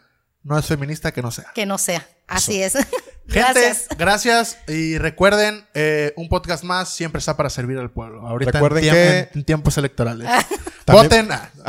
no 0.43 0.59
es 0.59 0.67
feminista, 0.67 1.13
que 1.13 1.23
no 1.23 1.31
sea. 1.31 1.53
Que 1.55 1.67
no 1.67 1.79
sea. 1.79 2.07
Así 2.27 2.63
es. 2.63 2.75
gracias. 3.27 3.89
gracias. 3.99 4.59
Y 4.69 4.99
recuerden, 4.99 5.67
eh, 5.75 6.13
un 6.17 6.29
podcast 6.29 6.65
más 6.65 6.89
siempre 6.91 7.19
está 7.19 7.37
para 7.37 7.51
servir 7.51 7.79
al 7.79 7.91
pueblo. 7.91 8.27
Ahorita 8.27 8.53
recuerden 8.53 8.83
que... 8.85 9.31
en, 9.35 9.45
tiempos 9.45 9.77
electorales. 9.79 10.29
Voten. 10.87 11.29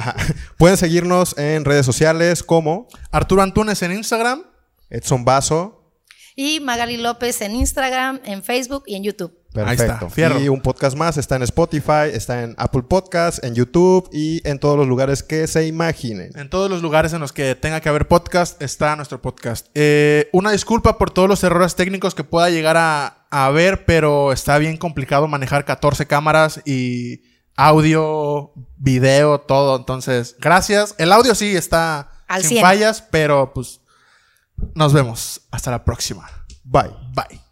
Pueden 0.57 0.77
seguirnos 0.77 1.37
en 1.37 1.65
redes 1.65 1.85
sociales 1.85 2.43
como 2.43 2.87
Arturo 3.11 3.41
Antunes 3.41 3.81
en 3.81 3.91
Instagram. 3.91 4.43
Edson 4.89 5.25
Vaso. 5.25 5.93
Y 6.35 6.59
Magali 6.59 6.97
López 6.97 7.39
en 7.41 7.55
Instagram, 7.55 8.19
en 8.25 8.43
Facebook 8.43 8.83
y 8.87 8.95
en 8.95 9.03
YouTube. 9.03 9.33
Perfecto. 9.55 10.09
Y 10.37 10.49
un 10.49 10.59
podcast 10.59 10.97
más 10.97 11.15
está 11.15 11.37
en 11.37 11.43
Spotify, 11.43 12.09
está 12.11 12.43
en 12.43 12.55
Apple 12.57 12.83
Podcasts, 12.83 13.41
en 13.41 13.55
YouTube 13.55 14.09
y 14.11 14.45
en 14.47 14.59
todos 14.59 14.77
los 14.77 14.85
lugares 14.85 15.23
que 15.23 15.47
se 15.47 15.65
imaginen. 15.65 16.31
En 16.35 16.49
todos 16.49 16.69
los 16.69 16.81
lugares 16.81 17.13
en 17.13 17.21
los 17.21 17.31
que 17.31 17.55
tenga 17.55 17.79
que 17.79 17.87
haber 17.87 18.09
podcast 18.09 18.61
está 18.61 18.97
nuestro 18.97 19.21
podcast. 19.21 19.67
Eh, 19.75 20.29
una 20.33 20.51
disculpa 20.51 20.97
por 20.97 21.09
todos 21.09 21.29
los 21.29 21.41
errores 21.45 21.75
técnicos 21.75 22.13
que 22.13 22.25
pueda 22.25 22.49
llegar 22.49 22.75
a, 22.77 23.21
haber, 23.31 23.85
pero 23.85 24.31
está 24.31 24.57
bien 24.57 24.77
complicado 24.77 25.27
manejar 25.27 25.65
14 25.65 26.05
cámaras 26.05 26.61
y 26.65 27.21
audio, 27.55 28.53
video, 28.77 29.39
todo. 29.41 29.77
Entonces, 29.77 30.35
gracias. 30.39 30.95
El 30.97 31.11
audio 31.11 31.35
sí 31.35 31.55
está 31.55 32.11
sin 32.41 32.61
fallas, 32.61 33.01
pero 33.01 33.53
pues 33.53 33.81
nos 34.73 34.93
vemos. 34.93 35.41
Hasta 35.51 35.71
la 35.71 35.83
próxima. 35.83 36.29
Bye. 36.63 36.95
Bye. 37.13 37.44